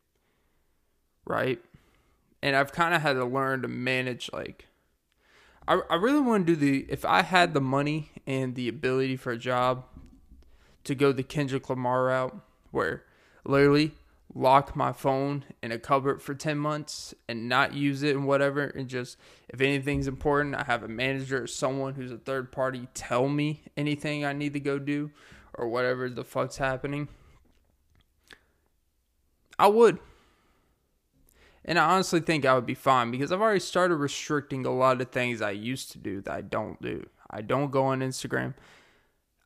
Right? 1.25 1.61
And 2.43 2.55
I've 2.55 2.73
kind 2.73 2.95
of 2.95 3.03
had 3.03 3.15
to 3.15 3.25
learn 3.25 3.63
to 3.63 3.69
manage 3.69 4.31
like 4.33 4.67
I 5.67 5.81
I 5.91 5.97
really 5.97 6.21
want 6.21 6.47
to 6.47 6.55
do 6.55 6.61
the 6.61 6.87
if 6.89 7.05
I 7.05 7.23
had 7.23 7.55
the 7.55 7.61
money 7.61 8.11
and 8.27 8.55
the 8.55 8.69
ability 8.69 9.17
for 9.17 9.33
a 9.33 9.39
job 9.39 9.85
to 10.85 10.95
go 10.95 11.13
the 11.13 11.23
Kendrick 11.23 11.69
Lamar 11.71 12.05
route 12.05 12.37
where 12.71 13.05
literally 13.45 13.93
lock 14.35 14.75
my 14.75 14.93
phone 14.93 15.45
in 15.63 15.71
a 15.71 15.79
cupboard 15.79 16.21
for 16.21 16.35
10 16.35 16.59
months 16.59 17.15
and 17.29 17.49
not 17.49 17.73
use 17.73 18.03
it 18.03 18.17
and 18.17 18.27
whatever 18.27 18.65
and 18.65 18.89
just 18.89 19.17
if 19.49 19.61
anything's 19.61 20.09
important 20.09 20.57
i 20.57 20.65
have 20.65 20.83
a 20.83 20.89
manager 20.89 21.45
or 21.45 21.47
someone 21.47 21.95
who's 21.95 22.11
a 22.11 22.19
third 22.19 22.51
party 22.51 22.89
tell 22.95 23.29
me 23.29 23.63
anything 23.77 24.25
i 24.25 24.33
need 24.33 24.53
to 24.53 24.59
go 24.59 24.77
do 24.77 25.11
or 25.55 25.69
whatever 25.69 26.09
the 26.09 26.25
fuck's 26.25 26.57
happening 26.57 27.07
i 29.57 29.69
would 29.69 29.99
and 31.65 31.79
i 31.79 31.85
honestly 31.85 32.21
think 32.21 32.45
i 32.45 32.55
would 32.55 32.67
be 32.67 32.75
fine 32.75 33.11
because 33.11 33.33
i've 33.33 33.41
already 33.41 33.61
started 33.61 33.97
restricting 33.97 34.65
a 34.67 34.71
lot 34.75 35.01
of 35.01 35.11
things 35.11 35.41
i 35.43 35.51
used 35.51 35.91
to 35.91 35.99
do 35.99 36.21
that 36.21 36.33
i 36.33 36.41
don't 36.41 36.81
do 36.81 37.07
i 37.31 37.41
don't 37.41 37.71
go 37.71 37.85
on 37.85 38.01
instagram 38.01 38.55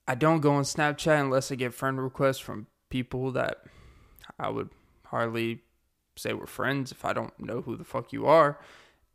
i 0.07 0.15
don't 0.15 0.41
go 0.41 0.53
on 0.53 0.65
snapchat 0.65 1.21
unless 1.21 1.51
i 1.53 1.55
get 1.55 1.75
friend 1.75 2.03
requests 2.03 2.41
from 2.41 2.67
people 2.91 3.33
that 3.33 3.59
I 4.39 4.49
would 4.49 4.71
hardly 5.07 5.61
say 6.17 6.33
we're 6.33 6.47
friends 6.47 6.93
if 6.93 7.05
I 7.05 7.13
don't 7.13 7.39
know 7.39 7.63
who 7.63 7.77
the 7.77 7.85
fuck 7.85 8.13
you 8.13 8.27
are. 8.27 8.59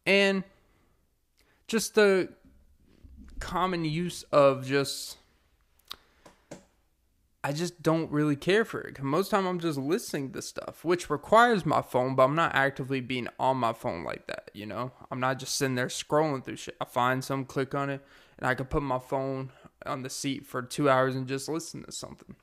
And 0.06 0.44
just 1.68 1.96
the 1.96 2.30
common 3.40 3.86
use 3.86 4.24
of 4.32 4.66
just 4.66 5.18
I 7.46 7.52
just 7.52 7.84
don't 7.84 8.10
really 8.10 8.38
care 8.38 8.64
for 8.64 8.80
it. 8.80 9.02
Most 9.04 9.30
time 9.30 9.46
I'm 9.46 9.60
just 9.60 9.78
listening 9.78 10.32
to 10.32 10.42
stuff, 10.42 10.86
which 10.86 11.10
requires 11.10 11.66
my 11.66 11.82
phone, 11.82 12.16
but 12.16 12.24
I'm 12.24 12.36
not 12.36 12.56
actively 12.56 13.02
being 13.02 13.28
on 13.38 13.58
my 13.58 13.74
phone 13.74 14.06
like 14.06 14.28
that. 14.28 14.50
You 14.54 14.66
know, 14.66 14.94
I'm 15.12 15.20
not 15.20 15.40
just 15.40 15.58
sitting 15.58 15.76
there 15.76 15.88
scrolling 15.88 16.46
through 16.46 16.56
shit. 16.56 16.78
I 16.80 16.86
find 16.86 17.22
some, 17.22 17.44
click 17.44 17.76
on 17.76 17.90
it, 17.90 18.02
and 18.38 18.48
I 18.48 18.56
can 18.56 18.68
put 18.68 18.82
my 18.82 19.00
phone 19.00 19.52
on 19.86 20.04
the 20.04 20.10
seat 20.10 20.46
for 20.46 20.62
two 20.62 20.90
hours 20.90 21.16
and 21.16 21.28
just 21.28 21.50
listen 21.50 21.84
to 21.84 21.92
something. 21.92 22.38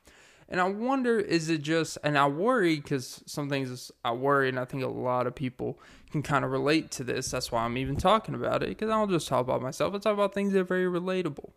And 0.47 0.61
I 0.61 0.65
wonder, 0.65 1.17
is 1.17 1.49
it 1.49 1.63
just, 1.63 1.97
and 2.03 2.15
I 2.15 2.27
worry 2.27 2.75
because 2.75 3.23
some 3.25 3.49
things 3.49 3.89
I 4.05 4.11
worry, 4.11 4.49
and 4.49 4.59
I 4.59 4.65
think 4.65 4.83
a 4.83 4.87
lot 4.87 5.25
of 5.25 5.33
people 5.33 5.79
can 6.11 6.21
kind 6.21 6.45
of 6.45 6.51
relate 6.51 6.91
to 6.91 7.03
this. 7.03 7.31
That's 7.31 7.51
why 7.51 7.63
I'm 7.63 7.77
even 7.77 7.95
talking 7.95 8.35
about 8.35 8.61
it 8.61 8.69
because 8.69 8.89
I 8.89 8.93
don't 8.93 9.09
just 9.09 9.27
talk 9.27 9.41
about 9.41 9.63
myself, 9.63 9.95
I 9.95 9.97
talk 9.97 10.13
about 10.13 10.35
things 10.35 10.53
that 10.53 10.59
are 10.59 10.63
very 10.63 10.85
relatable. 10.85 11.53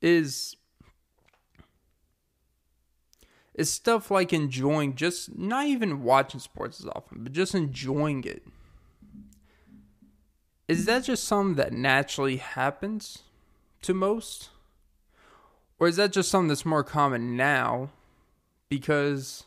Is 0.00 0.56
is 3.54 3.70
stuff 3.70 4.10
like 4.10 4.32
enjoying 4.32 4.96
just 4.96 5.36
not 5.36 5.66
even 5.66 6.02
watching 6.02 6.40
sports 6.40 6.80
as 6.80 6.86
often, 6.86 7.22
but 7.22 7.32
just 7.32 7.54
enjoying 7.54 8.24
it. 8.24 8.42
Is 10.66 10.86
that 10.86 11.04
just 11.04 11.24
something 11.24 11.56
that 11.56 11.72
naturally 11.72 12.36
happens 12.36 13.20
to 13.82 13.94
most? 13.94 14.48
Or 15.78 15.86
is 15.86 15.96
that 15.96 16.12
just 16.12 16.30
something 16.30 16.48
that's 16.48 16.64
more 16.64 16.82
common 16.82 17.36
now 17.36 17.90
because 18.68 19.44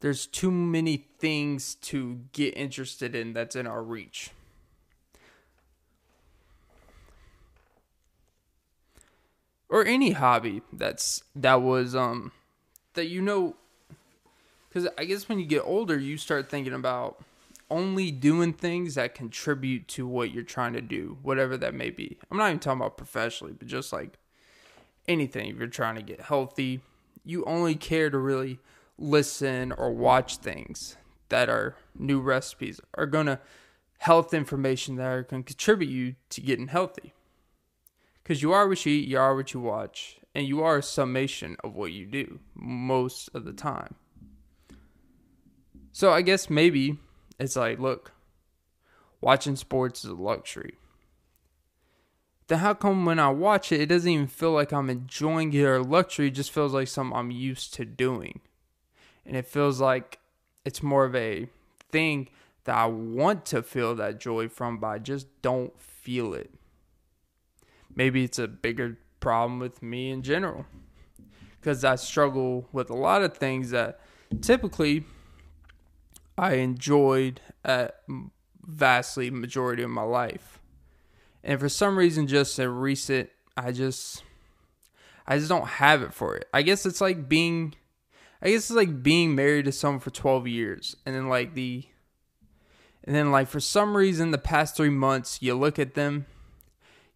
there's 0.00 0.26
too 0.26 0.50
many 0.50 0.96
things 1.18 1.74
to 1.74 2.20
get 2.32 2.56
interested 2.56 3.14
in 3.14 3.32
that's 3.32 3.56
in 3.56 3.66
our 3.66 3.82
reach? 3.82 4.30
Or 9.68 9.84
any 9.84 10.12
hobby 10.12 10.62
that's 10.72 11.22
that 11.34 11.60
was 11.60 11.94
um 11.94 12.32
that 12.98 13.06
you 13.06 13.22
know 13.22 13.56
cuz 14.72 14.86
I 14.98 15.04
guess 15.04 15.28
when 15.28 15.38
you 15.38 15.46
get 15.46 15.62
older 15.62 15.98
you 15.98 16.16
start 16.18 16.50
thinking 16.50 16.74
about 16.74 17.24
only 17.70 18.10
doing 18.10 18.52
things 18.52 18.94
that 18.94 19.14
contribute 19.14 19.88
to 19.88 20.06
what 20.06 20.32
you're 20.32 20.42
trying 20.42 20.72
to 20.72 20.80
do, 20.80 21.18
whatever 21.22 21.56
that 21.56 21.74
may 21.74 21.90
be. 21.90 22.16
I'm 22.30 22.38
not 22.38 22.48
even 22.48 22.58
talking 22.60 22.80
about 22.80 22.96
professionally, 22.96 23.52
but 23.52 23.68
just 23.68 23.92
like 23.92 24.18
anything, 25.06 25.50
if 25.50 25.56
you're 25.56 25.66
trying 25.66 25.96
to 25.96 26.02
get 26.02 26.22
healthy, 26.22 26.80
you 27.24 27.44
only 27.44 27.74
care 27.74 28.10
to 28.10 28.18
really 28.18 28.58
listen 28.98 29.72
or 29.72 29.90
watch 29.90 30.38
things 30.38 30.96
that 31.28 31.48
are 31.48 31.76
new 31.94 32.20
recipes, 32.20 32.80
are 32.94 33.06
to 33.06 33.38
health 33.98 34.32
information 34.32 34.96
that 34.96 35.06
are 35.06 35.22
to 35.22 35.42
contribute 35.42 35.90
you 35.90 36.14
to 36.30 36.40
getting 36.40 36.68
healthy. 36.68 37.12
Because 38.22 38.42
you 38.42 38.52
are 38.52 38.68
what 38.68 38.84
you 38.86 38.92
eat, 38.92 39.08
you 39.08 39.18
are 39.18 39.34
what 39.34 39.52
you 39.52 39.60
watch, 39.60 40.18
and 40.38 40.46
you 40.46 40.62
are 40.62 40.78
a 40.78 40.82
summation 40.82 41.56
of 41.64 41.74
what 41.74 41.90
you 41.90 42.06
do 42.06 42.38
most 42.54 43.28
of 43.34 43.44
the 43.44 43.52
time. 43.52 43.96
So 45.90 46.12
I 46.12 46.22
guess 46.22 46.48
maybe 46.48 46.98
it's 47.38 47.56
like, 47.56 47.80
look, 47.80 48.12
watching 49.20 49.56
sports 49.56 50.04
is 50.04 50.10
a 50.10 50.14
luxury 50.14 50.78
then 52.48 52.58
how 52.58 52.74
come 52.74 53.04
when 53.04 53.18
I 53.18 53.28
watch 53.28 53.72
it, 53.72 53.80
it 53.82 53.86
doesn't 53.86 54.10
even 54.10 54.26
feel 54.26 54.52
like 54.52 54.72
I'm 54.72 54.88
enjoying 54.88 55.52
it 55.52 55.62
or 55.62 55.82
luxury? 55.82 56.28
It 56.28 56.34
just 56.34 56.50
feels 56.50 56.72
like 56.72 56.88
something 56.88 57.16
I'm 57.16 57.30
used 57.30 57.74
to 57.74 57.84
doing. 57.84 58.40
And 59.26 59.36
it 59.36 59.46
feels 59.46 59.80
like 59.80 60.18
it's 60.64 60.82
more 60.82 61.04
of 61.04 61.14
a 61.14 61.48
thing 61.92 62.28
that 62.64 62.74
I 62.74 62.86
want 62.86 63.44
to 63.46 63.62
feel 63.62 63.94
that 63.96 64.18
joy 64.18 64.48
from, 64.48 64.78
but 64.78 64.86
I 64.86 64.98
just 64.98 65.26
don't 65.42 65.78
feel 65.78 66.32
it. 66.32 66.50
Maybe 67.94 68.24
it's 68.24 68.38
a 68.38 68.48
bigger 68.48 68.98
problem 69.28 69.58
with 69.58 69.82
me 69.82 70.10
in 70.10 70.22
general. 70.22 70.64
Because 71.60 71.84
I 71.84 71.96
struggle 71.96 72.66
with 72.72 72.88
a 72.88 72.94
lot 72.94 73.22
of 73.22 73.36
things 73.36 73.72
that 73.72 74.00
typically 74.40 75.04
I 76.38 76.54
enjoyed 76.54 77.42
at 77.62 78.00
vastly 78.66 79.30
majority 79.30 79.82
of 79.82 79.90
my 79.90 80.02
life 80.02 80.60
and 81.44 81.60
for 81.60 81.68
some 81.68 81.98
reason 81.98 82.26
just 82.26 82.58
a 82.58 82.68
recent 82.68 83.30
i 83.56 83.72
just 83.72 84.22
i 85.26 85.38
just 85.38 85.48
don't 85.48 85.66
have 85.66 86.02
it 86.02 86.12
for 86.12 86.36
it 86.36 86.46
i 86.52 86.60
guess 86.60 86.84
it's 86.84 87.00
like 87.00 87.30
being 87.30 87.74
i 88.42 88.48
guess 88.48 88.68
it's 88.68 88.76
like 88.76 89.02
being 89.02 89.34
married 89.34 89.64
to 89.64 89.72
someone 89.72 90.00
for 90.00 90.10
12 90.10 90.46
years 90.46 90.96
and 91.06 91.14
then 91.14 91.30
like 91.30 91.54
the 91.54 91.86
and 93.04 93.16
then 93.16 93.32
like 93.32 93.48
for 93.48 93.60
some 93.60 93.96
reason 93.96 94.32
the 94.32 94.36
past 94.36 94.76
three 94.76 94.90
months 94.90 95.40
you 95.40 95.54
look 95.54 95.78
at 95.78 95.94
them 95.94 96.26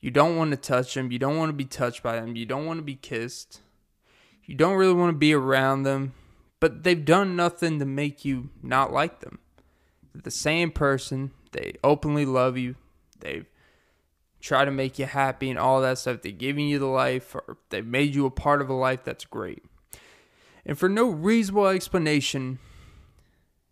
you 0.03 0.11
don't 0.11 0.37
want 0.37 0.51
to 0.51 0.57
touch 0.59 0.93
them 0.93 1.11
you 1.11 1.19
don't 1.19 1.39
want 1.39 1.49
to 1.49 1.55
be 1.55 1.65
touched 1.65 2.03
by 2.03 2.17
them 2.17 2.37
you 2.37 2.45
don't 2.45 2.67
want 2.67 2.79
to 2.79 2.85
be 2.85 2.95
kissed 2.95 3.63
you 4.45 4.55
don't 4.55 4.77
really 4.77 4.93
want 4.93 5.09
to 5.09 5.19
be 5.19 5.33
around 5.33 5.85
them 5.85 6.13
but 6.61 6.83
they've 6.83 7.07
done 7.07 7.35
nothing 7.35 7.79
to 7.79 7.87
make 7.87 8.23
you 8.27 8.51
not 8.63 8.93
like 8.93 9.21
them 9.21 9.39
They're 10.13 10.21
the 10.21 10.31
same 10.31 10.71
person 10.71 11.31
they 11.53 11.77
openly 11.83 12.27
love 12.27 12.59
you 12.59 12.75
they've 13.21 13.47
try 14.43 14.65
to 14.65 14.71
make 14.71 14.99
you 14.99 15.07
happy 15.07 15.49
and 15.49 15.59
all 15.59 15.81
that 15.81 15.99
stuff. 15.99 16.21
They're 16.21 16.33
giving 16.33 16.67
you 16.67 16.79
the 16.79 16.87
life 16.87 17.35
or 17.35 17.57
they've 17.71 17.87
made 17.87 18.15
you 18.15 18.27
a 18.27 18.31
part 18.31 18.61
of 18.61 18.69
a 18.69 18.75
life 18.75 19.05
that's 19.05 19.25
great. 19.25 19.63
And 20.67 20.77
for 20.77 20.89
no 20.89 21.09
reasonable 21.09 21.69
explanation, 21.69 22.59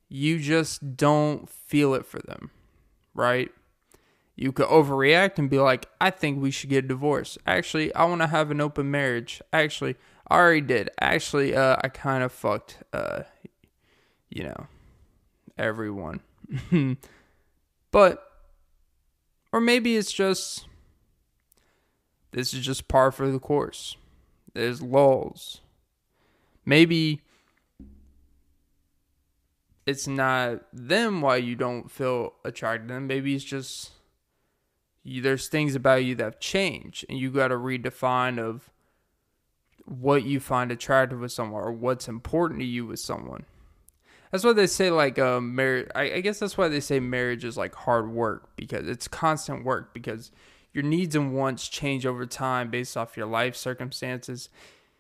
you 0.09 0.39
just 0.39 0.97
don't 0.97 1.49
feel 1.49 1.95
it 1.95 2.07
for 2.07 2.21
them, 2.21 2.51
right? 3.15 3.51
You 4.41 4.53
could 4.53 4.69
overreact 4.69 5.39
and 5.39 5.51
be 5.51 5.59
like, 5.59 5.85
I 6.01 6.09
think 6.09 6.41
we 6.41 6.51
should 6.51 6.71
get 6.71 6.87
a 6.87 6.89
divorce. 6.89 7.37
Actually, 7.47 7.95
I 7.95 8.05
want 8.05 8.23
to 8.23 8.27
have 8.27 8.51
an 8.51 8.63
open 8.63 8.91
marriage. 8.91 9.43
Actually, 9.53 9.97
I 10.29 10.39
already 10.39 10.63
did. 10.63 10.89
Actually, 10.99 11.55
uh, 11.55 11.77
I 11.85 11.89
kind 11.89 12.25
of 12.25 12.33
fucked, 12.33 12.79
uh, 12.95 13.25
you 14.31 14.45
know, 14.45 14.67
everyone. 15.59 16.21
but 17.91 18.33
or 19.53 19.61
maybe 19.61 19.99
it's 19.99 20.11
just 20.11 20.65
this 22.31 22.55
is 22.55 22.65
just 22.65 22.89
par 22.89 23.13
for 23.13 23.31
the 23.31 23.39
course. 23.39 23.99
There's 24.55 24.81
lulls. 24.81 25.61
Maybe 26.65 27.21
it's 29.85 30.07
not 30.07 30.63
them 30.73 31.21
why 31.21 31.37
you 31.37 31.57
don't 31.57 31.91
feel 31.91 32.33
attracted 32.43 32.89
to 32.89 32.95
them. 32.95 33.07
Maybe 33.07 33.35
it's 33.35 33.45
just 33.45 33.91
you, 35.03 35.23
there's 35.23 35.49
things 35.49 35.75
about 35.75 36.05
you 36.05 36.15
that 36.17 36.25
have 36.25 36.41
changed, 36.41 37.05
and 37.09 37.19
you 37.19 37.31
got 37.31 37.49
to 37.49 37.57
redefine 37.57 38.39
of 38.39 38.71
what 39.85 40.25
you 40.25 40.39
find 40.39 40.71
attractive 40.71 41.21
with 41.21 41.33
someone 41.33 41.63
or 41.63 41.73
what's 41.73 42.09
important 42.09 42.61
to 42.61 42.67
you 42.67 42.87
with 42.87 43.01
someone. 43.01 43.45
That's 44.31 44.45
why 44.45 44.53
they 44.53 44.69
say 44.69 44.91
like 44.91 45.19
um 45.19 45.55
marriage. 45.57 45.89
I, 45.95 46.03
I 46.13 46.21
guess 46.21 46.39
that's 46.39 46.57
why 46.57 46.69
they 46.69 46.81
say 46.81 47.01
marriage 47.01 47.45
is 47.45 47.57
like 47.57 47.75
hard 47.75 48.11
work 48.11 48.55
because 48.57 48.87
it's 48.89 49.09
constant 49.09 49.65
work 49.65 49.93
because 49.93 50.31
your 50.73 50.85
needs 50.85 51.17
and 51.17 51.35
wants 51.35 51.69
change 51.69 52.07
over 52.07 52.27
time 52.27 52.71
based 52.71 52.97
off 52.97 53.17
your 53.17 53.27
life 53.27 53.57
circumstances. 53.57 54.49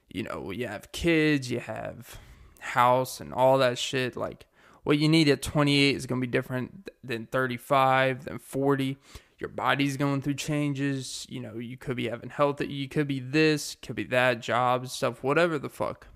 You 0.09 0.24
know, 0.24 0.51
you 0.51 0.66
have 0.66 0.90
kids, 0.90 1.51
you 1.51 1.61
have 1.61 2.18
house 2.59 3.20
and 3.20 3.32
all 3.32 3.59
that 3.59 3.78
shit. 3.78 4.16
Like 4.16 4.46
what 4.82 4.98
you 4.98 5.09
need 5.09 5.28
at 5.28 5.42
28 5.42 5.94
is 5.94 6.07
going 6.07 6.20
to 6.20 6.26
be 6.26 6.30
different 6.30 6.90
than 7.05 7.26
35, 7.26 8.24
than 8.24 8.38
40. 8.38 8.96
Your 9.41 9.49
body's 9.49 9.97
going 9.97 10.20
through 10.20 10.34
changes. 10.34 11.26
You 11.28 11.41
know, 11.41 11.57
you 11.57 11.78
could 11.78 11.97
be 11.97 12.09
having 12.09 12.28
health, 12.30 12.61
you 12.61 12.88
could 12.88 13.09
be 13.09 13.20
this, 13.20 13.76
could 13.82 13.97
be 13.97 14.05
that, 14.05 14.41
jobs, 14.41 14.93
stuff, 14.93 15.22
whatever 15.22 15.59
the 15.59 15.70
fuck. 15.70 16.07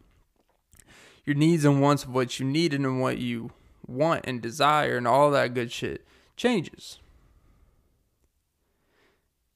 Your 1.24 1.34
needs 1.34 1.64
and 1.64 1.80
wants 1.80 2.04
of 2.04 2.14
what 2.14 2.38
you 2.38 2.44
need 2.44 2.74
and 2.74 3.00
what 3.00 3.16
you 3.16 3.50
want 3.86 4.24
and 4.24 4.42
desire 4.42 4.98
and 4.98 5.08
all 5.08 5.30
that 5.30 5.54
good 5.54 5.72
shit 5.72 6.06
changes. 6.36 6.98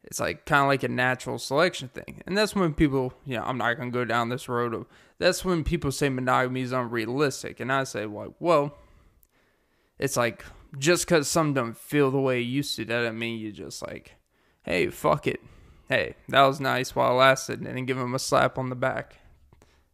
It's 0.03 0.19
like 0.19 0.47
kind 0.47 0.62
of 0.62 0.69
like 0.69 0.83
a 0.83 0.89
natural 0.89 1.39
selection 1.39 1.89
thing. 1.89 2.23
And 2.27 2.39
that's 2.39 2.55
when 2.55 2.73
people, 2.73 3.12
you 3.27 3.37
know, 3.37 3.43
I'm 3.43 3.59
not 3.59 3.77
going 3.77 3.93
to 3.93 3.99
go 3.99 4.07
down 4.07 4.31
this 4.31 4.49
road 4.49 4.73
of 4.73 4.87
that's 5.19 5.45
when 5.45 5.64
people 5.64 5.93
say 5.93 6.09
monogamy 6.09 6.62
is 6.62 6.73
unrealistic. 6.73 7.61
And 7.61 7.71
I 7.71 7.85
say, 7.85 8.07
like, 8.07 8.31
well, 8.41 8.75
it's 9.99 10.16
like 10.16 10.47
just 10.77 11.07
because 11.07 11.29
some 11.29 11.55
don't 11.55 11.77
feel 11.77 12.11
the 12.11 12.21
way 12.21 12.41
you 12.41 12.57
used 12.57 12.77
to, 12.77 12.85
that 12.85 13.01
doesn't 13.03 13.19
mean 13.19 13.39
you 13.39 13.53
just 13.53 13.81
like, 13.81 14.16
hey, 14.62 14.89
fuck 14.89 15.27
it. 15.27 15.41
Hey, 15.89 16.16
that 16.29 16.43
was 16.43 16.61
nice 16.61 16.95
while 16.95 17.12
it 17.12 17.14
lasted. 17.14 17.61
And 17.61 17.77
then 17.77 17.87
give 17.87 17.97
them 17.97 18.14
a 18.14 18.19
slap 18.19 18.59
on 18.59 18.69
the 18.69 18.77
back. 18.77 19.16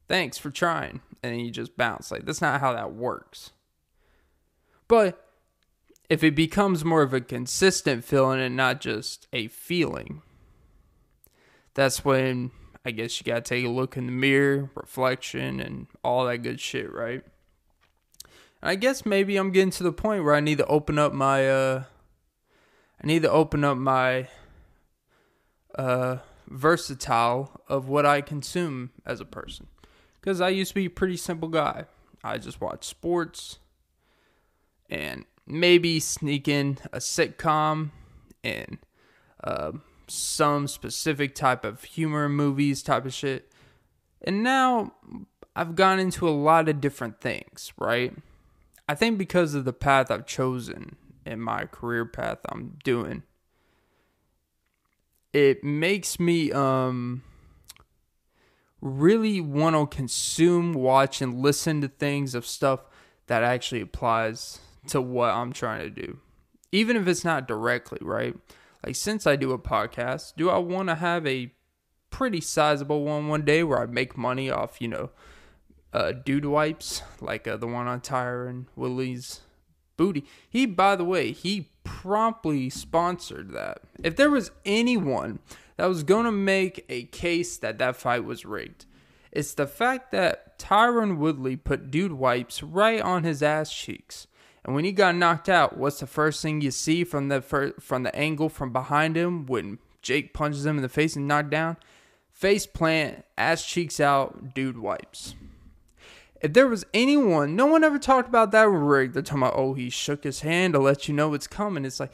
Thanks 0.09 0.39
for 0.39 0.51
trying. 0.51 1.01
And 1.23 1.41
you 1.41 1.51
just 1.51 1.77
bounce. 1.77 2.11
Like, 2.11 2.25
that's 2.25 2.41
not 2.41 2.61
how 2.61 2.73
that 2.73 2.95
works. 2.95 3.53
But 4.89 5.25
if 6.11 6.23
it 6.25 6.35
becomes 6.35 6.85
more 6.85 7.03
of 7.03 7.15
a 7.15 7.21
consistent 7.21 8.05
feeling 8.05 8.41
and 8.41 8.57
not 8.57 8.81
just 8.81 9.29
a 9.33 9.49
feeling, 9.49 10.23
that's 11.75 12.05
when 12.05 12.51
I 12.85 12.91
guess 12.91 13.19
you 13.19 13.25
got 13.25 13.45
to 13.45 13.49
take 13.49 13.65
a 13.65 13.71
look 13.71 13.97
in 13.97 14.07
the 14.07 14.13
mirror, 14.13 14.71
reflection, 14.75 15.61
and 15.61 15.87
all 16.03 16.27
that 16.27 16.39
good 16.39 16.61
shit, 16.61 16.93
right? 16.93 17.25
I 18.67 18.77
guess 18.77 19.05
maybe 19.05 19.37
I'm 19.37 19.53
getting 19.53 19.71
to 19.73 19.83
the 19.83 19.93
point 19.93 20.25
where 20.25 20.35
I 20.35 20.41
need 20.41 20.57
to 20.57 20.67
open 20.67 20.99
up 20.99 21.13
my, 21.13 21.49
uh, 21.49 21.85
I 23.03 23.07
need 23.07 23.21
to 23.23 23.31
open 23.31 23.63
up 23.63 23.77
my, 23.77 24.29
uh, 25.75 26.17
versatile 26.49 27.61
of 27.69 27.89
what 27.89 28.07
I 28.07 28.23
consume 28.23 28.91
as 29.05 29.21
a 29.21 29.27
person. 29.27 29.67
Because 30.19 30.41
I 30.41 30.49
used 30.49 30.71
to 30.71 30.77
be 30.77 30.87
a 30.87 30.91
pretty 30.91 31.19
simple 31.19 31.49
guy. 31.49 31.85
I 32.23 32.39
just 32.39 32.59
watched 32.59 32.85
sports 32.85 33.59
and 34.89 35.27
maybe 35.47 36.01
sneak 36.01 36.49
in 36.49 36.79
a 36.91 36.99
sitcom 36.99 37.91
and 38.43 38.79
uh, 39.43 39.73
some 40.09 40.69
specific 40.69 41.35
type 41.35 41.67
of 41.67 41.85
humor 41.85 42.31
movies 42.31 42.83
type 42.83 43.05
of 43.05 43.13
shit. 43.13 43.53
And 44.23 44.43
now 44.43 44.95
I've 45.55 45.75
gone 45.75 45.99
into 45.99 46.27
a 46.27 46.31
lot 46.31 46.71
of 46.71 46.81
different 46.81 47.21
things, 47.21 47.75
right? 47.79 48.15
I 48.89 48.95
think 48.95 49.19
because 49.19 49.55
of 49.55 49.65
the 49.65 49.73
path 49.73 50.11
I've 50.11 50.27
chosen 50.27 50.97
in 51.25 51.41
my 51.41 51.65
career 51.65 52.05
path 52.05 52.39
I'm 52.49 52.79
doing, 52.85 53.23
it 55.33 55.65
makes 55.65 56.21
me 56.21 56.53
um 56.53 57.23
really 58.85 59.41
want 59.41 59.75
to 59.75 59.97
consume, 59.97 60.75
watch, 60.75 61.23
and 61.23 61.41
listen 61.41 61.81
to 61.81 61.89
things 61.89 62.35
of 62.35 62.47
stuff 62.47 62.81
that 63.27 63.43
actually 63.43 63.81
applies 63.81 64.61
to 64.89 65.01
what 65.01 65.31
I'm 65.31 65.53
trying 65.53 65.81
to 65.81 65.91
do. 65.91 66.19
Even 66.71 66.97
if 66.97 67.09
it's 67.09 67.25
not 67.25 67.49
directly, 67.49 67.99
right? 68.03 68.37
Like, 68.85 68.97
since 68.97 69.27
I 69.27 69.37
do 69.37 69.53
a 69.53 69.59
podcast, 69.59 70.35
do 70.37 70.51
I 70.51 70.59
want 70.59 70.91
to 70.91 70.97
have 70.97 71.27
a 71.27 71.51
pretty 72.11 72.43
sizable 72.43 73.05
one 73.05 73.29
one 73.29 73.43
day 73.43 73.65
where 73.65 73.81
I 73.81 73.87
make 73.87 74.19
money 74.19 74.51
off, 74.51 74.81
you 74.81 74.89
know, 74.89 75.11
uh, 75.95 76.13
dude 76.13 76.45
wipes, 76.45 77.03
like 77.21 77.49
uh, 77.49 77.57
the 77.57 77.67
one 77.67 77.87
on 77.87 78.01
Tyron 78.01 78.67
Woodley's 78.77 79.41
booty? 79.97 80.25
He, 80.51 80.67
by 80.67 80.97
the 80.97 81.05
way, 81.05 81.33
he 81.33 81.71
promptly 81.85 82.69
sponsored 82.69 83.53
that. 83.53 83.79
If 84.03 84.17
there 84.17 84.31
was 84.31 84.51
anyone 84.67 85.39
that 85.77 85.87
was 85.87 86.03
going 86.03 86.25
to 86.25 86.33
make 86.33 86.85
a 86.89 87.05
case 87.05 87.57
that 87.59 87.79
that 87.79 87.97
fight 87.97 88.25
was 88.25 88.45
rigged, 88.45 88.87
it's 89.31 89.55
the 89.55 89.67
fact 89.67 90.13
that 90.13 90.59
Tyron 90.59 91.17
Woodley 91.19 91.57
put 91.57 91.91
dude 91.91 92.13
wipes 92.13 92.63
right 92.63 93.01
on 93.01 93.25
his 93.25 93.43
ass 93.43 93.73
cheeks. 93.73 94.27
And 94.65 94.75
when 94.75 94.85
he 94.85 94.93
got 94.93 95.15
knocked 95.15 95.49
out, 95.49 95.77
what's 95.77 96.01
the 96.01 96.07
first 96.07 96.41
thing 96.41 96.61
you 96.61 96.71
see 96.71 97.05
from 97.05 97.29
the 97.29 97.43
fir- 97.43 97.75
from 97.79 98.03
the 98.03 98.15
angle 98.17 98.49
from 98.49 98.73
behind 98.73 99.17
him 99.17 99.47
when 99.47 99.79
Jake 100.03 100.33
punches 100.33 100.65
him 100.65 100.77
in 100.77 100.83
the 100.83 100.89
face 100.89 101.17
and 101.17 101.29
knocked 101.29 101.51
down? 101.51 101.77
Face 102.33 102.67
plant, 102.67 103.25
ass 103.37 103.65
cheeks 103.65 104.01
out, 104.01 104.55
dude 104.55 104.79
wipes. 104.79 105.35
If 106.45 106.53
there 106.53 106.69
was 106.69 106.85
anyone, 106.93 107.57
no 107.57 107.65
one 107.65 107.85
ever 107.85 107.99
talked 107.99 108.29
about 108.29 108.53
that 108.53 108.69
rig. 108.69 109.15
They're 109.15 109.23
talking 109.23 109.45
about, 109.45 109.55
oh, 109.57 109.73
he 109.73 109.89
shook 109.89 110.25
his 110.25 110.41
hand 110.41 110.75
to 110.75 110.79
let 110.79 111.09
you 111.09 111.15
know 111.15 111.33
it's 111.33 111.47
coming. 111.47 111.87
It's 111.87 111.99
like, 111.99 112.13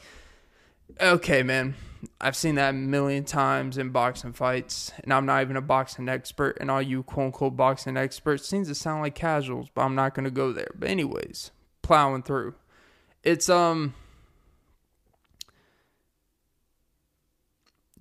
okay, 1.01 1.43
man, 1.43 1.75
I've 2.21 2.37
seen 2.37 2.55
that 2.55 2.69
a 2.69 2.73
million 2.73 3.25
times 3.25 3.77
in 3.77 3.89
boxing 3.89 4.31
fights, 4.31 4.93
and 5.03 5.13
I'm 5.13 5.25
not 5.25 5.41
even 5.41 5.57
a 5.57 5.61
boxing 5.61 6.07
expert. 6.07 6.57
And 6.61 6.71
all 6.71 6.81
you 6.81 7.03
quote 7.03 7.25
unquote 7.25 7.57
boxing 7.57 7.97
experts 7.97 8.47
seems 8.47 8.69
to 8.69 8.75
sound 8.75 9.01
like 9.01 9.15
casuals, 9.15 9.67
but 9.75 9.81
I'm 9.81 9.95
not 9.95 10.15
gonna 10.15 10.31
go 10.31 10.53
there. 10.53 10.71
But 10.79 10.87
anyways, 10.89 11.51
plowing 11.81 12.23
through. 12.23 12.55
It's 13.23 13.49
um 13.49 13.95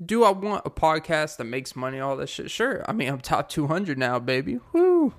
Do 0.01 0.23
I 0.23 0.31
want 0.31 0.65
a 0.65 0.71
podcast 0.71 1.39
that 1.39 1.45
makes 1.45 1.75
money 1.75 1.99
all 1.99 2.17
this 2.17 2.31
shit? 2.31 2.53
Sure. 2.53 2.85
I 2.89 2.93
mean, 2.93 3.09
I'm 3.09 3.21
top 3.21 3.49
200 3.49 3.99
now, 3.99 4.21
baby. 4.21 4.61
Woo. 4.73 5.13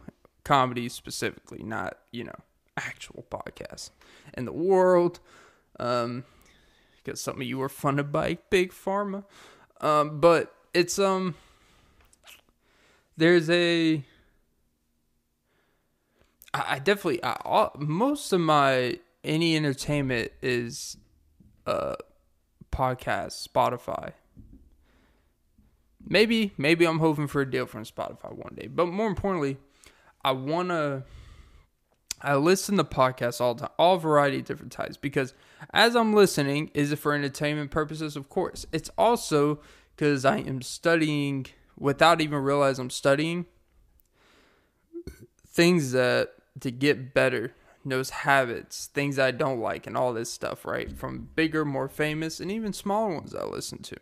Comedy 0.43 0.89
specifically, 0.89 1.63
not, 1.63 1.97
you 2.11 2.23
know, 2.23 2.39
actual 2.77 3.25
podcasts 3.29 3.91
in 4.35 4.45
the 4.45 4.53
world. 4.53 5.19
Um 5.79 6.23
because 7.03 7.19
some 7.19 7.41
of 7.41 7.47
you 7.47 7.61
are 7.61 7.69
funded 7.69 8.11
by 8.11 8.37
big 8.49 8.71
pharma. 8.71 9.23
Um 9.79 10.19
but 10.19 10.53
it's 10.73 10.97
um 10.99 11.35
there's 13.17 13.49
a 13.49 14.03
I, 16.53 16.65
I 16.67 16.79
definitely 16.79 17.23
I, 17.23 17.37
all, 17.45 17.75
most 17.77 18.33
of 18.33 18.41
my 18.41 18.99
any 19.23 19.55
entertainment 19.55 20.31
is 20.41 20.97
uh 21.65 21.95
podcast 22.71 23.47
Spotify. 23.47 24.13
Maybe 26.07 26.53
maybe 26.57 26.85
I'm 26.85 26.99
hoping 26.99 27.27
for 27.27 27.41
a 27.41 27.49
deal 27.49 27.65
from 27.65 27.83
Spotify 27.83 28.33
one 28.35 28.55
day, 28.55 28.67
but 28.67 28.87
more 28.87 29.07
importantly, 29.07 29.57
I 30.23 30.31
wanna. 30.31 31.03
I 32.23 32.35
listen 32.35 32.77
to 32.77 32.83
podcasts 32.83 33.41
all 33.41 33.55
the 33.55 33.61
time, 33.61 33.71
all 33.79 33.97
variety 33.97 34.37
of 34.37 34.45
different 34.45 34.71
types, 34.71 34.95
because 34.95 35.33
as 35.73 35.95
I'm 35.95 36.13
listening, 36.13 36.69
is 36.75 36.91
it 36.91 36.97
for 36.97 37.13
entertainment 37.13 37.71
purposes? 37.71 38.15
Of 38.15 38.29
course. 38.29 38.65
It's 38.71 38.91
also 38.95 39.59
because 39.95 40.23
I 40.23 40.37
am 40.37 40.61
studying 40.61 41.47
without 41.77 42.21
even 42.21 42.39
realize 42.39 42.77
I'm 42.77 42.91
studying 42.91 43.47
things 45.47 45.93
that 45.93 46.33
to 46.59 46.69
get 46.69 47.13
better 47.13 47.53
those 47.83 48.11
habits, 48.11 48.87
things 48.87 49.17
I 49.17 49.31
don't 49.31 49.59
like, 49.59 49.87
and 49.87 49.97
all 49.97 50.13
this 50.13 50.31
stuff, 50.31 50.65
right? 50.65 50.95
From 50.95 51.29
bigger, 51.35 51.65
more 51.65 51.89
famous, 51.89 52.39
and 52.39 52.51
even 52.51 52.73
smaller 52.73 53.15
ones 53.15 53.33
I 53.33 53.45
listen 53.45 53.79
to. 53.83 53.95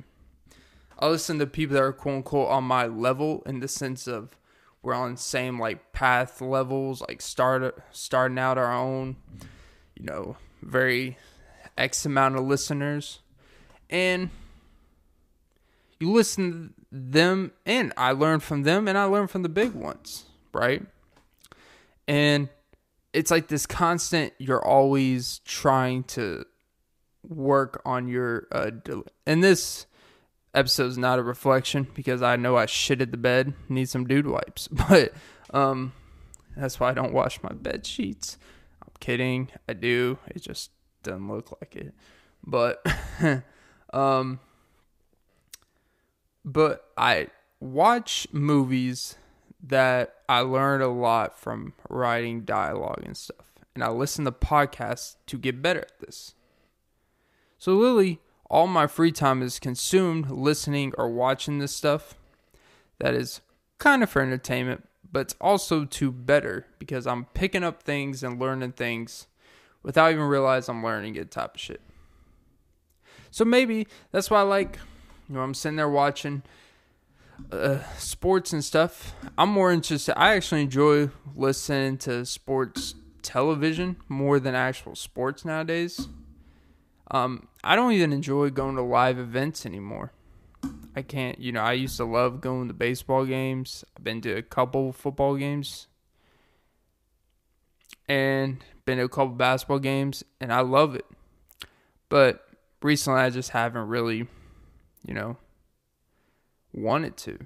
I 0.99 1.07
listen 1.07 1.39
to 1.39 1.47
people 1.47 1.76
that 1.76 1.84
are 1.84 1.93
quote 1.93 2.15
unquote 2.15 2.49
on 2.49 2.65
my 2.65 2.86
level 2.88 3.41
in 3.45 3.61
the 3.61 3.70
sense 3.70 4.05
of 4.05 4.36
we're 4.82 4.93
on 4.93 5.13
the 5.13 5.17
same 5.17 5.59
like 5.59 5.91
path 5.93 6.41
levels, 6.41 7.01
like 7.01 7.21
start 7.21 7.82
starting 7.91 8.39
out 8.39 8.57
our 8.57 8.73
own, 8.73 9.17
you 9.95 10.05
know, 10.05 10.38
very 10.61 11.17
X 11.77 12.05
amount 12.05 12.36
of 12.36 12.45
listeners. 12.45 13.19
And 13.89 14.30
you 15.99 16.11
listen 16.11 16.73
them 16.91 17.51
and 17.65 17.93
I 17.97 18.11
learn 18.11 18.39
from 18.39 18.63
them 18.63 18.88
and 18.88 18.97
I 18.97 19.03
learn 19.05 19.27
from 19.27 19.43
the 19.43 19.49
big 19.49 19.73
ones, 19.73 20.25
right? 20.53 20.86
And 22.07 22.49
it's 23.13 23.32
like 23.32 23.47
this 23.47 23.65
constant 23.65 24.34
you're 24.38 24.63
always 24.63 25.39
trying 25.45 26.03
to 26.03 26.45
work 27.27 27.82
on 27.86 28.07
your 28.07 28.47
uh 28.51 28.71
and 29.25 29.43
this 29.43 29.86
episode 30.54 30.88
is 30.88 30.97
not 30.97 31.20
a 31.20 31.24
reflection 31.24 31.88
because 31.93 32.22
I 32.22 32.36
know 32.36 32.58
I 32.58 32.66
shitted 32.66 33.12
the 33.12 33.18
bed, 33.18 33.54
need 33.68 33.89
some 33.89 34.08
dude 34.08 34.28
wipes. 34.28 34.68
But 34.89 35.14
um 35.54 35.93
that's 36.56 36.80
why 36.80 36.89
I 36.89 36.93
don't 36.93 37.14
wash 37.14 37.41
my 37.41 37.54
bed 37.54 37.86
sheets. 37.86 38.38
I'm 38.82 38.91
kidding. 39.00 39.50
I 39.68 39.74
do. 39.74 40.18
It 40.28 40.41
just 40.41 40.72
doesn't 41.04 41.28
look 41.28 41.58
like 41.62 41.76
it. 41.76 41.93
But 42.45 42.86
um 43.93 44.39
but 46.43 46.86
I 46.97 47.28
watch 47.60 48.28
movies 48.32 49.16
that 49.62 50.16
I 50.28 50.39
learned 50.41 50.84
a 50.84 50.88
lot 50.88 51.38
from 51.38 51.74
writing 51.89 52.41
dialogue 52.41 53.02
and 53.06 53.16
stuff. 53.16 53.54
and 53.76 53.84
I 53.84 53.89
listen 53.89 54.26
to 54.26 54.32
podcasts 54.32 55.16
to 55.28 55.38
get 55.38 55.62
better 55.62 55.82
at 55.82 56.00
this. 56.00 56.34
So, 57.58 57.76
literally, 57.76 58.20
all 58.50 58.68
my 58.68 58.88
free 58.88 59.12
time 59.12 59.41
is 59.41 59.60
consumed 59.60 60.30
listening 60.30 60.93
or 60.97 61.10
watching 61.10 61.60
this 61.60 61.76
stuff. 61.76 62.16
That 63.00 63.14
is 63.14 63.41
kind 63.78 64.04
of 64.04 64.10
for 64.10 64.22
entertainment, 64.22 64.88
but 65.12 65.22
it's 65.22 65.36
also 65.39 65.86
to 65.86 66.12
better 66.12 66.66
because 66.80 67.08
I'm 67.08 67.26
picking 67.26 67.64
up 67.64 67.84
things 67.84 68.24
and 68.24 68.39
learning 68.39 68.74
things 68.74 69.28
without 69.84 70.12
even 70.12 70.24
realize 70.26 70.68
I'm 70.68 70.84
learning 70.84 71.16
it 71.16 71.32
type 71.32 71.56
of 71.56 71.62
shit. 71.62 71.82
So 73.32 73.45
maybe 73.45 73.88
that's 74.12 74.30
why 74.30 74.39
I 74.39 74.43
like, 74.43 74.80
you 75.28 75.36
know, 75.36 75.41
I'm 75.41 75.54
sitting 75.54 75.78
there 75.78 75.89
watching 75.89 76.41
uh, 77.52 77.80
sports 77.97 78.52
and 78.54 78.64
stuff. 78.64 79.14
I'm 79.38 79.50
more 79.50 79.72
interested. 79.72 80.18
I 80.18 80.36
actually 80.36 80.64
enjoy 80.64 81.10
listening 81.36 81.97
to 82.00 82.26
sports 82.26 82.95
television 83.22 83.97
more 84.08 84.39
than 84.39 84.56
actual 84.56 84.95
sports 84.95 85.45
nowadays. 85.45 86.08
Um, 87.12 87.47
I 87.64 87.76
don't 87.76 87.91
even 87.91 88.14
enjoy 88.14 88.49
going 88.51 88.76
to 88.76 88.82
live 88.82 89.20
events 89.20 89.66
anymore. 89.66 90.14
I 90.95 91.01
can't, 91.01 91.39
you 91.39 91.51
know, 91.51 91.62
I 91.62 91.74
used 91.74 91.97
to 91.97 92.05
love 92.05 92.41
going 92.41 92.68
to 92.68 92.74
baseball 92.74 93.26
games. 93.26 93.84
I've 93.95 94.03
been 94.03 94.22
to 94.22 94.32
a 94.34 94.41
couple 94.41 94.91
football 94.91 95.36
games 95.36 95.88
and 98.07 98.64
been 98.86 98.97
to 98.97 99.03
a 99.03 99.10
couple 99.10 99.30
basketball 99.30 99.80
games, 99.80 100.24
and 100.41 100.51
I 100.51 100.62
love 100.62 100.95
it. 100.95 101.05
But 102.07 102.47
recently, 102.82 103.20
I 103.20 103.30
just 103.30 103.51
haven't 103.51 103.88
really, 103.88 104.28
you 105.05 105.14
know, 105.14 105.38
wanted 106.74 107.18
to. 107.18 107.39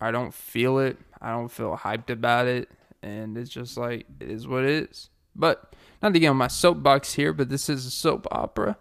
I 0.00 0.10
don't 0.10 0.34
feel 0.34 0.78
it. 0.78 0.98
I 1.20 1.30
don't 1.30 1.50
feel 1.50 1.76
hyped 1.76 2.10
about 2.10 2.46
it. 2.46 2.70
And 3.02 3.36
it's 3.38 3.50
just 3.50 3.76
like, 3.76 4.06
it 4.18 4.30
is 4.30 4.48
what 4.48 4.64
it 4.64 4.90
is. 4.90 5.10
But, 5.36 5.74
not 6.02 6.12
to 6.12 6.18
get 6.18 6.28
on 6.28 6.36
my 6.36 6.48
soapbox 6.48 7.14
here, 7.14 7.32
but 7.32 7.50
this 7.50 7.68
is 7.68 7.86
a 7.86 7.90
soap 7.90 8.26
opera 8.30 8.76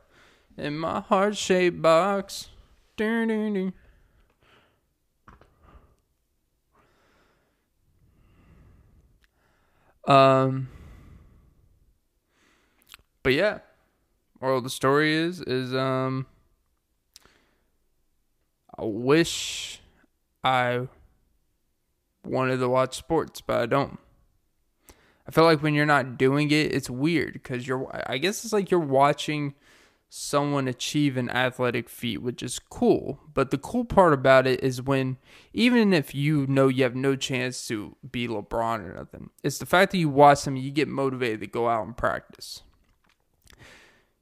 in 0.60 0.78
my 0.78 1.00
heart 1.02 1.38
shaped 1.38 1.82
box. 1.82 2.50
Um, 10.08 10.70
but 13.24 13.34
yeah, 13.34 13.60
moral 14.42 14.62
the 14.62 14.70
story 14.70 15.14
is 15.14 15.42
is 15.42 15.74
um, 15.74 16.26
I 18.78 18.84
wish 18.84 19.82
I 20.44 20.88
wanted 22.26 22.58
to 22.58 22.70
watch 22.70 22.98
sports, 22.98 23.42
but 23.42 23.62
I 23.62 23.66
don't. 23.66 24.00
I 25.28 25.32
feel 25.32 25.44
like 25.44 25.62
when 25.62 25.76
you're 25.76 25.86
not 25.86 26.18
doing 26.18 26.50
it, 26.50 26.74
it's 26.74 26.90
weird 26.90 27.34
because 27.34 27.68
you're. 27.68 27.88
I 28.10 28.18
guess 28.18 28.44
it's 28.44 28.54
like 28.54 28.72
you're 28.72 28.80
watching 28.80 29.54
someone 30.10 30.68
achieve 30.68 31.18
an 31.18 31.30
athletic 31.30 31.88
feat, 31.88 32.18
which 32.18 32.42
is 32.42 32.58
cool. 32.58 33.20
But 33.34 33.52
the 33.52 33.58
cool 33.58 33.86
part 33.86 34.12
about 34.12 34.48
it 34.48 34.64
is 34.64 34.82
when, 34.82 35.18
even 35.54 35.94
if 35.94 36.16
you 36.16 36.48
know 36.48 36.68
you 36.68 36.84
have 36.84 36.96
no 36.96 37.16
chance 37.16 37.68
to 37.68 37.96
be 38.12 38.28
LeBron 38.28 38.90
or 38.90 38.94
nothing, 38.96 39.30
it's 39.44 39.60
the 39.60 39.68
fact 39.68 39.92
that 39.92 40.00
you 40.00 40.10
watch 40.10 40.44
them, 40.44 40.56
you 40.56 40.72
get 40.72 40.88
motivated 40.88 41.42
to 41.42 41.48
go 41.48 41.70
out 41.70 41.86
and 41.86 41.96
practice. 41.96 42.64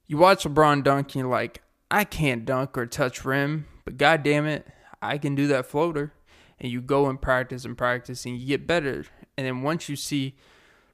You 0.06 0.18
watch 0.18 0.44
LeBron 0.44 0.84
dunk, 0.84 1.08
and 1.08 1.14
you're 1.16 1.30
like, 1.30 1.62
I 1.90 2.04
can't 2.04 2.44
dunk 2.44 2.76
or 2.76 2.86
touch 2.86 3.24
rim, 3.24 3.66
but 3.84 3.96
god 3.96 4.22
damn 4.22 4.46
it, 4.46 4.66
I 5.00 5.16
can 5.16 5.34
do 5.34 5.46
that 5.48 5.66
floater. 5.66 6.12
And 6.60 6.70
you 6.70 6.80
go 6.82 7.06
and 7.06 7.20
practice 7.20 7.64
and 7.64 7.78
practice, 7.78 8.26
and 8.26 8.36
you 8.36 8.46
get 8.46 8.66
better. 8.66 9.06
And 9.36 9.46
then 9.46 9.62
once 9.62 9.88
you 9.88 9.96
see 9.96 10.34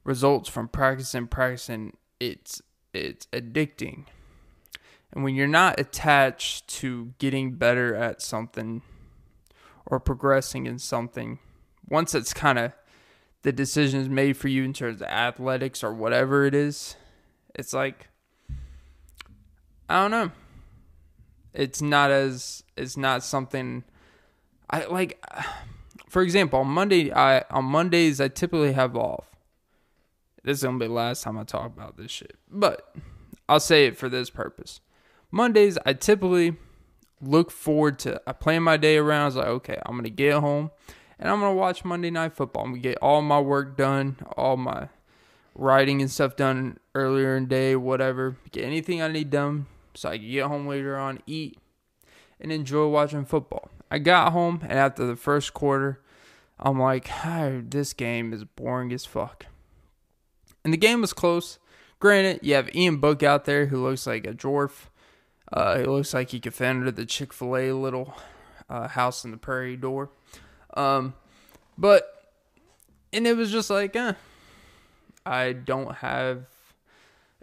results 0.04 0.48
from 0.48 0.68
practicing, 0.68 1.26
practicing, 1.26 1.96
it's 2.20 2.62
it's 2.92 3.26
addicting 3.32 4.04
and 5.14 5.22
when 5.22 5.36
you're 5.36 5.46
not 5.46 5.78
attached 5.78 6.66
to 6.66 7.14
getting 7.18 7.52
better 7.52 7.94
at 7.94 8.20
something 8.20 8.82
or 9.86 10.00
progressing 10.00 10.66
in 10.66 10.80
something, 10.80 11.38
once 11.88 12.16
it's 12.16 12.34
kind 12.34 12.58
of 12.58 12.72
the 13.42 13.52
decision 13.52 14.00
is 14.00 14.08
made 14.08 14.36
for 14.36 14.48
you 14.48 14.64
in 14.64 14.72
terms 14.72 15.00
of 15.00 15.06
athletics 15.06 15.84
or 15.84 15.94
whatever 15.94 16.44
it 16.46 16.54
is, 16.54 16.96
it's 17.54 17.72
like 17.72 18.08
I 19.88 20.02
don't 20.02 20.10
know. 20.10 20.32
It's 21.52 21.80
not 21.80 22.10
as 22.10 22.64
it's 22.76 22.96
not 22.96 23.22
something 23.22 23.84
I 24.68 24.86
like 24.86 25.24
for 26.08 26.22
example, 26.22 26.58
on 26.58 26.66
Monday 26.66 27.12
I 27.12 27.44
on 27.50 27.66
Mondays 27.66 28.20
I 28.20 28.26
typically 28.26 28.72
have 28.72 28.96
off. 28.96 29.36
This 30.42 30.58
is 30.58 30.64
gonna 30.64 30.78
be 30.78 30.88
the 30.88 30.92
last 30.92 31.22
time 31.22 31.38
I 31.38 31.44
talk 31.44 31.66
about 31.66 31.96
this 31.96 32.10
shit. 32.10 32.36
But 32.50 32.96
I'll 33.48 33.60
say 33.60 33.86
it 33.86 33.96
for 33.96 34.08
this 34.08 34.28
purpose. 34.28 34.80
Mondays, 35.34 35.76
I 35.84 35.94
typically 35.94 36.54
look 37.20 37.50
forward 37.50 37.98
to 37.98 38.22
I 38.24 38.30
plan 38.30 38.62
my 38.62 38.76
day 38.76 38.98
around. 38.98 39.22
I 39.22 39.24
was 39.24 39.36
like, 39.36 39.46
okay, 39.48 39.78
I'm 39.84 39.96
gonna 39.96 40.08
get 40.08 40.34
home 40.34 40.70
and 41.18 41.28
I'm 41.28 41.40
gonna 41.40 41.56
watch 41.56 41.84
Monday 41.84 42.10
Night 42.10 42.34
Football. 42.34 42.62
I'm 42.62 42.70
gonna 42.70 42.82
get 42.82 42.98
all 42.98 43.20
my 43.20 43.40
work 43.40 43.76
done, 43.76 44.16
all 44.36 44.56
my 44.56 44.90
writing 45.56 46.00
and 46.00 46.08
stuff 46.08 46.36
done 46.36 46.78
earlier 46.94 47.36
in 47.36 47.44
the 47.44 47.48
day, 47.48 47.74
whatever. 47.74 48.36
Get 48.52 48.62
anything 48.62 49.02
I 49.02 49.08
need 49.08 49.30
done 49.30 49.66
so 49.94 50.10
I 50.10 50.18
can 50.18 50.30
get 50.30 50.46
home 50.46 50.68
later 50.68 50.96
on, 50.96 51.18
eat, 51.26 51.58
and 52.40 52.52
enjoy 52.52 52.86
watching 52.86 53.24
football. 53.24 53.70
I 53.90 53.98
got 53.98 54.32
home 54.32 54.60
and 54.62 54.78
after 54.78 55.04
the 55.04 55.16
first 55.16 55.52
quarter, 55.52 56.00
I'm 56.60 56.78
like, 56.78 57.10
this 57.70 57.92
game 57.92 58.32
is 58.32 58.44
boring 58.44 58.92
as 58.92 59.04
fuck. 59.04 59.46
And 60.62 60.72
the 60.72 60.78
game 60.78 61.00
was 61.00 61.12
close. 61.12 61.58
Granted, 61.98 62.38
you 62.42 62.54
have 62.54 62.72
Ian 62.72 62.98
Book 62.98 63.24
out 63.24 63.46
there 63.46 63.66
who 63.66 63.82
looks 63.82 64.06
like 64.06 64.28
a 64.28 64.32
dwarf. 64.32 64.86
Uh, 65.54 65.78
it 65.78 65.88
looks 65.88 66.12
like 66.12 66.30
he 66.30 66.40
could 66.40 66.52
fit 66.52 66.66
under 66.66 66.90
the 66.90 67.06
Chick 67.06 67.32
Fil 67.32 67.56
A 67.56 67.72
little 67.72 68.12
uh, 68.68 68.88
house 68.88 69.24
in 69.24 69.30
the 69.30 69.36
prairie 69.36 69.76
door. 69.76 70.10
Um, 70.76 71.14
but 71.78 72.32
and 73.12 73.24
it 73.26 73.36
was 73.36 73.52
just 73.52 73.70
like, 73.70 73.94
eh, 73.94 74.14
I 75.24 75.52
don't 75.52 75.96
have. 75.96 76.46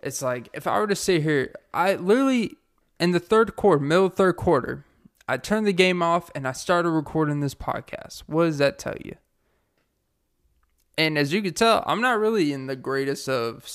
It's 0.04 0.22
like 0.22 0.50
if 0.54 0.68
I 0.68 0.78
were 0.78 0.88
to 0.88 0.96
sit 0.96 1.22
here, 1.24 1.56
I 1.74 1.96
literally 1.96 2.58
in 3.00 3.12
the 3.12 3.20
third 3.20 3.56
quarter, 3.56 3.82
middle 3.82 4.10
third 4.10 4.36
quarter, 4.36 4.84
I 5.28 5.38
turned 5.38 5.66
the 5.66 5.74
game 5.74 6.04
off 6.04 6.30
and 6.36 6.46
I 6.46 6.52
started 6.52 6.90
recording 6.90 7.40
this 7.40 7.56
podcast. 7.56 8.24
What 8.28 8.46
does 8.46 8.58
that 8.58 8.78
tell 8.78 8.98
you? 9.04 9.16
And 10.98 11.18
as 11.18 11.32
you 11.32 11.42
can 11.42 11.54
tell, 11.54 11.84
I'm 11.88 12.02
not 12.02 12.20
really 12.20 12.52
in 12.52 12.68
the 12.68 12.76
greatest 12.76 13.30
of. 13.30 13.70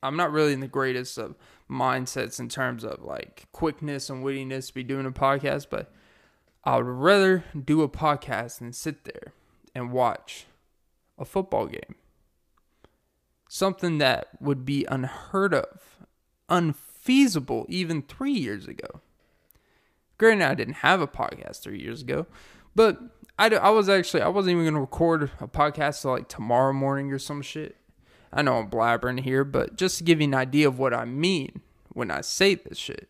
I'm 0.00 0.16
not 0.16 0.30
really 0.30 0.52
in 0.52 0.60
the 0.60 0.68
greatest 0.68 1.18
of 1.18 1.34
mindsets 1.70 2.40
in 2.40 2.48
terms 2.48 2.84
of 2.84 3.02
like 3.02 3.46
quickness 3.52 4.08
and 4.10 4.24
wittiness 4.24 4.68
to 4.68 4.74
be 4.74 4.82
doing 4.82 5.06
a 5.06 5.10
podcast, 5.10 5.66
but 5.70 5.92
I 6.64 6.76
would 6.76 6.86
rather 6.86 7.44
do 7.64 7.82
a 7.82 7.88
podcast 7.88 8.58
than 8.58 8.72
sit 8.72 9.04
there 9.04 9.32
and 9.74 9.92
watch 9.92 10.46
a 11.18 11.24
football 11.24 11.66
game. 11.66 11.94
Something 13.48 13.98
that 13.98 14.28
would 14.40 14.64
be 14.64 14.84
unheard 14.86 15.54
of, 15.54 16.04
unfeasible 16.48 17.66
even 17.68 18.02
three 18.02 18.32
years 18.32 18.66
ago. 18.66 19.00
Granted, 20.18 20.46
I 20.46 20.54
didn't 20.54 20.74
have 20.74 21.00
a 21.00 21.06
podcast 21.06 21.62
three 21.62 21.80
years 21.80 22.02
ago, 22.02 22.26
but 22.74 22.98
I, 23.38 23.48
I 23.48 23.70
was 23.70 23.88
actually, 23.88 24.22
I 24.22 24.28
wasn't 24.28 24.52
even 24.52 24.64
going 24.64 24.74
to 24.74 24.80
record 24.80 25.30
a 25.40 25.46
podcast 25.46 26.02
till 26.02 26.10
like 26.10 26.28
tomorrow 26.28 26.72
morning 26.72 27.12
or 27.12 27.18
some 27.18 27.40
shit. 27.40 27.76
I 28.32 28.42
know 28.42 28.58
I'm 28.58 28.70
blabbering 28.70 29.20
here, 29.20 29.44
but 29.44 29.76
just 29.76 29.98
to 29.98 30.04
give 30.04 30.20
you 30.20 30.28
an 30.28 30.34
idea 30.34 30.68
of 30.68 30.78
what 30.78 30.94
I 30.94 31.04
mean 31.04 31.60
when 31.92 32.10
I 32.10 32.20
say 32.20 32.54
this 32.54 32.78
shit, 32.78 33.08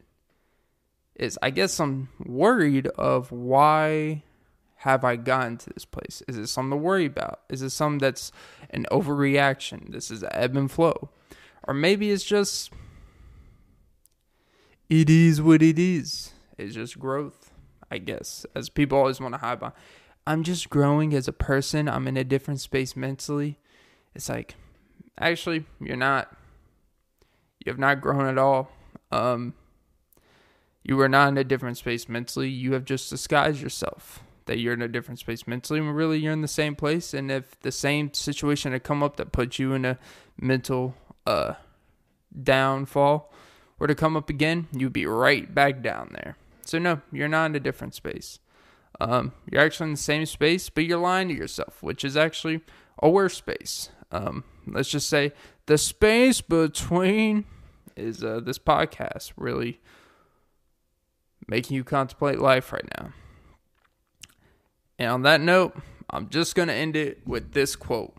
is 1.14 1.38
I 1.42 1.50
guess 1.50 1.80
I'm 1.80 2.08
worried 2.24 2.86
of 2.88 3.32
why 3.32 4.22
have 4.76 5.02
I 5.04 5.16
gotten 5.16 5.56
to 5.58 5.70
this 5.70 5.84
place? 5.84 6.22
Is 6.28 6.38
it 6.38 6.46
something 6.46 6.70
to 6.70 6.76
worry 6.76 7.06
about? 7.06 7.40
Is 7.48 7.62
it 7.62 7.70
something 7.70 7.98
that's 7.98 8.30
an 8.70 8.86
overreaction? 8.92 9.90
This 9.90 10.10
is 10.10 10.22
an 10.22 10.30
ebb 10.32 10.56
and 10.56 10.70
flow. 10.70 11.10
Or 11.66 11.74
maybe 11.74 12.10
it's 12.12 12.24
just 12.24 12.72
it 14.88 15.10
is 15.10 15.42
what 15.42 15.62
it 15.62 15.78
is. 15.78 16.32
It's 16.56 16.74
just 16.74 16.98
growth, 16.98 17.52
I 17.90 17.98
guess. 17.98 18.46
As 18.54 18.68
people 18.68 18.98
always 18.98 19.20
want 19.20 19.34
to 19.34 19.38
hype 19.38 19.62
on. 19.62 19.72
I'm 20.26 20.44
just 20.44 20.70
growing 20.70 21.12
as 21.14 21.26
a 21.26 21.32
person. 21.32 21.88
I'm 21.88 22.06
in 22.06 22.16
a 22.16 22.24
different 22.24 22.60
space 22.60 22.94
mentally. 22.94 23.58
It's 24.14 24.28
like 24.28 24.54
Actually, 25.18 25.64
you're 25.80 25.96
not. 25.96 26.34
You 27.64 27.70
have 27.70 27.78
not 27.78 28.00
grown 28.00 28.26
at 28.26 28.38
all. 28.38 28.70
Um, 29.10 29.54
you 30.82 30.98
are 31.00 31.08
not 31.08 31.28
in 31.28 31.38
a 31.38 31.44
different 31.44 31.76
space 31.76 32.08
mentally. 32.08 32.48
You 32.48 32.72
have 32.72 32.84
just 32.84 33.10
disguised 33.10 33.60
yourself 33.60 34.22
that 34.46 34.58
you're 34.58 34.72
in 34.72 34.82
a 34.82 34.88
different 34.88 35.20
space 35.20 35.46
mentally 35.46 35.80
when 35.80 35.90
really 35.90 36.18
you're 36.18 36.32
in 36.32 36.40
the 36.40 36.48
same 36.48 36.74
place. 36.74 37.12
And 37.12 37.30
if 37.30 37.60
the 37.60 37.70
same 37.70 38.12
situation 38.14 38.72
had 38.72 38.82
come 38.82 39.02
up 39.02 39.16
that 39.16 39.30
put 39.30 39.58
you 39.58 39.74
in 39.74 39.84
a 39.84 39.98
mental 40.40 40.94
uh, 41.26 41.54
downfall 42.42 43.32
were 43.78 43.86
to 43.86 43.94
come 43.94 44.16
up 44.16 44.30
again, 44.30 44.66
you'd 44.72 44.92
be 44.92 45.04
right 45.04 45.54
back 45.54 45.82
down 45.82 46.10
there. 46.14 46.36
So, 46.64 46.78
no, 46.78 47.02
you're 47.12 47.28
not 47.28 47.46
in 47.46 47.56
a 47.56 47.60
different 47.60 47.94
space. 47.94 48.40
Um, 49.00 49.32
you're 49.50 49.62
actually 49.62 49.88
in 49.88 49.94
the 49.94 49.98
same 49.98 50.26
space, 50.26 50.70
but 50.70 50.84
you're 50.84 50.98
lying 50.98 51.28
to 51.28 51.34
yourself, 51.34 51.82
which 51.82 52.04
is 52.04 52.16
actually 52.16 52.62
a 52.98 53.08
worse 53.08 53.36
space. 53.36 53.90
Um, 54.10 54.44
let's 54.72 54.88
just 54.88 55.08
say 55.08 55.32
the 55.66 55.78
space 55.78 56.40
between 56.40 57.44
is 57.96 58.22
uh, 58.22 58.40
this 58.40 58.58
podcast 58.58 59.32
really 59.36 59.80
making 61.46 61.76
you 61.76 61.84
contemplate 61.84 62.38
life 62.38 62.72
right 62.72 62.88
now. 62.98 63.12
And 64.98 65.10
on 65.10 65.22
that 65.22 65.40
note, 65.40 65.76
I'm 66.10 66.28
just 66.28 66.54
going 66.54 66.68
to 66.68 66.74
end 66.74 66.96
it 66.96 67.26
with 67.26 67.52
this 67.52 67.76
quote. 67.76 68.14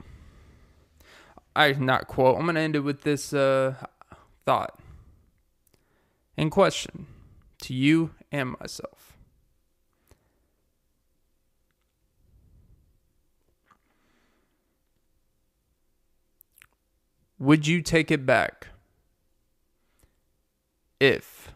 I 1.55 1.73
not 1.73 2.07
quote. 2.07 2.37
I'm 2.37 2.43
going 2.43 2.55
to 2.55 2.61
end 2.61 2.75
it 2.75 2.81
with 2.81 3.01
this 3.01 3.33
uh, 3.33 3.75
thought 4.45 4.79
and 6.37 6.49
question 6.51 7.07
to 7.63 7.73
you 7.73 8.11
and 8.31 8.55
myself. 8.59 8.98
Would 17.39 17.65
you 17.65 17.81
take 17.81 18.11
it 18.11 18.25
back 18.25 18.67
if 20.99 21.53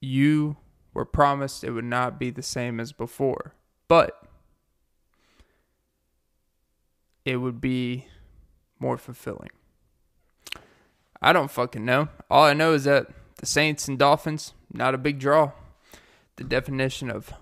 you 0.00 0.56
were 0.94 1.04
promised 1.04 1.62
it 1.62 1.72
would 1.72 1.84
not 1.84 2.18
be 2.18 2.30
the 2.30 2.42
same 2.42 2.80
as 2.80 2.92
before, 2.92 3.54
but 3.88 4.24
it 7.26 7.36
would 7.36 7.60
be 7.60 8.06
more 8.78 8.96
fulfilling? 8.96 9.50
I 11.20 11.34
don't 11.34 11.50
fucking 11.50 11.84
know. 11.84 12.08
All 12.30 12.44
I 12.44 12.54
know 12.54 12.72
is 12.72 12.84
that 12.84 13.08
the 13.36 13.46
Saints 13.46 13.86
and 13.86 13.98
Dolphins, 13.98 14.54
not 14.72 14.94
a 14.94 14.98
big 14.98 15.18
draw. 15.18 15.52
The 16.36 16.44
definition 16.44 17.10
of 17.10 17.34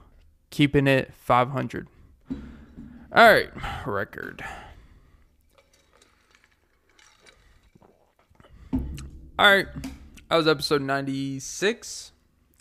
keeping 0.51 0.89
it 0.89 1.13
500. 1.15 1.87
All 3.17 3.33
right, 3.33 3.49
record. 3.87 4.45
All 8.75 8.81
right, 9.39 9.67
that 10.29 10.37
was 10.37 10.47
episode 10.47 10.83
96. 10.83 12.13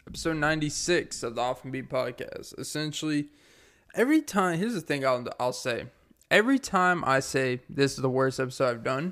Episode 0.07 0.37
96 0.37 1.23
of 1.23 1.35
the 1.35 1.41
Off 1.41 1.65
and 1.65 1.73
Beat 1.73 1.89
podcast. 1.89 2.57
Essentially, 2.57 3.27
every 3.95 4.21
time, 4.21 4.57
here's 4.57 4.75
the 4.75 4.79
thing 4.79 5.05
I'll, 5.05 5.27
I'll 5.41 5.51
say. 5.51 5.87
Every 6.31 6.57
time 6.57 7.03
I 7.03 7.19
say 7.19 7.59
this 7.69 7.95
is 7.95 8.01
the 8.01 8.09
worst 8.09 8.39
episode 8.39 8.69
I've 8.69 8.83
done, 8.83 9.11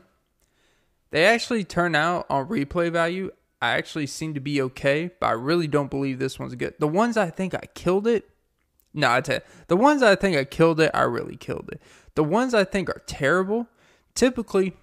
they 1.11 1.25
actually 1.25 1.65
turn 1.65 1.93
out 1.93 2.25
on 2.29 2.47
replay 2.47 2.89
value. 2.89 3.31
I 3.61 3.71
actually 3.71 4.07
seem 4.07 4.33
to 4.35 4.39
be 4.39 4.61
okay, 4.61 5.11
but 5.19 5.27
I 5.27 5.33
really 5.33 5.67
don't 5.67 5.91
believe 5.91 6.19
this 6.19 6.39
one's 6.39 6.55
good. 6.55 6.75
The 6.79 6.87
ones 6.87 7.17
I 7.17 7.29
think 7.29 7.53
I 7.53 7.65
killed 7.73 8.07
it, 8.07 8.29
no, 8.93 9.11
I 9.11 9.21
tell 9.21 9.35
you, 9.35 9.41
the 9.67 9.77
ones 9.77 10.03
I 10.03 10.15
think 10.15 10.37
I 10.37 10.43
killed 10.43 10.79
it, 10.79 10.91
I 10.93 11.01
really 11.01 11.35
killed 11.35 11.69
it. 11.71 11.81
The 12.15 12.23
ones 12.23 12.53
I 12.53 12.63
think 12.63 12.89
are 12.89 13.01
terrible, 13.07 13.67
typically 14.13 14.73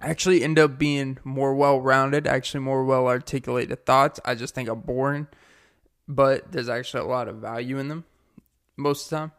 actually 0.00 0.42
end 0.42 0.58
up 0.58 0.78
being 0.78 1.18
more 1.24 1.54
well 1.54 1.80
rounded, 1.80 2.26
actually 2.26 2.60
more 2.60 2.84
well 2.84 3.06
articulated 3.06 3.84
thoughts. 3.84 4.20
I 4.24 4.34
just 4.34 4.54
think 4.54 4.68
I'm 4.68 4.80
boring, 4.80 5.26
but 6.06 6.52
there's 6.52 6.68
actually 6.68 7.02
a 7.02 7.06
lot 7.06 7.28
of 7.28 7.36
value 7.36 7.78
in 7.78 7.88
them 7.88 8.04
most 8.76 9.04
of 9.04 9.10
the 9.10 9.16
time. 9.16 9.32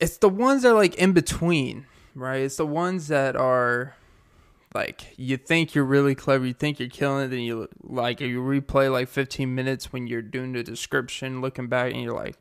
It's 0.00 0.16
the 0.18 0.28
ones 0.28 0.62
that 0.62 0.70
are 0.70 0.74
like 0.74 0.96
in 0.96 1.12
between, 1.12 1.86
right? 2.14 2.42
It's 2.42 2.56
the 2.56 2.66
ones 2.66 3.08
that 3.08 3.36
are 3.36 3.94
like 4.74 5.14
you 5.16 5.36
think 5.36 5.74
you're 5.74 5.84
really 5.84 6.14
clever, 6.14 6.44
you 6.44 6.52
think 6.52 6.78
you're 6.78 6.88
killing 6.88 7.24
it, 7.24 7.28
then 7.28 7.40
you 7.40 7.68
like 7.82 8.20
you 8.20 8.42
replay 8.42 8.92
like 8.92 9.08
15 9.08 9.54
minutes 9.54 9.92
when 9.92 10.06
you're 10.06 10.22
doing 10.22 10.52
the 10.52 10.62
description, 10.62 11.40
looking 11.40 11.68
back, 11.68 11.92
and 11.92 12.02
you're 12.02 12.14
like, 12.14 12.36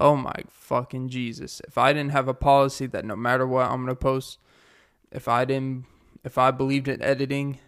Oh 0.00 0.16
my 0.16 0.34
fucking 0.50 1.08
Jesus. 1.08 1.60
If 1.66 1.78
I 1.78 1.92
didn't 1.92 2.12
have 2.12 2.28
a 2.28 2.34
policy 2.34 2.86
that 2.86 3.04
no 3.04 3.16
matter 3.16 3.46
what 3.46 3.70
I'm 3.70 3.84
going 3.84 3.88
to 3.88 3.94
post, 3.94 4.38
if 5.12 5.28
I 5.28 5.44
didn't, 5.44 5.86
if 6.24 6.36
I 6.38 6.50
believed 6.50 6.88
in 6.88 7.02
editing, 7.02 7.58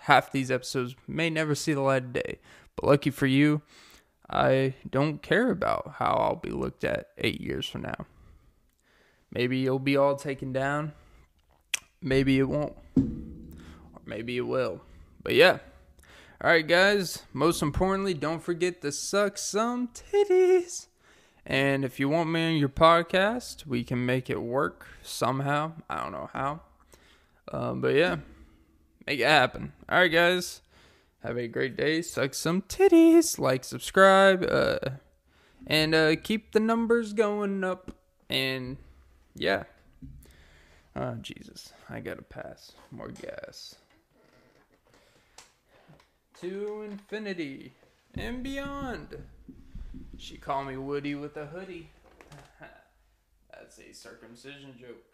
half 0.00 0.32
these 0.32 0.50
episodes 0.50 0.96
may 1.06 1.30
never 1.30 1.54
see 1.54 1.74
the 1.74 1.80
light 1.80 2.04
of 2.04 2.12
day. 2.12 2.38
But 2.74 2.86
lucky 2.86 3.10
for 3.10 3.26
you, 3.26 3.62
I 4.28 4.74
don't 4.88 5.22
care 5.22 5.50
about 5.50 5.94
how 5.98 6.14
I'll 6.14 6.36
be 6.36 6.50
looked 6.50 6.84
at 6.84 7.10
eight 7.18 7.40
years 7.40 7.68
from 7.68 7.82
now. 7.82 8.06
Maybe 9.30 9.64
it'll 9.64 9.78
be 9.78 9.96
all 9.96 10.16
taken 10.16 10.52
down. 10.52 10.92
Maybe 12.02 12.38
it 12.38 12.48
won't. 12.48 12.74
Or 12.96 14.00
maybe 14.04 14.36
it 14.36 14.46
will. 14.46 14.82
But 15.22 15.34
yeah. 15.34 15.58
All 16.42 16.50
right, 16.50 16.66
guys. 16.66 17.22
Most 17.32 17.62
importantly, 17.62 18.14
don't 18.14 18.42
forget 18.42 18.82
to 18.82 18.92
suck 18.92 19.38
some 19.38 19.88
titties. 19.88 20.86
And 21.48 21.84
if 21.84 22.00
you 22.00 22.08
want 22.08 22.28
me 22.28 22.54
on 22.54 22.56
your 22.56 22.68
podcast, 22.68 23.66
we 23.66 23.84
can 23.84 24.04
make 24.04 24.28
it 24.28 24.42
work 24.42 24.88
somehow. 25.04 25.74
I 25.88 26.02
don't 26.02 26.10
know 26.10 26.28
how. 26.32 26.60
Um, 27.52 27.80
but 27.80 27.94
yeah, 27.94 28.16
make 29.06 29.20
it 29.20 29.28
happen. 29.28 29.72
All 29.88 30.00
right, 30.00 30.08
guys. 30.08 30.60
Have 31.22 31.38
a 31.38 31.46
great 31.46 31.76
day. 31.76 32.02
Suck 32.02 32.34
some 32.34 32.62
titties. 32.62 33.38
Like, 33.38 33.62
subscribe. 33.62 34.44
Uh, 34.44 34.78
and 35.68 35.94
uh, 35.94 36.16
keep 36.16 36.50
the 36.50 36.58
numbers 36.58 37.12
going 37.12 37.62
up. 37.62 37.92
And 38.28 38.76
yeah. 39.36 39.64
Oh, 40.96 41.14
Jesus. 41.20 41.72
I 41.88 42.00
got 42.00 42.16
to 42.16 42.22
pass. 42.22 42.72
More 42.90 43.08
gas. 43.08 43.76
To 46.40 46.82
infinity 46.82 47.72
and 48.16 48.42
beyond. 48.42 49.16
She 50.18 50.38
called 50.38 50.66
me 50.68 50.76
Woody 50.76 51.14
with 51.14 51.36
a 51.36 51.46
hoodie. 51.46 51.90
That's 53.50 53.78
a 53.78 53.92
circumcision 53.92 54.74
joke. 54.78 55.04